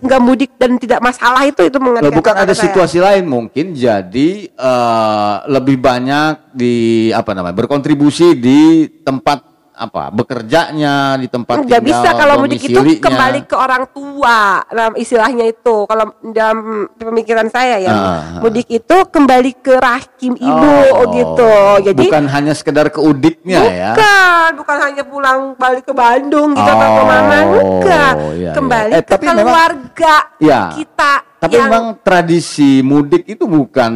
nggak 0.00 0.20
mudik 0.20 0.50
dan 0.56 0.70
tidak 0.76 1.00
masalah 1.00 1.42
itu 1.44 1.62
itu 1.62 1.78
mengerikan. 1.78 2.10
bukan 2.12 2.34
ada 2.34 2.50
saya. 2.50 2.62
situasi 2.64 2.98
lain 2.98 3.24
mungkin 3.24 3.66
jadi 3.72 4.30
eh, 4.48 5.34
lebih 5.60 5.76
banyak 5.76 6.32
di 6.50 6.74
apa 7.10 7.30
namanya 7.30 7.54
berkontribusi 7.54 8.34
di 8.34 8.60
tempat 8.98 9.46
apa 9.72 10.12
bekerjanya 10.12 11.16
di 11.16 11.24
tempat 11.24 11.56
nggak 11.58 11.72
tinggal, 11.72 11.88
bisa 11.88 12.08
kalau 12.12 12.34
mudik 12.36 12.60
itu 12.60 12.76
kembali 13.00 13.40
ke 13.42 13.56
orang 13.56 13.88
tua 13.88 14.60
nah, 14.66 14.92
istilahnya 14.92 15.48
itu 15.48 15.88
kalau 15.88 16.04
dalam 16.26 16.58
pemikiran 16.92 17.48
saya 17.48 17.80
ya 17.80 17.88
Ah. 17.88 18.44
mudik 18.44 18.68
itu 18.68 18.96
kembali 19.06 19.56
ke 19.56 19.72
rahim 19.74 20.36
ibu 20.36 20.74
Oh, 20.92 21.08
gitu 21.08 21.52
jadi 21.82 21.96
bukan 21.98 22.24
hanya 22.28 22.52
sekedar 22.52 22.92
ke 22.92 23.00
udiknya 23.00 23.60
ya 23.64 23.90
bukan 23.90 24.50
bukan 24.60 24.76
hanya 24.82 25.02
pulang 25.02 25.38
balik 25.56 25.88
ke 25.88 25.94
Bandung 25.94 26.52
gitu 26.52 26.60
atau 26.66 26.84
Oh, 26.84 26.96
ke 26.98 27.04
mana 27.06 27.36
enggak 27.40 28.12
iya, 28.12 28.32
iya. 28.36 28.52
kembali 28.52 28.92
Eh, 28.92 29.00
ke 29.00 29.08
tapi 29.08 29.24
memang- 29.24 29.40
keluarga 29.40 30.14
Ya. 30.36 30.60
kita 30.76 31.12
Tapi 31.40 31.56
yang 31.56 31.72
memang 31.72 31.84
tradisi 32.04 32.84
mudik 32.84 33.24
itu 33.24 33.48
bukan 33.48 33.92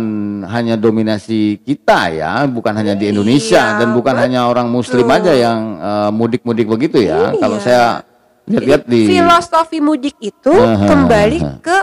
hanya 0.48 0.80
dominasi 0.80 1.60
kita 1.60 2.08
ya, 2.08 2.32
bukan 2.48 2.72
hanya 2.72 2.96
di 2.96 3.12
Indonesia 3.12 3.76
Iya, 3.76 3.78
dan 3.84 3.92
bukan 3.92 4.16
betul. 4.16 4.24
hanya 4.24 4.40
orang 4.48 4.72
Muslim 4.72 5.04
aja 5.06 5.32
yang 5.36 5.58
eh, 5.76 6.10
mudik-mudik 6.10 6.64
begitu 6.64 7.04
ya. 7.04 7.36
Iya. 7.36 7.38
Kalau 7.38 7.58
saya 7.60 7.84
lihat-lihat 8.48 8.82
di 8.88 9.00
filosofi 9.12 9.78
mudik 9.78 10.16
itu 10.20 10.52
Aha, 10.52 10.88
kembali 10.88 11.38
ke 11.60 11.78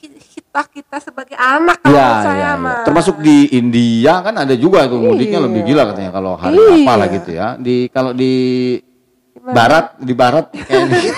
kita 0.00 0.60
kita 0.72 0.96
sebagai 1.04 1.36
anak 1.36 1.84
kalau 1.84 1.92
Ya, 1.92 2.08
saya 2.24 2.36
ya, 2.40 2.48
ya. 2.48 2.52
mah. 2.56 2.80
Termasuk 2.88 3.20
di 3.20 3.52
India 3.52 4.24
kan 4.24 4.34
ada 4.40 4.56
juga 4.56 4.88
tuh 4.88 5.04
mudiknya 5.04 5.44
Iya. 5.44 5.46
lebih 5.52 5.60
gila 5.68 5.82
katanya 5.92 6.10
kalau 6.10 6.32
hari 6.40 6.56
Iya. 6.56 6.72
apa 6.80 6.92
lah 6.96 7.08
gitu 7.12 7.30
ya. 7.36 7.48
Di 7.60 7.76
kalau 7.92 8.16
di 8.16 8.32
barat 9.50 9.84
di 9.96 10.12
barat 10.12 10.44
kayaknya 10.50 10.98
di 10.98 11.10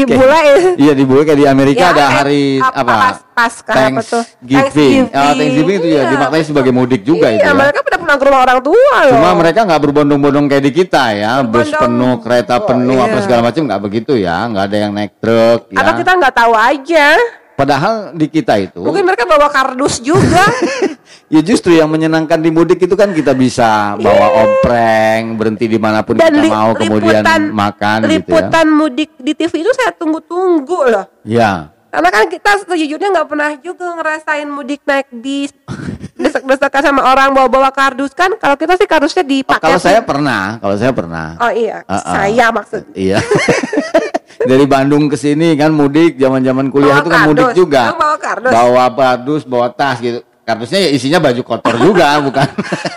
kayak- 0.00 0.08
bule 0.10 0.40
Iya 0.76 0.92
di 0.92 1.04
bule 1.04 1.22
kayak 1.22 1.36
di 1.36 1.46
Amerika 1.46 1.82
Ya, 1.82 1.92
ada 1.92 2.04
hari 2.12 2.42
apa, 2.56 2.76
apa? 2.76 2.94
pas- 2.94 3.22
Paskah 3.30 3.72
apa 3.88 4.02
tuh? 4.02 4.20
Thanksgiving. 4.38 5.08
Thanksgiving. 5.08 5.16
Ah, 5.16 5.32
Thanksgiving 5.32 5.76
itu 5.78 5.88
ya 5.88 5.94
Iya, 5.96 6.02
dimaknai 6.10 6.42
sebagai 6.42 6.70
mudik 6.70 7.02
juga 7.02 7.26
iya, 7.26 7.38
itu 7.38 7.46
ya. 7.46 7.54
mereka 7.54 7.80
pada 7.80 7.96
pulang 7.96 8.18
ke 8.18 8.24
rumah 8.24 8.40
orang 8.42 8.60
tua 8.60 8.96
loh. 9.00 9.12
Cuma 9.12 9.30
mereka 9.34 9.60
nggak 9.64 9.80
berbondong-bondong 9.80 10.46
kayak 10.46 10.60
di 10.62 10.72
kita 10.74 11.04
ya, 11.10 11.32
bus 11.42 11.70
penuh, 11.70 12.20
kereta 12.20 12.54
Oh, 12.54 12.66
penuh, 12.66 12.98
apa 12.98 13.16
iya. 13.16 13.22
segala 13.22 13.40
macam 13.42 13.62
nggak 13.64 13.80
begitu 13.80 14.12
ya, 14.14 14.44
nggak 14.44 14.64
ada 14.66 14.76
yang 14.78 14.92
naik 14.92 15.12
truk 15.16 15.60
ya. 15.68 15.78
Atau 15.78 15.92
kita 15.96 16.10
nggak 16.14 16.34
tahu 16.34 16.52
aja. 16.52 17.06
Padahal 17.56 17.94
di 18.12 18.26
kita 18.26 18.54
itu, 18.56 18.80
Mungkin 18.80 19.04
mereka 19.04 19.24
bawa 19.24 19.48
kardus 19.48 20.00
juga. 20.00 20.44
ya 21.30 21.40
justru 21.40 21.70
yang 21.72 21.86
menyenangkan 21.86 22.36
di 22.36 22.50
mudik 22.50 22.76
itu 22.80 22.92
kan 22.92 23.10
kita 23.10 23.30
bisa 23.32 23.94
bawa 23.96 24.26
ompreng, 24.36 25.34
berhenti 25.34 25.64
di 25.64 25.78
mana 25.78 26.02
pun 26.02 26.14
kita 26.14 26.26
Dan 26.26 26.34
li- 26.36 26.50
mau, 26.50 26.74
kemudian 26.74 27.22
liputan- 27.22 27.48
makan 27.48 27.98
gitu 28.00 28.04
ya. 28.04 28.10
liputan 28.12 28.66
mudik 28.68 29.10
di 29.16 29.32
TV 29.32 29.52
itu 29.56 29.70
saya 29.72 29.94
tunggu-tunggu 29.94 30.78
loh. 30.86 31.06
Ya, 31.22 31.70
Karena 31.88 32.06
kan 32.08 32.26
kita 32.26 32.50
sejujurnya 32.64 33.08
nggak 33.10 33.28
pernah 33.28 33.50
juga 33.56 33.86
ngerasain 33.92 34.46
mudik 34.46 34.82
naik 34.84 35.10
bis 35.12 35.50
desek-desekan 36.20 36.82
sama 36.84 37.02
orang 37.04 37.30
bawa-bawa 37.30 37.70
kardus 37.70 38.10
kan. 38.10 38.34
Kalau 38.36 38.54
kita 38.54 38.74
sih 38.74 38.84
kardusnya 38.84 39.22
Oh, 39.22 39.28
dipakai. 39.28 39.62
kalau 39.64 39.78
saya 39.78 39.98
pernah, 40.00 40.58
kalau 40.58 40.76
saya 40.76 40.92
pernah. 40.92 41.34
Oh 41.36 41.48
iya, 41.48 41.82
Ah, 41.84 41.94
ah. 41.94 42.14
saya 42.16 42.46
maksud. 42.48 42.82
Iya. 42.92 43.18
Dari 44.40 44.64
Bandung 44.64 45.04
ke 45.06 45.14
sini 45.14 45.52
kan 45.52 45.68
mudik, 45.68 46.16
zaman-zaman 46.16 46.68
kuliah 46.68 46.96
Bawa 46.96 47.00
itu 47.00 47.08
kan 47.08 47.20
mudik 47.24 47.44
kardus. 47.44 47.56
juga. 47.56 47.82
Emang 47.84 47.98
bawa 47.98 48.16
kardus? 48.18 48.50
Bawa 48.50 48.84
kardus, 48.90 49.42
bawa 49.44 49.68
tas 49.70 49.96
gitu. 49.98 50.20
Kardusnya 50.40 50.80
ya 50.80 50.90
isinya 50.90 51.18
baju 51.18 51.40
kotor 51.40 51.76
juga, 51.76 52.16
bukan? 52.26 52.48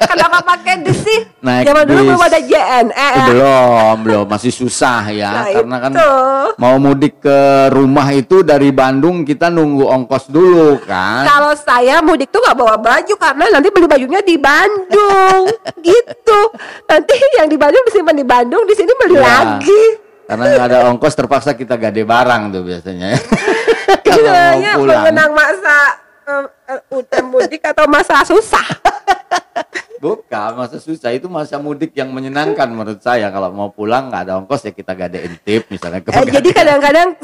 Kenapa 0.03 0.41
pakai 0.43 0.81
dus 0.81 0.97
sih? 0.97 1.19
Naik 1.37 1.67
Zaman 1.67 1.83
dulu 1.85 2.01
belum 2.09 2.21
ada 2.23 2.39
JNE. 2.39 2.89
ya. 2.89 3.25
belum, 3.27 3.95
belum, 4.01 4.25
masih 4.25 4.49
susah 4.49 5.03
ya. 5.07 5.29
Nah, 5.29 5.45
karena 5.51 5.77
kan 5.77 5.91
itu. 5.91 6.11
mau 6.55 6.75
mudik 6.77 7.19
ke 7.19 7.39
rumah 7.69 8.09
itu 8.09 8.41
dari 8.41 8.69
Bandung 8.69 9.21
kita 9.21 9.47
nunggu 9.47 9.85
ongkos 9.85 10.27
dulu 10.27 10.81
kan. 10.81 11.23
Kalau 11.23 11.53
saya 11.53 11.99
mudik 11.99 12.27
tuh 12.27 12.39
nggak 12.39 12.57
bawa 12.57 12.75
baju 12.75 13.13
karena 13.13 13.43
nanti 13.51 13.69
beli 13.69 13.85
bajunya 13.85 14.19
di 14.19 14.35
Bandung, 14.35 15.41
gitu. 15.85 16.39
Nanti 16.83 17.13
yang 17.35 17.45
di 17.45 17.55
Bandung 17.55 17.83
disimpan 17.83 18.15
di 18.15 18.25
Bandung, 18.25 18.63
di 18.63 18.73
sini 18.73 18.91
beli 18.95 19.13
Ya. 19.13 19.21
lagi. 19.21 19.83
Karena 20.23 20.43
nggak 20.47 20.65
ada 20.65 20.79
ongkos 20.89 21.13
terpaksa 21.13 21.53
kita 21.53 21.75
gade 21.75 22.01
barang 22.01 22.49
tuh 22.49 22.63
biasanya. 22.63 23.13
Kalau 24.03 24.23
mau 24.25 24.79
pulang. 24.79 25.03
mengenang 25.03 25.31
masa 25.31 26.01
eh, 26.25 26.81
eh, 26.99 27.23
mudik 27.23 27.61
atau 27.63 27.85
masa 27.87 28.23
susah. 28.23 28.63
Bukan, 30.03 30.59
masa 30.59 30.83
susah 30.83 31.15
itu 31.15 31.31
masa 31.31 31.55
mudik 31.63 31.95
yang 31.95 32.11
menyenangkan 32.11 32.67
menurut 32.67 32.99
saya. 32.99 33.31
Kalau 33.31 33.55
mau 33.55 33.71
pulang 33.71 34.11
nggak 34.11 34.27
ada 34.27 34.35
ongkos 34.35 34.67
ya 34.67 34.75
kita 34.75 34.91
gadein 34.91 35.39
tip 35.47 35.63
misalnya. 35.71 36.03
ke 36.03 36.11
Eh, 36.11 36.27
jadi 36.27 36.49
kadang-kadang 36.51 37.15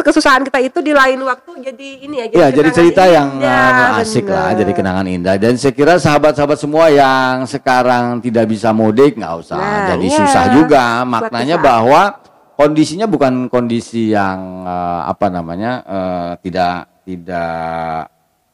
kesusahan 0.00 0.40
kita 0.48 0.64
itu 0.64 0.80
di 0.80 0.96
lain 0.96 1.20
waktu 1.28 1.60
jadi 1.60 1.88
ini 2.08 2.14
ya. 2.16 2.26
Ya, 2.32 2.46
jadi 2.48 2.72
cerita 2.72 3.04
yang 3.04 3.36
uh, 3.36 4.00
asik 4.00 4.32
lah, 4.32 4.56
bener. 4.56 4.64
jadi 4.64 4.72
kenangan 4.72 5.06
indah. 5.12 5.36
Dan 5.36 5.60
saya 5.60 5.76
kira 5.76 6.00
sahabat-sahabat 6.00 6.56
semua 6.56 6.88
yang 6.88 7.44
sekarang 7.44 8.24
tidak 8.24 8.48
bisa 8.48 8.72
mudik 8.72 9.20
nggak 9.20 9.34
usah 9.36 9.60
Nah, 9.60 9.80
jadi 9.92 10.06
iya. 10.08 10.16
susah 10.24 10.44
juga. 10.56 11.04
Maknanya 11.04 11.60
bahwa 11.60 12.16
kondisinya 12.56 13.04
bukan 13.04 13.52
kondisi 13.52 14.12
yang 14.12 14.64
uh, 14.64 15.04
apa 15.04 15.28
namanya 15.28 15.72
uh, 15.84 16.30
tidak 16.40 16.88
tidak 17.02 18.11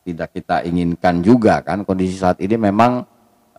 tidak 0.09 0.33
kita 0.33 0.65
inginkan 0.65 1.21
juga 1.21 1.61
kan. 1.61 1.85
Kondisi 1.85 2.17
saat 2.17 2.41
ini 2.41 2.57
memang 2.57 3.05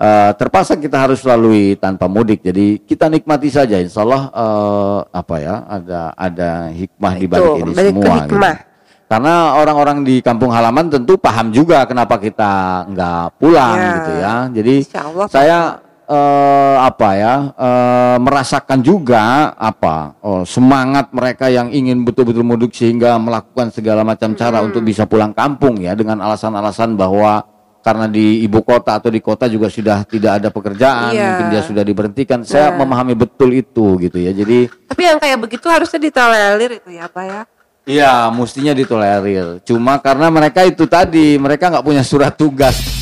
uh, 0.02 0.32
terpaksa 0.34 0.74
kita 0.82 0.98
harus 0.98 1.22
lalui 1.22 1.78
tanpa 1.78 2.10
mudik. 2.10 2.42
Jadi 2.42 2.82
kita 2.82 3.06
nikmati 3.06 3.54
saja. 3.54 3.78
Insya 3.78 4.02
Allah 4.02 4.24
uh, 4.34 5.00
apa 5.14 5.36
ya 5.38 5.56
ada 5.70 6.00
ada 6.18 6.50
hikmah 6.74 7.14
di 7.22 7.26
balik 7.30 7.52
ini 7.62 7.72
semua. 7.78 8.16
gitu. 8.26 8.36
Karena 9.10 9.58
orang-orang 9.58 10.06
di 10.06 10.22
kampung 10.22 10.54
halaman 10.54 10.86
tentu 10.86 11.18
paham 11.18 11.50
juga 11.50 11.82
kenapa 11.90 12.22
kita 12.22 12.86
nggak 12.94 13.42
pulang 13.42 13.74
Ya. 13.78 13.90
gitu 13.98 14.12
ya. 14.22 14.36
Jadi 14.54 14.76
saya 15.26 15.58
eh, 16.10 16.78
apa 16.82 17.10
ya 17.14 17.36
eh, 17.54 18.18
merasakan 18.18 18.82
juga 18.82 19.54
apa 19.54 20.18
oh, 20.26 20.42
semangat 20.42 21.14
mereka 21.14 21.54
yang 21.54 21.70
ingin 21.70 22.02
betul-betul 22.02 22.42
mudik 22.42 22.74
sehingga 22.74 23.16
melakukan 23.22 23.70
segala 23.70 24.02
macam 24.02 24.34
cara 24.34 24.66
untuk 24.66 24.82
bisa 24.82 25.06
pulang 25.06 25.32
kampung 25.32 25.78
ya 25.78 25.94
dengan 25.94 26.18
alasan-alasan 26.26 26.98
bahwa 26.98 27.46
karena 27.80 28.12
di 28.12 28.44
ibu 28.44 28.60
kota 28.60 29.00
atau 29.00 29.08
di 29.08 29.24
kota 29.24 29.48
juga 29.48 29.72
sudah 29.72 30.04
tidak 30.04 30.44
ada 30.44 30.52
pekerjaan, 30.52 31.16
Iya. 31.16 31.26
mungkin 31.32 31.46
dia 31.48 31.64
sudah 31.64 31.84
diberhentikan. 31.88 32.44
Saya 32.44 32.76
Nah. 32.76 32.84
memahami 32.84 33.16
betul 33.16 33.56
itu 33.56 33.96
gitu 34.04 34.20
ya. 34.20 34.36
Jadi 34.36 34.68
Tapi 34.68 35.02
yang 35.08 35.16
kayak 35.16 35.40
begitu 35.40 35.64
harusnya 35.72 35.96
ditolerir 35.96 36.84
itu 36.84 36.90
ya, 36.92 37.08
Pak 37.08 37.24
ya. 37.24 37.42
Iya, 37.88 38.14
mestinya 38.36 38.76
ditolerir. 38.76 39.64
Cuma 39.64 39.96
karena 40.04 40.28
mereka 40.28 40.68
itu 40.68 40.84
tadi, 40.92 41.40
mereka 41.40 41.72
nggak 41.72 41.86
punya 41.88 42.04
surat 42.04 42.36
tugas, 42.36 42.99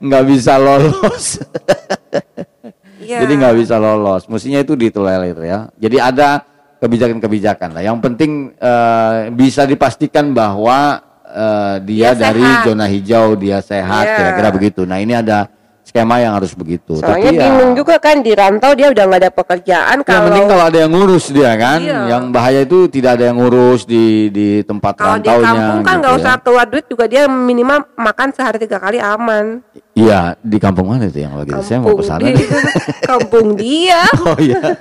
nggak 0.00 0.24
bisa 0.26 0.56
lolos. 0.56 1.38
Iya. 3.00 3.24
Jadi 3.24 3.32
nggak 3.34 3.56
bisa 3.56 3.76
lolos. 3.76 4.22
Mestinya 4.26 4.58
itu 4.58 4.74
ditolerir 4.74 5.36
ya. 5.36 5.66
Jadi 5.74 5.96
ada 5.96 6.44
kebijakan-kebijakan 6.78 7.72
lah. 7.72 7.82
Yang 7.82 7.98
penting 8.02 8.30
eh, 8.54 9.12
bisa 9.30 9.64
dipastikan 9.64 10.30
bahwa 10.30 11.00
eh, 11.24 11.76
dia, 11.82 12.12
Dia 12.12 12.20
dari 12.22 12.40
sehat. 12.40 12.64
zona 12.64 12.86
hijau, 12.86 13.26
dia 13.34 13.58
sehat, 13.60 14.04
Iya. 14.04 14.16
kira-kira 14.16 14.48
begitu. 14.50 14.80
Nah 14.82 14.96
ini 14.96 15.12
ada 15.12 15.48
skema 15.82 16.18
yang 16.18 16.36
harus 16.36 16.52
begitu. 16.52 16.96
Soalnya 16.96 17.30
ya- 17.30 17.42
bingung 17.42 17.72
juga 17.74 17.98
kan 17.98 18.20
di 18.20 18.30
rantau 18.30 18.72
dia 18.72 18.88
udah 18.88 19.02
nggak 19.02 19.20
ada 19.20 19.32
pekerjaan 19.32 19.96
yang 19.96 20.06
kalau 20.06 20.26
penting 20.28 20.46
kalau 20.46 20.64
ada 20.64 20.78
yang 20.78 20.92
ngurus 20.92 21.24
dia 21.28 21.52
kan, 21.56 21.78
Iya. 21.80 22.00
yang 22.06 22.22
bahaya 22.30 22.60
itu 22.62 22.86
tidak 22.86 23.18
ada 23.18 23.24
yang 23.26 23.38
ngurus 23.38 23.82
di 23.84 24.04
di 24.28 24.48
tempat 24.62 24.94
kalau 24.94 25.18
di 25.18 25.26
rantaunya. 25.26 25.50
kampung 25.50 25.78
kan 25.80 25.90
gitu 25.90 25.98
nggak 25.98 26.12
ya. 26.12 26.18
usah 26.20 26.34
keluar 26.38 26.66
duit 26.68 26.86
juga 26.86 27.04
dia 27.04 27.22
minimal 27.26 27.78
makan 27.96 28.28
sehari 28.30 28.58
tiga 28.60 28.78
kali 28.78 28.98
aman. 28.98 29.66
Iya, 29.90 30.38
di 30.38 30.62
kampung 30.62 30.86
mana 30.86 31.10
itu 31.10 31.18
yang 31.18 31.34
lagi? 31.34 31.50
Saya 31.66 31.82
mau 31.82 31.98
ke 31.98 32.04
sana. 32.06 32.30
di- 32.30 32.46
kampung 33.10 33.58
dia. 33.58 34.06
oh 34.26 34.38
iya. 34.38 34.78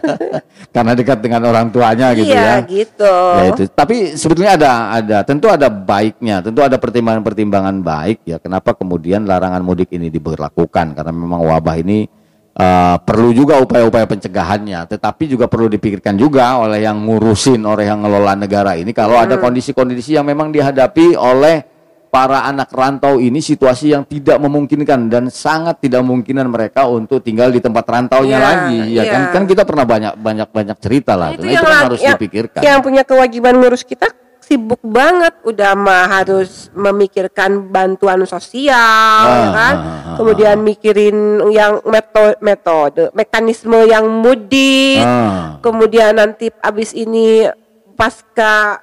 Karena 0.70 0.94
dekat 0.94 1.18
dengan 1.26 1.42
orang 1.50 1.74
tuanya 1.74 2.14
gitu 2.14 2.30
iya 2.30 2.62
ya. 2.62 2.70
gitu. 2.70 3.16
Ya 3.34 3.44
itu. 3.50 3.64
Tapi 3.74 4.14
sebetulnya 4.14 4.54
ada 4.54 4.72
ada 5.02 5.18
tentu 5.26 5.50
ada 5.50 5.66
baiknya, 5.66 6.46
tentu 6.46 6.62
ada 6.62 6.78
pertimbangan-pertimbangan 6.78 7.82
baik 7.82 8.22
ya. 8.22 8.38
Kenapa 8.38 8.78
kemudian 8.78 9.26
larangan 9.26 9.66
mudik 9.66 9.90
ini 9.98 10.14
diberlakukan? 10.14 10.94
Karena 10.94 11.10
memang 11.10 11.42
wabah 11.42 11.82
ini 11.82 12.06
eh, 12.54 12.96
perlu 13.02 13.34
juga 13.34 13.58
upaya-upaya 13.58 14.06
pencegahannya, 14.06 14.94
tetapi 14.94 15.26
juga 15.26 15.50
perlu 15.50 15.74
dipikirkan 15.74 16.22
juga 16.22 16.62
oleh 16.62 16.86
yang 16.86 17.02
ngurusin, 17.02 17.66
oleh 17.66 17.90
yang 17.90 18.06
ngelola 18.06 18.38
negara 18.38 18.78
ini 18.78 18.94
kalau 18.94 19.18
ada 19.18 19.42
kondisi-kondisi 19.42 20.22
yang 20.22 20.30
memang 20.30 20.54
dihadapi 20.54 21.18
oleh 21.18 21.79
para 22.10 22.42
anak 22.44 22.70
rantau 22.70 23.18
ini 23.18 23.38
situasi 23.40 23.94
yang 23.94 24.02
tidak 24.04 24.38
memungkinkan 24.38 25.08
dan 25.08 25.30
sangat 25.30 25.78
tidak 25.78 26.02
memungkinkan 26.02 26.46
mereka 26.46 26.84
untuk 26.84 27.22
tinggal 27.22 27.48
di 27.48 27.58
tempat 27.58 27.86
rantaunya 27.86 28.36
Iya, 28.36 28.44
lagi 28.44 28.80
ya 28.92 29.04
kan 29.06 29.22
iya. 29.22 29.32
kan 29.32 29.44
kita 29.46 29.64
pernah 29.64 29.86
banyak 29.86 30.14
banyak 30.16 30.50
banyak 30.50 30.78
cerita 30.78 31.14
lah 31.14 31.32
itu 31.32 31.46
Nah, 31.46 31.52
yang, 31.52 31.62
itu 31.62 31.70
kan 31.70 31.82
harus 31.86 32.00
yang- 32.02 32.18
dipikirkan 32.18 32.62
yang 32.62 32.80
punya 32.82 33.04
kewajiban 33.04 33.54
ngurus 33.56 33.86
kita 33.86 34.10
sibuk 34.40 34.82
banget 34.82 35.38
udah 35.44 35.78
mah 35.78 36.10
harus 36.12 36.74
memikirkan 36.74 37.70
bantuan 37.70 38.26
sosial 38.26 38.74
Ah, 38.74 39.38
ya 39.38 39.50
kan 39.52 39.76
ah, 39.76 39.86
ah, 39.86 40.16
kemudian 40.18 40.58
mikirin 40.60 41.18
yang 41.54 41.78
metode 41.86 42.42
metode 42.42 43.14
mekanisme 43.14 43.78
yang 43.86 44.10
mudik 44.10 44.98
Ah. 45.00 45.62
kemudian 45.62 46.18
nanti 46.18 46.50
abis 46.60 46.92
ini 46.92 47.46
pasca 47.94 48.82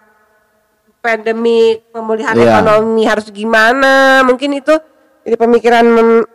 pandemi 1.06 1.60
pemulihan 1.86 2.34
Iya. 2.34 2.58
ekonomi 2.58 3.06
harus 3.06 3.30
gimana 3.30 3.94
mungkin 4.22 4.50
itu 4.52 4.74
jadi 5.22 5.34
pemikiran 5.36 5.82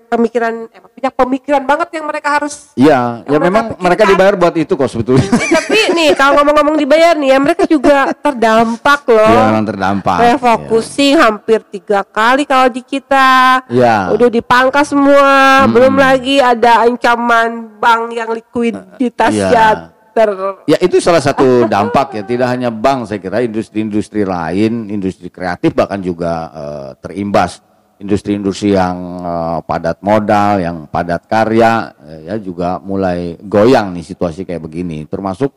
pemikiran 0.06 0.68
eh, 0.68 0.84
punya 0.84 1.10
pemikiran 1.10 1.64
banget 1.64 1.96
yang 1.96 2.04
mereka 2.04 2.36
harus 2.36 2.76
Iya, 2.76 3.24
ya 3.24 3.30
mereka 3.30 3.40
memang 3.42 3.64
pikirkan. 3.66 3.84
mereka 3.88 4.04
dibayar 4.04 4.36
buat 4.36 4.56
itu 4.58 4.74
kok 4.76 4.90
sebetulnya. 4.92 5.28
Ya, 5.32 5.48
tapi 5.56 5.80
nih 5.96 6.10
kalau 6.12 6.34
ngomong-ngomong 6.36 6.76
dibayar 6.76 7.16
nih 7.16 7.32
ya 7.32 7.38
mereka 7.40 7.64
juga 7.64 8.12
terdampak 8.12 9.08
loh. 9.08 9.24
Iya, 9.24 9.44
memang 9.48 9.64
terdampak. 9.64 10.18
Refocusing 10.20 11.16
hampir 11.16 11.64
tiga 11.66 12.04
kali 12.04 12.44
kalau 12.44 12.68
di 12.68 12.84
kita. 12.84 13.64
Iya. 13.72 14.12
Udah 14.12 14.28
dipangkas 14.28 14.92
semua. 14.92 15.64
Belum 15.72 15.96
lagi 15.96 16.44
ada 16.44 16.84
ancaman 16.84 17.80
bank 17.80 18.12
yang 18.12 18.28
likuiditasnya 18.28 19.48
Iya. 19.48 20.01
Ter 20.12 20.30
Ya 20.68 20.78
itu 20.80 21.00
salah 21.00 21.24
satu 21.24 21.66
dampak 21.66 22.16
ya, 22.20 22.24
tidak 22.24 22.48
hanya 22.52 22.70
bank 22.70 23.08
saya 23.08 23.20
kira 23.20 23.44
industri-industri 23.44 24.28
lain, 24.28 24.92
industri 24.92 25.32
kreatif 25.32 25.72
bahkan 25.74 26.00
juga 26.00 26.32
eh, 26.52 26.90
terimbas. 27.00 27.64
Industri-industri 28.02 28.74
yang 28.74 28.98
eh, 29.22 29.60
padat 29.62 30.02
modal, 30.02 30.58
yang 30.60 30.78
padat 30.90 31.26
karya 31.30 31.94
eh, 32.02 32.34
ya 32.34 32.36
juga 32.42 32.82
mulai 32.82 33.38
goyang 33.40 33.94
nih 33.94 34.06
situasi 34.06 34.44
kayak 34.44 34.62
begini. 34.66 35.06
Termasuk 35.06 35.54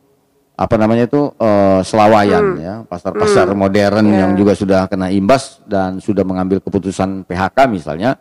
apa 0.55 0.75
namanya 0.79 1.11
itu 1.11 1.35
eh, 1.35 1.81
selawayan 1.83 2.45
ya, 2.61 2.75
pasar-pasar 2.87 3.51
modern 3.57 4.07
yang 4.13 4.31
juga 4.39 4.55
sudah 4.55 4.87
kena 4.87 5.11
imbas 5.11 5.65
dan 5.67 5.99
sudah 5.99 6.23
mengambil 6.23 6.63
keputusan 6.63 7.27
PHK 7.27 7.59
misalnya. 7.67 8.15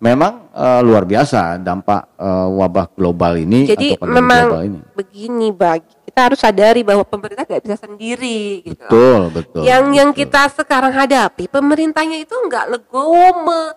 Memang 0.00 0.48
eh, 0.50 0.80
luar 0.80 1.04
biasa 1.04 1.60
dampak 1.60 2.16
eh, 2.16 2.48
wabah 2.50 2.88
global 2.90 3.36
ini 3.36 3.68
jadi 3.68 4.00
atau 4.00 4.08
memang 4.08 4.44
global 4.48 4.62
ini. 4.64 4.78
begini 4.96 5.48
bagi 5.52 5.92
kita 6.02 6.20
harus 6.24 6.40
sadari 6.40 6.80
bahwa 6.80 7.04
pemerintah 7.04 7.44
tidak 7.44 7.62
bisa 7.62 7.76
sendiri 7.78 8.64
gitu. 8.64 8.80
Betul, 8.80 9.20
betul. 9.28 9.62
yang 9.62 9.92
yang 9.92 10.10
betul. 10.10 10.24
kita 10.24 10.48
sekarang 10.50 10.90
hadapi 10.90 11.46
pemerintahnya 11.46 12.16
itu 12.18 12.32
nggak 12.32 12.66
legowo 12.70 13.44
me- 13.44 13.76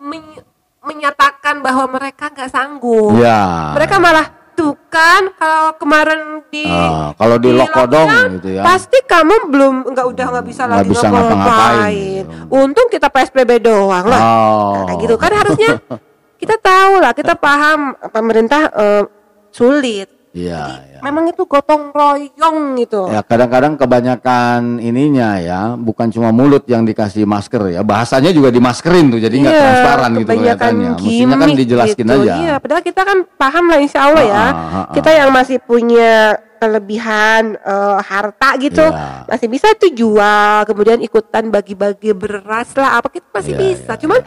men- 0.00 0.46
menyatakan 0.80 1.60
bahwa 1.60 1.84
mereka 1.92 2.32
nggak 2.32 2.48
sanggup 2.48 3.12
Ya. 3.14 3.76
mereka 3.76 4.00
malah 4.00 4.37
tuh 4.58 4.74
kan 4.88 5.30
kalau 5.32 5.70
kemarin 5.76 6.20
di 6.44 6.66
Ah, 6.66 7.14
kalau 7.14 7.38
di 7.38 7.50
lockdown 7.52 8.08
gitu 8.34 8.48
ya. 8.52 8.62
pasti 8.62 8.98
kamu 9.00 9.46
belum 9.46 9.74
nggak 9.86 10.06
udah 10.08 10.26
nggak 10.28 10.46
bisa 10.46 10.62
Nggak 10.64 10.74
lagi 10.76 10.90
bisa 10.90 11.06
ngapa-ngapain. 11.08 12.24
untung 12.50 12.88
kita 12.88 13.06
psbb 13.06 13.50
doang 13.60 14.04
lah 14.04 14.20
Oh. 14.20 14.82
Nah, 14.84 14.94
gitu 14.98 15.14
kan 15.14 15.30
harusnya 15.32 15.78
kita 16.42 16.58
tahu 16.58 16.92
lah 16.98 17.12
kita 17.12 17.34
paham 17.34 17.80
pemerintah 18.04 18.66
eh, 18.68 19.04
sulit 19.48 20.10
Iya, 20.36 20.62
ya. 20.84 21.00
memang 21.00 21.32
itu 21.32 21.42
gotong 21.44 21.88
royong 21.90 22.76
gitu. 22.76 23.08
Ya 23.08 23.24
kadang-kadang 23.24 23.80
kebanyakan 23.80 24.76
ininya 24.78 25.40
ya, 25.40 25.60
bukan 25.74 26.12
cuma 26.12 26.28
mulut 26.30 26.68
yang 26.68 26.84
dikasih 26.84 27.24
masker 27.24 27.72
ya, 27.72 27.80
bahasanya 27.80 28.28
juga 28.30 28.52
dimaskerin 28.52 29.08
tuh, 29.08 29.20
jadi 29.20 29.32
nggak 29.34 29.54
Iya, 29.54 29.62
transparan 29.64 30.10
gitu 30.14 30.28
kelihatannya. 30.28 30.90
Mestinya 30.94 31.34
kan 31.34 31.48
gimmick 31.48 31.60
dijelaskin 31.64 32.06
gitu. 32.06 32.20
aja. 32.22 32.34
Iya, 32.38 32.54
padahal 32.60 32.82
kita 32.84 33.02
kan 33.02 33.18
paham 33.34 33.64
lah 33.66 33.78
insya 33.80 34.00
Allah 34.04 34.24
ya. 34.24 34.36
Ah, 34.36 34.52
ah, 34.52 34.76
ah. 34.76 34.84
Kita 34.92 35.10
yang 35.10 35.30
masih 35.32 35.58
punya 35.58 36.12
kelebihan 36.58 37.54
eh, 37.56 37.98
harta 38.02 38.50
gitu, 38.58 38.82
Iya. 38.84 39.24
masih 39.26 39.46
bisa 39.48 39.66
itu 39.72 39.86
jual, 39.94 40.66
kemudian 40.66 40.98
ikutan 41.00 41.48
bagi-bagi 41.48 42.12
beras 42.12 42.74
lah, 42.74 42.98
apa 42.98 43.08
kita 43.08 43.26
masih 43.32 43.54
Iya, 43.54 43.60
bisa. 43.62 43.92
iya, 43.94 44.00
Cuman 44.02 44.20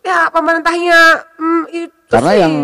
ya 0.00 0.30
pemerintahnya 0.30 1.00
hmm, 1.36 1.64
itu 1.70 1.94
Karena 2.08 2.32
sih. 2.32 2.40
yang 2.40 2.54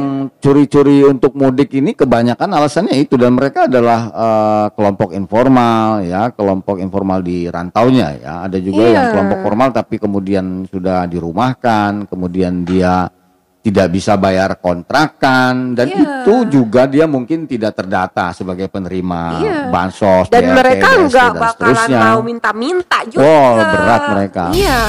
curi-curi 0.40 1.04
untuk 1.04 1.36
mudik 1.36 1.68
ini 1.76 1.92
kebanyakan 1.92 2.48
alasannya 2.48 2.96
itu 2.96 3.20
dan 3.20 3.36
mereka 3.36 3.68
adalah 3.68 4.00
eh, 4.08 4.66
kelompok 4.72 5.12
informal 5.12 6.00
ya, 6.00 6.32
kelompok 6.32 6.80
informal 6.80 7.20
di 7.20 7.44
rantaunya 7.46 8.16
ya. 8.16 8.34
Ada 8.48 8.56
juga 8.58 8.88
yang 8.88 9.04
Iya. 9.04 9.12
kelompok 9.12 9.38
formal 9.44 9.68
tapi 9.68 10.00
kemudian 10.00 10.64
sudah 10.64 11.04
dirumahkan, 11.04 12.08
kemudian 12.08 12.64
dia 12.64 13.04
tidak 13.60 13.92
bisa 13.92 14.16
bayar 14.16 14.60
kontrakan 14.60 15.72
dan 15.72 15.88
Iya. 15.88 16.00
itu 16.24 16.34
juga 16.48 16.84
dia 16.84 17.04
mungkin 17.04 17.44
tidak 17.44 17.76
terdata 17.76 18.32
sebagai 18.32 18.68
penerima 18.68 19.22
Iya. 19.40 19.58
bansos 19.68 20.28
dan 20.28 20.52
mereka 20.52 20.88
nggak 21.04 21.30
bakalan 21.32 21.52
seterusnya. 21.52 22.00
mau 22.00 22.20
minta-minta 22.20 22.98
juga. 23.08 23.24
Oh, 23.24 23.56
berat 23.60 24.02
mereka. 24.12 24.44
Iya. 24.52 24.80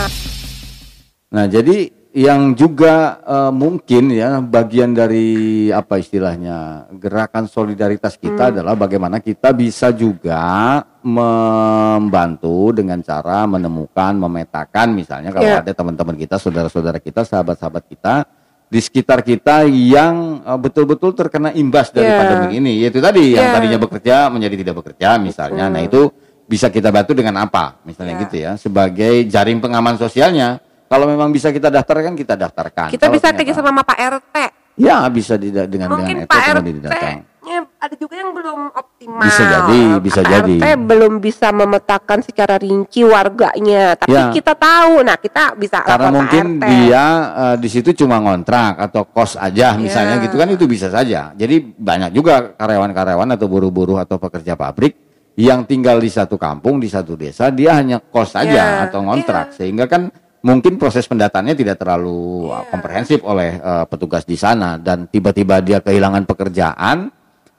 Nah, 1.32 1.46
jadi 1.48 1.91
yang 2.16 2.55
juga 2.55 3.20
eh, 3.28 3.51
mungkin 3.51 4.07
ya 4.07 4.39
bagian 4.39 4.95
dari 4.95 5.68
apa 5.68 5.99
istilahnya 5.99 6.88
gerakan 6.95 7.43
solidaritas 7.43 8.16
kita 8.16 8.55
adalah 8.55 8.72
bagaimana 8.72 9.20
kita 9.20 9.51
bisa 9.51 9.91
juga 9.91 10.80
membantu 11.03 12.72
dengan 12.72 13.03
cara 13.03 13.43
menemukan, 13.43 14.16
memetakan 14.16 14.95
misalnya 14.95 15.36
kalau 15.36 15.43
Iya. 15.43 15.59
ada 15.59 15.74
teman-teman 15.76 16.16
kita, 16.16 16.39
saudara-saudara 16.39 17.03
kita, 17.03 17.28
sahabat-sahabat 17.28 17.84
kita 17.84 18.24
di 18.72 18.80
sekitar 18.80 19.20
kita 19.20 19.68
yang 19.68 20.39
eh, 20.39 20.55
betul-betul 20.55 21.11
terkena 21.20 21.51
imbas 21.51 21.91
dari 21.91 22.07
Iya. 22.07 22.20
pandemi 22.24 22.47
ini. 22.63 22.80
Yaitu 22.80 23.03
tadi 23.03 23.36
yang 23.36 23.51
Iya. 23.51 23.55
tadinya 23.59 23.80
bekerja 23.84 24.16
menjadi 24.32 24.55
tidak 24.63 24.76
bekerja 24.80 25.20
misalnya. 25.20 25.68
Nah, 25.68 25.84
itu 25.84 26.07
bisa 26.47 26.72
kita 26.72 26.95
bantu 26.95 27.11
dengan 27.11 27.43
apa? 27.43 27.76
Misalnya 27.84 28.16
Iya. 28.16 28.24
gitu 28.24 28.36
ya, 28.39 28.51
sebagai 28.55 29.28
jaring 29.28 29.59
pengaman 29.59 29.99
sosialnya. 29.99 30.63
Kalau 30.86 31.06
memang 31.06 31.30
bisa 31.30 31.50
kita 31.50 31.68
daftarkan, 31.68 32.14
kita 32.14 32.38
daftarkan. 32.38 32.88
Kita 32.94 33.06
Kalau 33.06 33.16
bisa 33.16 33.34
pergi 33.34 33.54
sama 33.54 33.82
Pak 33.82 33.98
RT. 33.98 34.36
Ya, 34.76 35.08
bisa 35.08 35.34
tidak 35.36 35.66
dengan 35.66 35.88
Mungkin 35.90 36.24
dengan 36.24 36.28
Pak 36.28 36.42
RT 36.60 36.68
datang. 36.84 37.20
nya 37.46 37.62
ada 37.78 37.94
juga 37.94 38.18
yang 38.18 38.34
belum 38.34 38.74
optimal. 38.74 39.22
Bisa 39.22 39.44
jadi, 39.46 39.82
bisa 40.02 40.20
Pak 40.20 40.30
jadi. 40.34 40.56
RT 40.58 40.66
belum 40.82 41.14
bisa 41.22 41.48
memetakan 41.50 42.20
secara 42.20 42.58
rinci 42.58 43.06
warganya, 43.06 43.94
tapi 43.94 44.12
Ya. 44.12 44.34
kita 44.34 44.52
tahu. 44.52 45.06
Nah, 45.06 45.14
kita 45.16 45.54
bisa 45.54 45.80
Karena 45.80 46.10
mungkin 46.12 46.58
Pak 46.58 46.66
RT. 46.66 46.74
dia 46.74 47.04
eh, 47.32 47.56
di 47.56 47.70
situ 47.70 47.90
cuma 47.96 48.18
ngontrak 48.18 48.82
atau 48.82 49.06
kos 49.06 49.38
aja 49.38 49.78
misalnya 49.78 50.18
Ya. 50.18 50.24
gitu 50.26 50.36
kan 50.36 50.50
itu 50.50 50.66
bisa 50.66 50.90
saja. 50.90 51.32
Jadi 51.34 51.56
banyak 51.72 52.12
juga 52.12 52.50
karyawan-karyawan 52.52 53.30
atau 53.32 53.46
buruh-buruh 53.46 54.02
atau 54.02 54.18
pekerja 54.18 54.58
pabrik 54.58 54.98
yang 55.36 55.64
tinggal 55.64 56.02
di 56.02 56.10
satu 56.10 56.36
kampung, 56.36 56.80
di 56.80 56.88
satu 56.88 57.14
desa, 57.14 57.48
dia 57.48 57.76
hanya 57.76 58.02
kos 58.02 58.34
aja 58.34 58.50
Ya, 58.50 58.66
atau 58.84 59.04
ngontrak 59.04 59.54
sehingga 59.54 59.86
kan 59.86 60.10
mungkin 60.46 60.78
proses 60.78 61.04
pendataannya 61.04 61.58
tidak 61.58 61.82
terlalu 61.82 62.46
Ya. 62.46 62.62
uh, 62.62 62.66
komprehensif 62.70 63.20
oleh 63.26 63.58
uh, 63.58 63.84
petugas 63.84 64.22
di 64.24 64.38
sana 64.38 64.78
dan 64.78 65.10
tiba-tiba 65.10 65.58
dia 65.60 65.82
kehilangan 65.82 66.22
pekerjaan, 66.24 67.10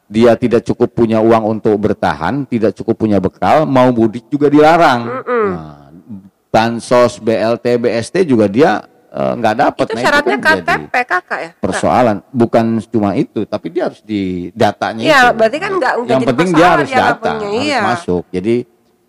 dia 0.06 0.38
tidak 0.38 0.62
cukup 0.62 0.94
punya 0.94 1.18
uang 1.18 1.42
untuk 1.50 1.74
bertahan, 1.76 2.46
tidak 2.46 2.72
cukup 2.72 2.94
punya 2.96 3.18
bekal, 3.18 3.66
mau 3.66 3.90
mudik 3.90 4.30
juga 4.30 4.46
dilarang. 4.46 5.00
Nah, 5.26 5.90
bansos, 6.46 7.18
BLT, 7.18 7.66
BST 7.76 8.22
juga 8.24 8.46
dia 8.46 8.80
uh, 9.10 9.34
nggak 9.34 9.54
dapat. 9.58 9.84
itu 9.84 9.92
Nah, 9.92 10.02
syaratnya 10.02 10.36
kan 10.38 10.56
jadi 10.56 10.62
KTP 10.62 10.94
kakak 11.04 11.38
ya. 11.38 11.50
persoalan 11.58 12.16
bukan 12.30 12.64
cuma 12.86 13.12
itu 13.12 13.42
tapi 13.44 13.66
dia 13.68 13.90
harus 13.90 14.00
di 14.00 14.48
datanya 14.52 15.02
Iya, 15.02 15.20
itu. 15.26 15.36
berarti 15.36 15.58
kan 15.58 15.70
nggak- 15.74 15.96
yang 16.06 16.22
penting 16.22 16.48
dia 16.54 16.66
harus 16.70 16.88
data 16.88 17.30
harus 17.34 17.50
iya. 17.58 17.80
masuk 17.82 18.22
jadi 18.30 18.54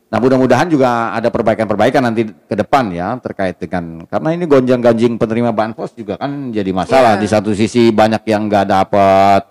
nah 0.08 0.24
mudah-mudahan 0.24 0.72
juga 0.72 1.12
ada 1.12 1.28
perbaikan-perbaikan 1.28 1.99
nanti 1.99 2.24
ke 2.24 2.55
depan 2.55 2.88
ya 2.95 3.20
terkait 3.20 3.60
dengan 3.60 4.08
karena 4.08 4.30
ini 4.32 4.47
gonjang-ganjing 4.47 5.20
penerima 5.20 5.51
bansos 5.51 5.91
juga 5.91 6.16
kan 6.16 6.47
jadi 6.49 6.72
masalah 6.72 7.20
Iya. 7.20 7.22
di 7.22 7.28
satu 7.28 7.51
sisi 7.51 7.91
banyak 7.91 8.24
yang 8.24 8.47
nggak 8.47 8.66
dapat 8.72 9.41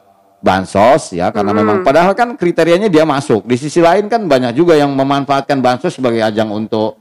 bansos 0.40 1.12
ya 1.12 1.28
karena 1.28 1.52
Hmm. 1.52 1.60
memang 1.60 1.76
padahal 1.84 2.16
kan 2.16 2.40
kriterianya 2.40 2.88
dia 2.88 3.04
masuk 3.04 3.44
di 3.44 3.56
sisi 3.58 3.84
lain 3.84 4.08
kan 4.08 4.24
banyak 4.24 4.56
juga 4.56 4.78
yang 4.78 4.96
memanfaatkan 4.96 5.60
bansos 5.60 5.92
sebagai 5.92 6.24
ajang 6.24 6.48
untuk 6.48 6.96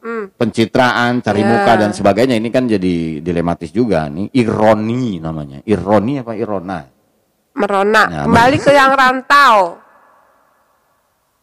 Hmm. 0.00 0.32
pencitraan, 0.32 1.20
cari 1.20 1.44
Ya. 1.44 1.48
muka 1.50 1.72
dan 1.76 1.90
sebagainya 1.92 2.32
ini 2.32 2.48
kan 2.48 2.64
jadi 2.64 3.20
dilematis 3.20 3.68
juga 3.68 4.08
nih. 4.08 4.32
Ironi 4.32 5.20
namanya. 5.20 5.60
Ironi 5.60 6.16
apa 6.16 6.32
irona? 6.32 6.88
Merona. 7.52 8.02
Ya, 8.08 8.22
Kembali 8.24 8.56
ke 8.56 8.72
yang 8.72 8.96
rantau. 8.96 9.76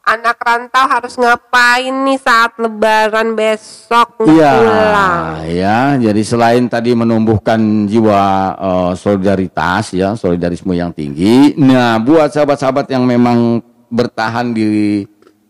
Anak 0.07 0.39
rantau 0.39 0.87
harus 0.87 1.19
ngapain 1.19 1.91
nih 1.91 2.15
saat 2.15 2.55
lebaran 2.55 3.35
besok 3.35 4.23
Iya, 4.23 4.51
pulang? 4.55 5.23
ya. 5.51 5.79
Jadi 5.99 6.21
selain 6.23 6.63
tadi 6.71 6.95
menumbuhkan 6.95 7.59
jiwa 7.83 8.23
eh, 8.55 8.91
solidaritas 8.95 9.91
ya, 9.91 10.15
solidarisme 10.15 10.71
yang 10.71 10.95
tinggi. 10.95 11.59
Nah, 11.59 11.99
buat 11.99 12.31
sahabat-sahabat 12.31 12.87
yang 12.87 13.03
memang 13.03 13.59
bertahan 13.91 14.55
di 14.55 15.03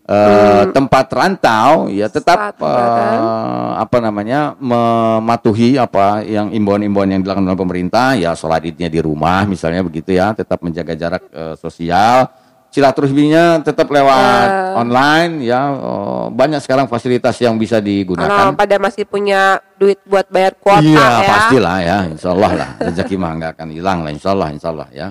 eh, 0.10 0.64
tempat 0.74 1.06
rantau 1.12 1.86
ya 1.92 2.10
tetap 2.10 2.58
eh, 2.58 3.70
apa 3.78 3.98
namanya 4.02 4.58
mematuhi 4.58 5.78
apa 5.78 6.26
yang 6.26 6.50
imbauan-imbauan 6.50 7.14
yang 7.14 7.22
dilakukan 7.22 7.46
oleh 7.46 7.60
pemerintah 7.60 8.16
ya 8.18 8.34
sholat 8.34 8.64
idnya 8.66 8.90
di 8.90 9.04
rumah 9.04 9.44
misalnya 9.46 9.84
begitu 9.84 10.16
ya 10.16 10.34
tetap 10.34 10.64
menjaga 10.64 10.94
jarak 10.96 11.24
eh, 11.30 11.54
sosial 11.60 12.30
silaturahminya 12.78 13.66
tetap 13.66 13.90
lewat 13.90 14.78
online 14.78 15.42
ya 15.42 15.74
eh, 15.74 16.26
banyak 16.30 16.62
sekarang 16.62 16.86
fasilitas 16.86 17.34
yang 17.42 17.58
bisa 17.58 17.82
Kalau 17.82 17.90
digunakan 17.90 18.54
pada 18.54 18.78
masih 18.78 19.10
punya 19.10 19.58
duit 19.76 19.98
buat 20.06 20.30
bayar 20.30 20.54
kuota 20.62 20.86
iya 20.86 21.02
ya. 21.18 21.26
pastilah 21.26 21.78
ya 21.82 21.98
insya 22.06 22.30
Allah 22.38 22.52
lah 22.54 22.70
rezeki 22.78 23.18
mah 23.18 23.32
nggak 23.34 23.52
akan 23.58 23.68
hilang 23.74 24.06
lah 24.06 24.12
insya 24.14 24.30
Allah 24.38 24.54
insya 24.54 24.70
Allah 24.70 24.88
ya 24.94 25.10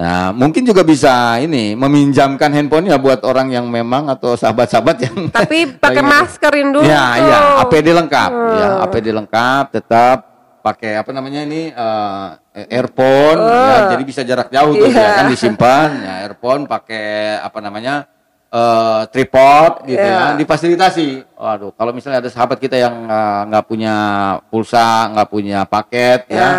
nah 0.00 0.30
mungkin 0.32 0.62
juga 0.64 0.80
bisa 0.80 1.36
ini 1.42 1.74
meminjamkan 1.76 2.48
handphonenya 2.54 2.96
buat 2.96 3.20
orang 3.20 3.50
yang 3.50 3.66
memang 3.68 4.06
atau 4.08 4.32
sahabat-sahabat 4.32 4.96
yang 5.02 5.16
Tapi 5.28 5.58
pakai 5.82 6.00
maskerin 6.00 6.72
dulu. 6.72 6.86
Ya, 6.88 7.20
tuh. 7.20 7.28
ya, 7.28 7.38
APD 7.60 7.86
lengkap, 7.92 8.30
ya, 8.32 8.68
Hmm. 8.70 8.84
APD 8.88 9.06
lengkap, 9.12 9.64
tetap 9.76 10.29
pakai 10.60 11.00
apa 11.00 11.10
namanya 11.10 11.40
ini 11.42 11.72
eh, 11.72 12.28
earphone, 12.68 13.40
ya, 13.40 13.96
jadi 13.96 14.02
bisa 14.04 14.20
jarak 14.22 14.52
jauh 14.52 14.76
tuh, 14.76 14.86
Oh. 14.86 14.92
Iya. 14.92 15.00
ya 15.00 15.10
kan 15.16 15.26
disimpan, 15.28 15.88
ya, 16.00 16.14
earphone 16.28 16.68
pakai 16.68 17.04
apa 17.40 17.58
namanya 17.58 17.94
eh, 18.50 19.00
tripod, 19.14 19.86
gitu 19.86 20.02
ya, 20.02 20.34
Iya. 20.34 20.38
difasilitasi. 20.38 21.38
Waduh, 21.38 21.70
kalau 21.72 21.94
misalnya 21.94 22.18
ada 22.18 22.30
sahabat 22.30 22.58
kita 22.58 22.74
yang 22.74 23.06
nggak 23.46 23.64
punya 23.64 23.94
pulsa, 24.50 25.06
nggak 25.14 25.28
punya 25.30 25.62
paket, 25.64 26.26
ya. 26.26 26.36
Ya. 26.36 26.50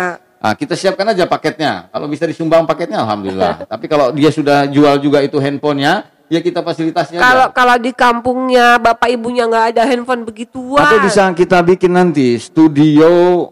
Nah, 0.42 0.58
kita 0.58 0.74
siapkan 0.74 1.06
aja 1.06 1.22
paketnya. 1.30 1.86
Kalau 1.94 2.10
bisa 2.10 2.26
disumbang 2.26 2.66
paketnya, 2.66 2.98
alhamdulillah. 3.06 3.62
Tapi 3.72 3.86
kalau 3.86 4.10
dia 4.10 4.32
sudah 4.32 4.66
jual 4.66 4.98
juga 4.98 5.22
itu 5.22 5.38
handphonenya, 5.38 6.02
ya 6.32 6.40
kita 6.40 6.64
fasilitasnya. 6.64 7.20
aja. 7.20 7.24
Kalau 7.28 7.46
kalau 7.52 7.76
di 7.76 7.92
kampungnya 7.92 8.80
bapak 8.80 9.12
ibunya 9.12 9.44
nggak 9.44 9.76
ada 9.76 9.82
handphone 9.84 10.24
begituan. 10.24 10.80
Atau 10.80 11.04
bisa 11.04 11.28
kita 11.30 11.60
bikin 11.60 11.92
nanti 11.92 12.40
studio 12.40 13.10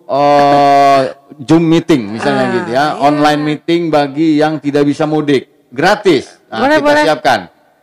eh, 0.09 1.01
Zoom 1.49 1.63
meeting 1.63 2.09
misalnya 2.11 2.43
Ah, 2.43 2.55
gitu 2.55 2.71
ya, 2.71 2.85
online 2.99 3.41
meeting 3.41 3.89
bagi 3.89 4.37
yang 4.37 4.57
tidak 4.57 4.85
bisa 4.85 5.05
mudik, 5.05 5.69
gratis. 5.69 6.41
Nah, 6.49 6.65
Boleh, 6.65 6.77
kita 6.77 6.89
boleh. 6.89 7.05
siapkan. 7.05 7.41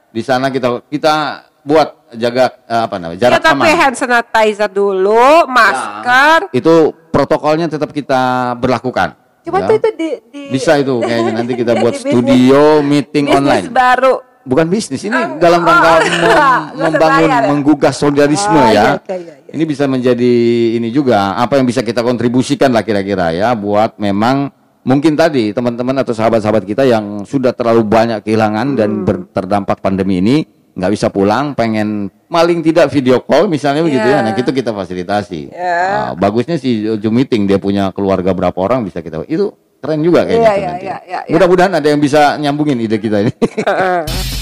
Di 0.09 0.21
sana 0.21 0.49
kita 0.49 0.81
kita 0.85 1.13
buat 1.61 2.09
jaga 2.13 2.57
eh, 2.63 2.81
apa 2.81 2.95
namanya? 2.97 3.17
Ya, 3.17 3.21
jarak 3.29 3.41
tapi 3.43 3.69
aman. 3.69 3.77
hand 3.77 3.95
sanitizer 3.95 4.69
dulu, 4.69 5.45
masker. 5.45 6.49
Itu 6.51 6.73
protokolnya 7.09 7.67
tetap 7.67 7.89
kita 7.89 8.53
berlakukan. 8.55 9.13
Coba 9.41 9.63
ya. 9.63 9.65
tuh 9.65 9.75
itu 9.75 9.89
di, 9.95 10.09
di 10.27 10.41
Bisa 10.51 10.75
itu 10.75 10.99
kayaknya 10.99 11.31
nanti 11.33 11.53
kita 11.55 11.73
buat 11.81 11.95
studio 11.95 12.83
meeting 12.83 13.25
bisnis 13.25 13.37
online. 13.37 13.65
baru. 13.71 14.15
Bukan 14.47 14.65
bisnis 14.65 15.03
ini 15.03 15.11
Ah, 15.11 15.35
dalam 15.35 15.59
rangka 15.61 15.89
oh, 15.89 15.99
mem- 15.99 16.07
nggak 16.23 16.57
membangun 16.87 17.27
ya? 17.27 17.39
menggugah 17.45 17.91
solidarisme 17.91 18.55
Oh, 18.55 18.63
ya. 18.63 18.71
iya, 18.71 18.83
iya, 19.05 19.15
iya, 19.17 19.35
iya. 19.37 19.51
Ini 19.51 19.63
bisa 19.63 19.83
menjadi 19.85 20.33
ini 20.73 20.87
juga 20.87 21.35
apa 21.35 21.55
yang 21.55 21.67
bisa 21.67 21.83
kita 21.83 21.99
kontribusikan 21.99 22.71
lah 22.71 22.81
kira-kira 22.81 23.31
ya 23.31 23.51
buat 23.53 23.95
memang 23.97 24.47
mungkin 24.81 25.13
tadi 25.13 25.51
teman-teman 25.51 25.99
atau 25.99 26.11
sahabat-sahabat 26.11 26.63
kita 26.63 26.81
yang 26.81 27.21
sudah 27.21 27.51
terlalu 27.51 27.83
banyak 27.83 28.23
kehilangan 28.23 28.67
dan 28.73 28.89
Hmm. 28.93 29.03
ber- 29.03 29.27
terdampak 29.29 29.77
pandemi 29.77 30.17
ini 30.17 30.37
nggak 30.73 30.93
bisa 30.93 31.09
pulang, 31.09 31.51
pengen 31.51 32.05
maling 32.27 32.61
tidak 32.61 32.87
video 32.87 33.19
call 33.19 33.49
misalnya 33.49 33.81
begitu 33.81 34.05
ya. 34.05 34.21
Ya. 34.21 34.23
Nah, 34.23 34.31
itu 34.31 34.47
kita 34.47 34.71
fasilitasi. 34.71 35.49
Ya. 35.49 35.77
Nah, 35.89 36.11
bagusnya 36.13 36.55
sih 36.55 36.85
Zoom 36.95 37.17
meeting 37.17 37.43
dia 37.43 37.57
punya 37.57 37.89
keluarga 37.89 38.29
berapa 38.29 38.55
orang 38.55 38.85
bisa 38.85 39.01
kita 39.01 39.25
itu 39.25 39.49
keren 39.77 39.99
juga 39.99 40.21
kayaknya. 40.23 40.37
Tuh 40.39 40.53
iya, 40.53 40.67
nanti. 40.69 40.85
iya, 40.85 40.97
iya, 41.01 41.19
iya. 41.25 41.33
Mudah-mudahan 41.33 41.73
ada 41.73 41.87
yang 41.87 41.97
bisa 41.97 42.37
nyambungin 42.37 42.77
ide 42.77 42.97
kita 42.97 43.25
ini. 43.25 43.33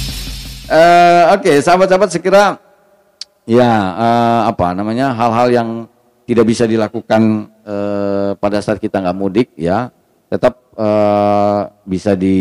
Eh, 0.65 1.23
Oke, 1.35 1.61
sahabat-sahabat 1.61 2.09
sekira 2.09 2.57
ya 3.45 3.71
eh, 3.93 4.41
apa 4.49 4.73
namanya 4.73 5.13
hal-hal 5.13 5.47
yang 5.53 5.69
tidak 6.25 6.45
bisa 6.49 6.65
dilakukan 6.65 7.53
eh, 7.61 8.31
pada 8.33 8.57
saat 8.57 8.81
kita 8.81 8.97
nggak 9.05 9.17
mudik 9.17 9.53
ya 9.53 9.93
tetap 10.25 10.57
eh, 10.73 11.61
bisa 11.85 12.17
di 12.17 12.37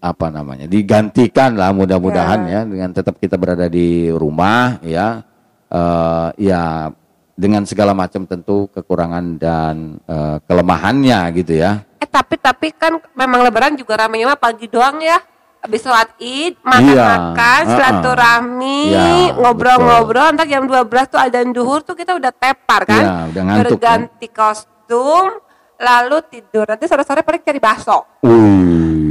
apa 0.00 0.28
namanya 0.28 0.68
digantikan 0.68 1.56
lah 1.56 1.72
mudah-mudahan 1.72 2.40
ya. 2.48 2.60
dengan 2.68 2.92
tetap 2.92 3.16
kita 3.16 3.36
berada 3.40 3.68
di 3.68 4.12
rumah 4.12 4.80
ya 4.84 5.24
Eh, 5.70 6.28
ya 6.50 6.90
dengan 7.38 7.62
segala 7.62 7.94
macam 7.94 8.26
tentu 8.26 8.66
kekurangan 8.74 9.38
dan 9.38 10.02
eh, 10.02 10.36
kelemahannya 10.50 11.30
gitu 11.38 11.62
ya 11.62 11.86
Eh 12.02 12.10
tapi 12.10 12.34
tapi 12.42 12.74
kan 12.74 12.98
memang 13.14 13.46
lebaran 13.46 13.78
juga 13.78 13.94
ramenya 14.02 14.34
mah 14.34 14.40
pagi 14.40 14.66
doang 14.66 14.98
ya. 14.98 15.22
Habis 15.60 15.80
sholat 15.84 16.08
id, 16.16 16.56
Iya, 16.56 16.64
makan-makan, 16.64 17.60
uh-uh. 17.60 17.72
silaturahmi, 17.76 18.80
Iya, 18.96 19.36
ngobrol-ngobrol, 19.36 20.32
ntar 20.32 20.48
jam 20.48 20.64
12 20.64 21.12
tuh 21.12 21.20
ada 21.20 21.38
duhur 21.44 21.84
tuh 21.84 21.92
kita 21.92 22.16
udah 22.16 22.32
tepar 22.32 22.88
kan. 22.88 23.04
Iya, 23.04 23.14
udah 23.28 23.42
ngantuk, 23.44 23.64
Berganti 23.76 24.26
kostum, 24.32 25.24
lalu 25.76 26.16
tidur. 26.32 26.64
Nanti 26.64 26.84
sore-sore 26.88 27.20
paling 27.20 27.44
cari 27.44 27.60
bakso. 27.60 28.08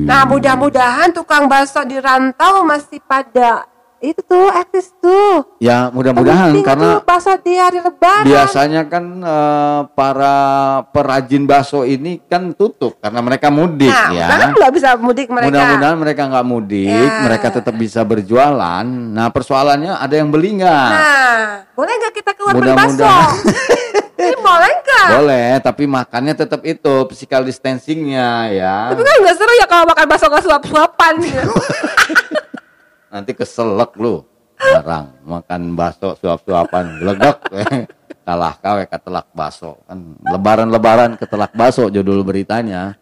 Nah 0.10 0.26
mudah-mudahan 0.26 1.14
tukang 1.14 1.46
bakso 1.46 1.86
di 1.86 2.02
rantau 2.02 2.66
masih 2.66 2.98
pada 3.06 3.70
itu 4.00 4.24
tuh 4.24 4.48
eksis 4.48 4.96
tuh. 4.98 5.60
ya 5.60 5.92
mudah-mudahan 5.92 6.56
karena 6.64 7.00
tuh 7.00 7.04
bakso 7.04 7.36
di 7.44 7.60
hari 7.60 7.84
lebaran. 7.84 8.24
biasanya 8.24 8.82
kan 8.88 9.04
eh, 9.20 9.80
para 9.92 10.36
perajin 10.88 11.44
bakso 11.44 11.84
ini 11.84 12.24
kan 12.24 12.56
tutup 12.56 12.96
karena 12.98 13.20
mereka 13.20 13.52
mudik 13.52 13.92
Nah, 13.92 14.16
ya. 14.16 14.28
kan 14.32 14.50
nggak 14.56 14.72
bisa 14.72 14.90
mudik 14.96 15.28
mereka. 15.28 15.52
Mudah-mudahan 15.52 15.98
mereka 16.00 16.22
nggak 16.26 16.46
mudik, 16.48 16.88
Ya. 16.88 17.24
mereka 17.28 17.48
tetap 17.52 17.76
bisa 17.76 18.00
berjualan. 18.02 18.86
Nah 18.88 19.28
persoalannya 19.30 19.92
ada 19.94 20.16
yang 20.16 20.32
beli 20.32 20.64
nggak? 20.64 20.90
Nah, 20.96 21.40
boleh 21.76 21.94
nggak 22.00 22.14
kita 22.16 22.32
keluar 22.34 22.54
beli 22.56 22.72
bakso? 22.72 23.04
Ini 24.20 24.36
boleh 24.36 24.72
nggak? 24.84 25.08
Boleh, 25.16 25.50
tapi 25.64 25.84
makannya 25.88 26.36
tetap 26.36 26.60
itu 26.64 26.94
physical 27.08 27.44
distancingnya 27.44 28.52
ya. 28.52 28.76
Tapi 28.92 29.00
kan 29.00 29.16
nggak 29.24 29.36
seru 29.36 29.54
ya 29.56 29.68
kalau 29.68 29.88
makan 29.88 30.06
bakso 30.08 30.26
nggak 30.28 30.44
suap-suapan 30.44 31.14
gitu. 31.20 31.52
Nanti 33.10 33.34
keselak 33.34 33.98
lu. 33.98 34.26
Barang 34.60 35.16
makan 35.24 35.74
bakso 35.74 36.16
suap-suapan, 36.20 37.00
glegek. 37.02 37.38
Kalah 38.30 38.54
kawe 38.62 38.86
ketelak 38.86 39.26
bakso 39.34 39.82
kan 39.90 40.14
lebaran-lebaran 40.22 41.18
ketelak 41.18 41.50
bakso 41.58 41.90
judul 41.90 42.22
beritanya. 42.22 42.94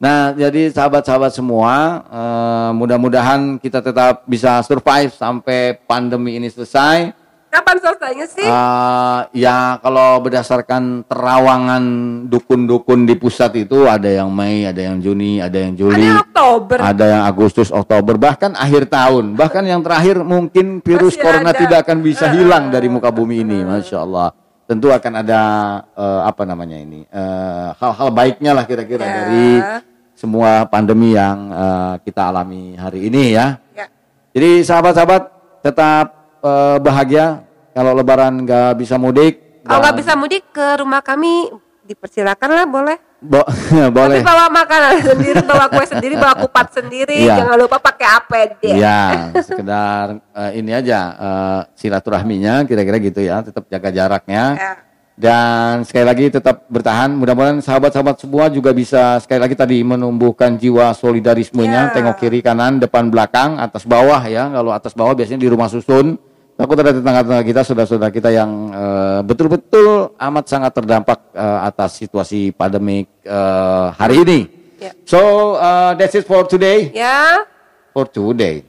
Nah, 0.00 0.32
jadi 0.32 0.72
sahabat-sahabat 0.72 1.34
semua, 1.34 2.00
eh, 2.08 2.70
mudah-mudahan 2.72 3.60
kita 3.60 3.84
tetap 3.84 4.24
bisa 4.24 4.64
survive 4.64 5.12
sampai 5.12 5.76
pandemi 5.84 6.40
ini 6.40 6.48
selesai. 6.48 7.12
Kapan 7.50 7.76
selesainya 7.82 8.26
sih? 8.30 8.46
Eh, 8.46 9.18
ya 9.36 9.74
kalau 9.78 10.22
berdasarkan 10.22 11.02
terawangan 11.02 11.82
dukun-dukun 12.26 13.02
di 13.04 13.18
pusat 13.18 13.58
itu 13.58 13.90
ada 13.90 14.06
yang 14.06 14.30
Mei, 14.30 14.62
ada 14.62 14.78
yang 14.78 15.02
Juni, 15.02 15.42
ada 15.42 15.58
yang 15.58 15.74
Ada 15.74 15.80
Juli, 15.82 15.98
yang 16.06 16.22
Oktober. 16.22 16.78
ada 16.78 17.04
yang 17.04 17.22
Agustus, 17.26 17.68
Oktober, 17.68 18.14
bahkan 18.16 18.54
akhir 18.54 18.86
tahun, 18.86 19.34
bahkan 19.34 19.66
yang 19.66 19.82
terakhir 19.82 20.22
mungkin 20.22 20.78
virus 20.78 21.18
Masih 21.18 21.24
corona 21.26 21.50
ada. 21.50 21.58
tidak 21.58 21.78
akan 21.82 21.98
bisa 22.00 22.30
hilang 22.30 22.70
dari 22.70 22.86
muka 22.86 23.10
bumi 23.10 23.42
ini, 23.42 23.66
masya 23.66 23.98
Allah. 23.98 24.30
Tentu 24.64 24.94
akan 24.94 25.12
ada 25.18 25.42
eh, 25.90 26.20
apa 26.22 26.46
namanya 26.46 26.78
ini 26.78 27.02
eh, 27.02 27.68
hal-hal 27.74 28.14
baiknya 28.14 28.54
lah 28.54 28.62
kira-kira 28.62 29.02
Ya. 29.02 29.14
dari 29.16 29.48
semua 30.14 30.70
pandemi 30.70 31.18
yang 31.18 31.50
eh, 31.50 31.94
kita 32.06 32.30
alami 32.30 32.78
hari 32.78 33.10
ini 33.10 33.34
ya. 33.34 33.58
Ya. 33.74 33.90
Jadi 34.30 34.62
sahabat-sahabat 34.62 35.22
tetap 35.60 36.19
eh, 36.40 36.76
bahagia 36.80 37.44
kalau 37.70 37.92
Lebaran 37.92 38.42
nggak 38.42 38.76
bisa 38.76 38.96
mudik. 38.96 39.62
Kalau 39.62 39.80
nggak 39.80 39.96
bisa 39.96 40.12
mudik 40.16 40.44
ke 40.50 40.66
rumah 40.80 41.00
kami, 41.00 41.52
dipersilakan 41.84 42.48
lah 42.50 42.66
boleh. 42.66 42.96
Bo- 43.20 43.44
boleh. 43.98 44.24
Tapi 44.24 44.26
bawa 44.26 44.46
makanan 44.48 44.94
sendiri, 45.04 45.40
bawa 45.44 45.68
kue 45.68 45.84
sendiri, 45.84 46.14
bawa 46.16 46.34
kupat 46.40 46.66
sendiri. 46.72 47.16
Iya. 47.20 47.44
Jangan 47.44 47.56
lupa 47.60 47.76
pakai 47.76 48.06
APD. 48.16 48.62
Ya, 48.80 49.28
sekedar 49.38 50.04
eh, 50.32 50.50
ini 50.56 50.72
aja 50.72 51.00
eh, 51.12 51.60
silaturahminya 51.76 52.64
kira-kira 52.64 52.96
gitu 52.96 53.20
ya, 53.20 53.44
tetap 53.44 53.68
jaga 53.68 53.92
jaraknya. 53.92 54.44
Ya. 54.56 54.72
Dan 55.20 55.84
sekali 55.84 56.08
lagi 56.08 56.32
tetap 56.32 56.64
bertahan. 56.72 57.12
Mudah-mudahan 57.12 57.60
sahabat-sahabat 57.60 58.16
semua 58.16 58.48
juga 58.48 58.72
bisa 58.72 59.20
sekali 59.20 59.36
lagi 59.36 59.52
tadi 59.52 59.84
menumbuhkan 59.84 60.56
jiwa 60.56 60.96
solidarismenya, 60.96 61.92
Ya. 61.92 61.92
tengok 61.92 62.16
kiri 62.16 62.40
kanan, 62.40 62.80
depan 62.80 63.12
belakang, 63.12 63.60
atas 63.60 63.84
bawah 63.84 64.24
ya. 64.24 64.48
Kalau 64.48 64.72
atas 64.72 64.96
bawah 64.96 65.12
biasanya 65.12 65.36
di 65.36 65.50
rumah 65.52 65.68
susun. 65.68 66.16
Takut 66.60 66.76
ada 66.76 66.92
tetangga-tetangga 66.92 67.44
kita, 67.48 67.60
saudara-saudara 67.64 68.12
kita 68.12 68.28
yang 68.28 68.50
eh, 68.68 69.20
betul-betul 69.24 70.12
amat 70.12 70.44
sangat 70.44 70.76
terdampak 70.76 71.32
eh, 71.32 71.60
atas 71.64 71.96
situasi 71.96 72.52
pandemik 72.52 73.08
eh, 73.24 73.86
hari 73.96 74.16
ini. 74.20 74.40
Ya. 74.76 74.92
So 75.04 75.20
uh, 75.56 75.92
that's 75.92 76.16
it 76.16 76.24
for 76.24 76.48
today. 76.48 76.88
Ya, 76.92 77.44
For 77.92 78.08
today. 78.08 78.64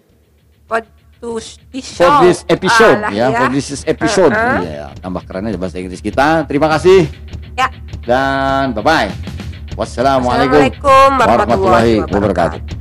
for 0.67 0.83
this 1.23 1.55
For 1.95 2.11
this 2.19 2.43
episode 2.49 2.99
Alah, 2.99 3.11
ya, 3.15 3.31
for 3.31 3.47
this 3.47 3.71
is 3.71 3.81
episode. 3.87 4.35
Uh-uh. 4.35 4.59
Iya, 4.59 4.85
tambah 4.99 5.23
keren 5.23 5.47
aja 5.47 5.55
bahasa 5.55 5.79
Inggris 5.79 6.03
kita. 6.03 6.43
Terima 6.51 6.67
kasih 6.67 7.07
Ya. 7.55 7.71
dan 8.03 8.75
bye 8.75 8.83
bye. 8.83 9.09
Wassalamualaikum 9.75 10.59
Assalamualaikum 10.67 11.09
warahmatullahi 11.15 11.23
warahmatullahi 11.23 11.93
wabarakatuh. 12.11 12.59
wabarakatuh. 12.59 12.80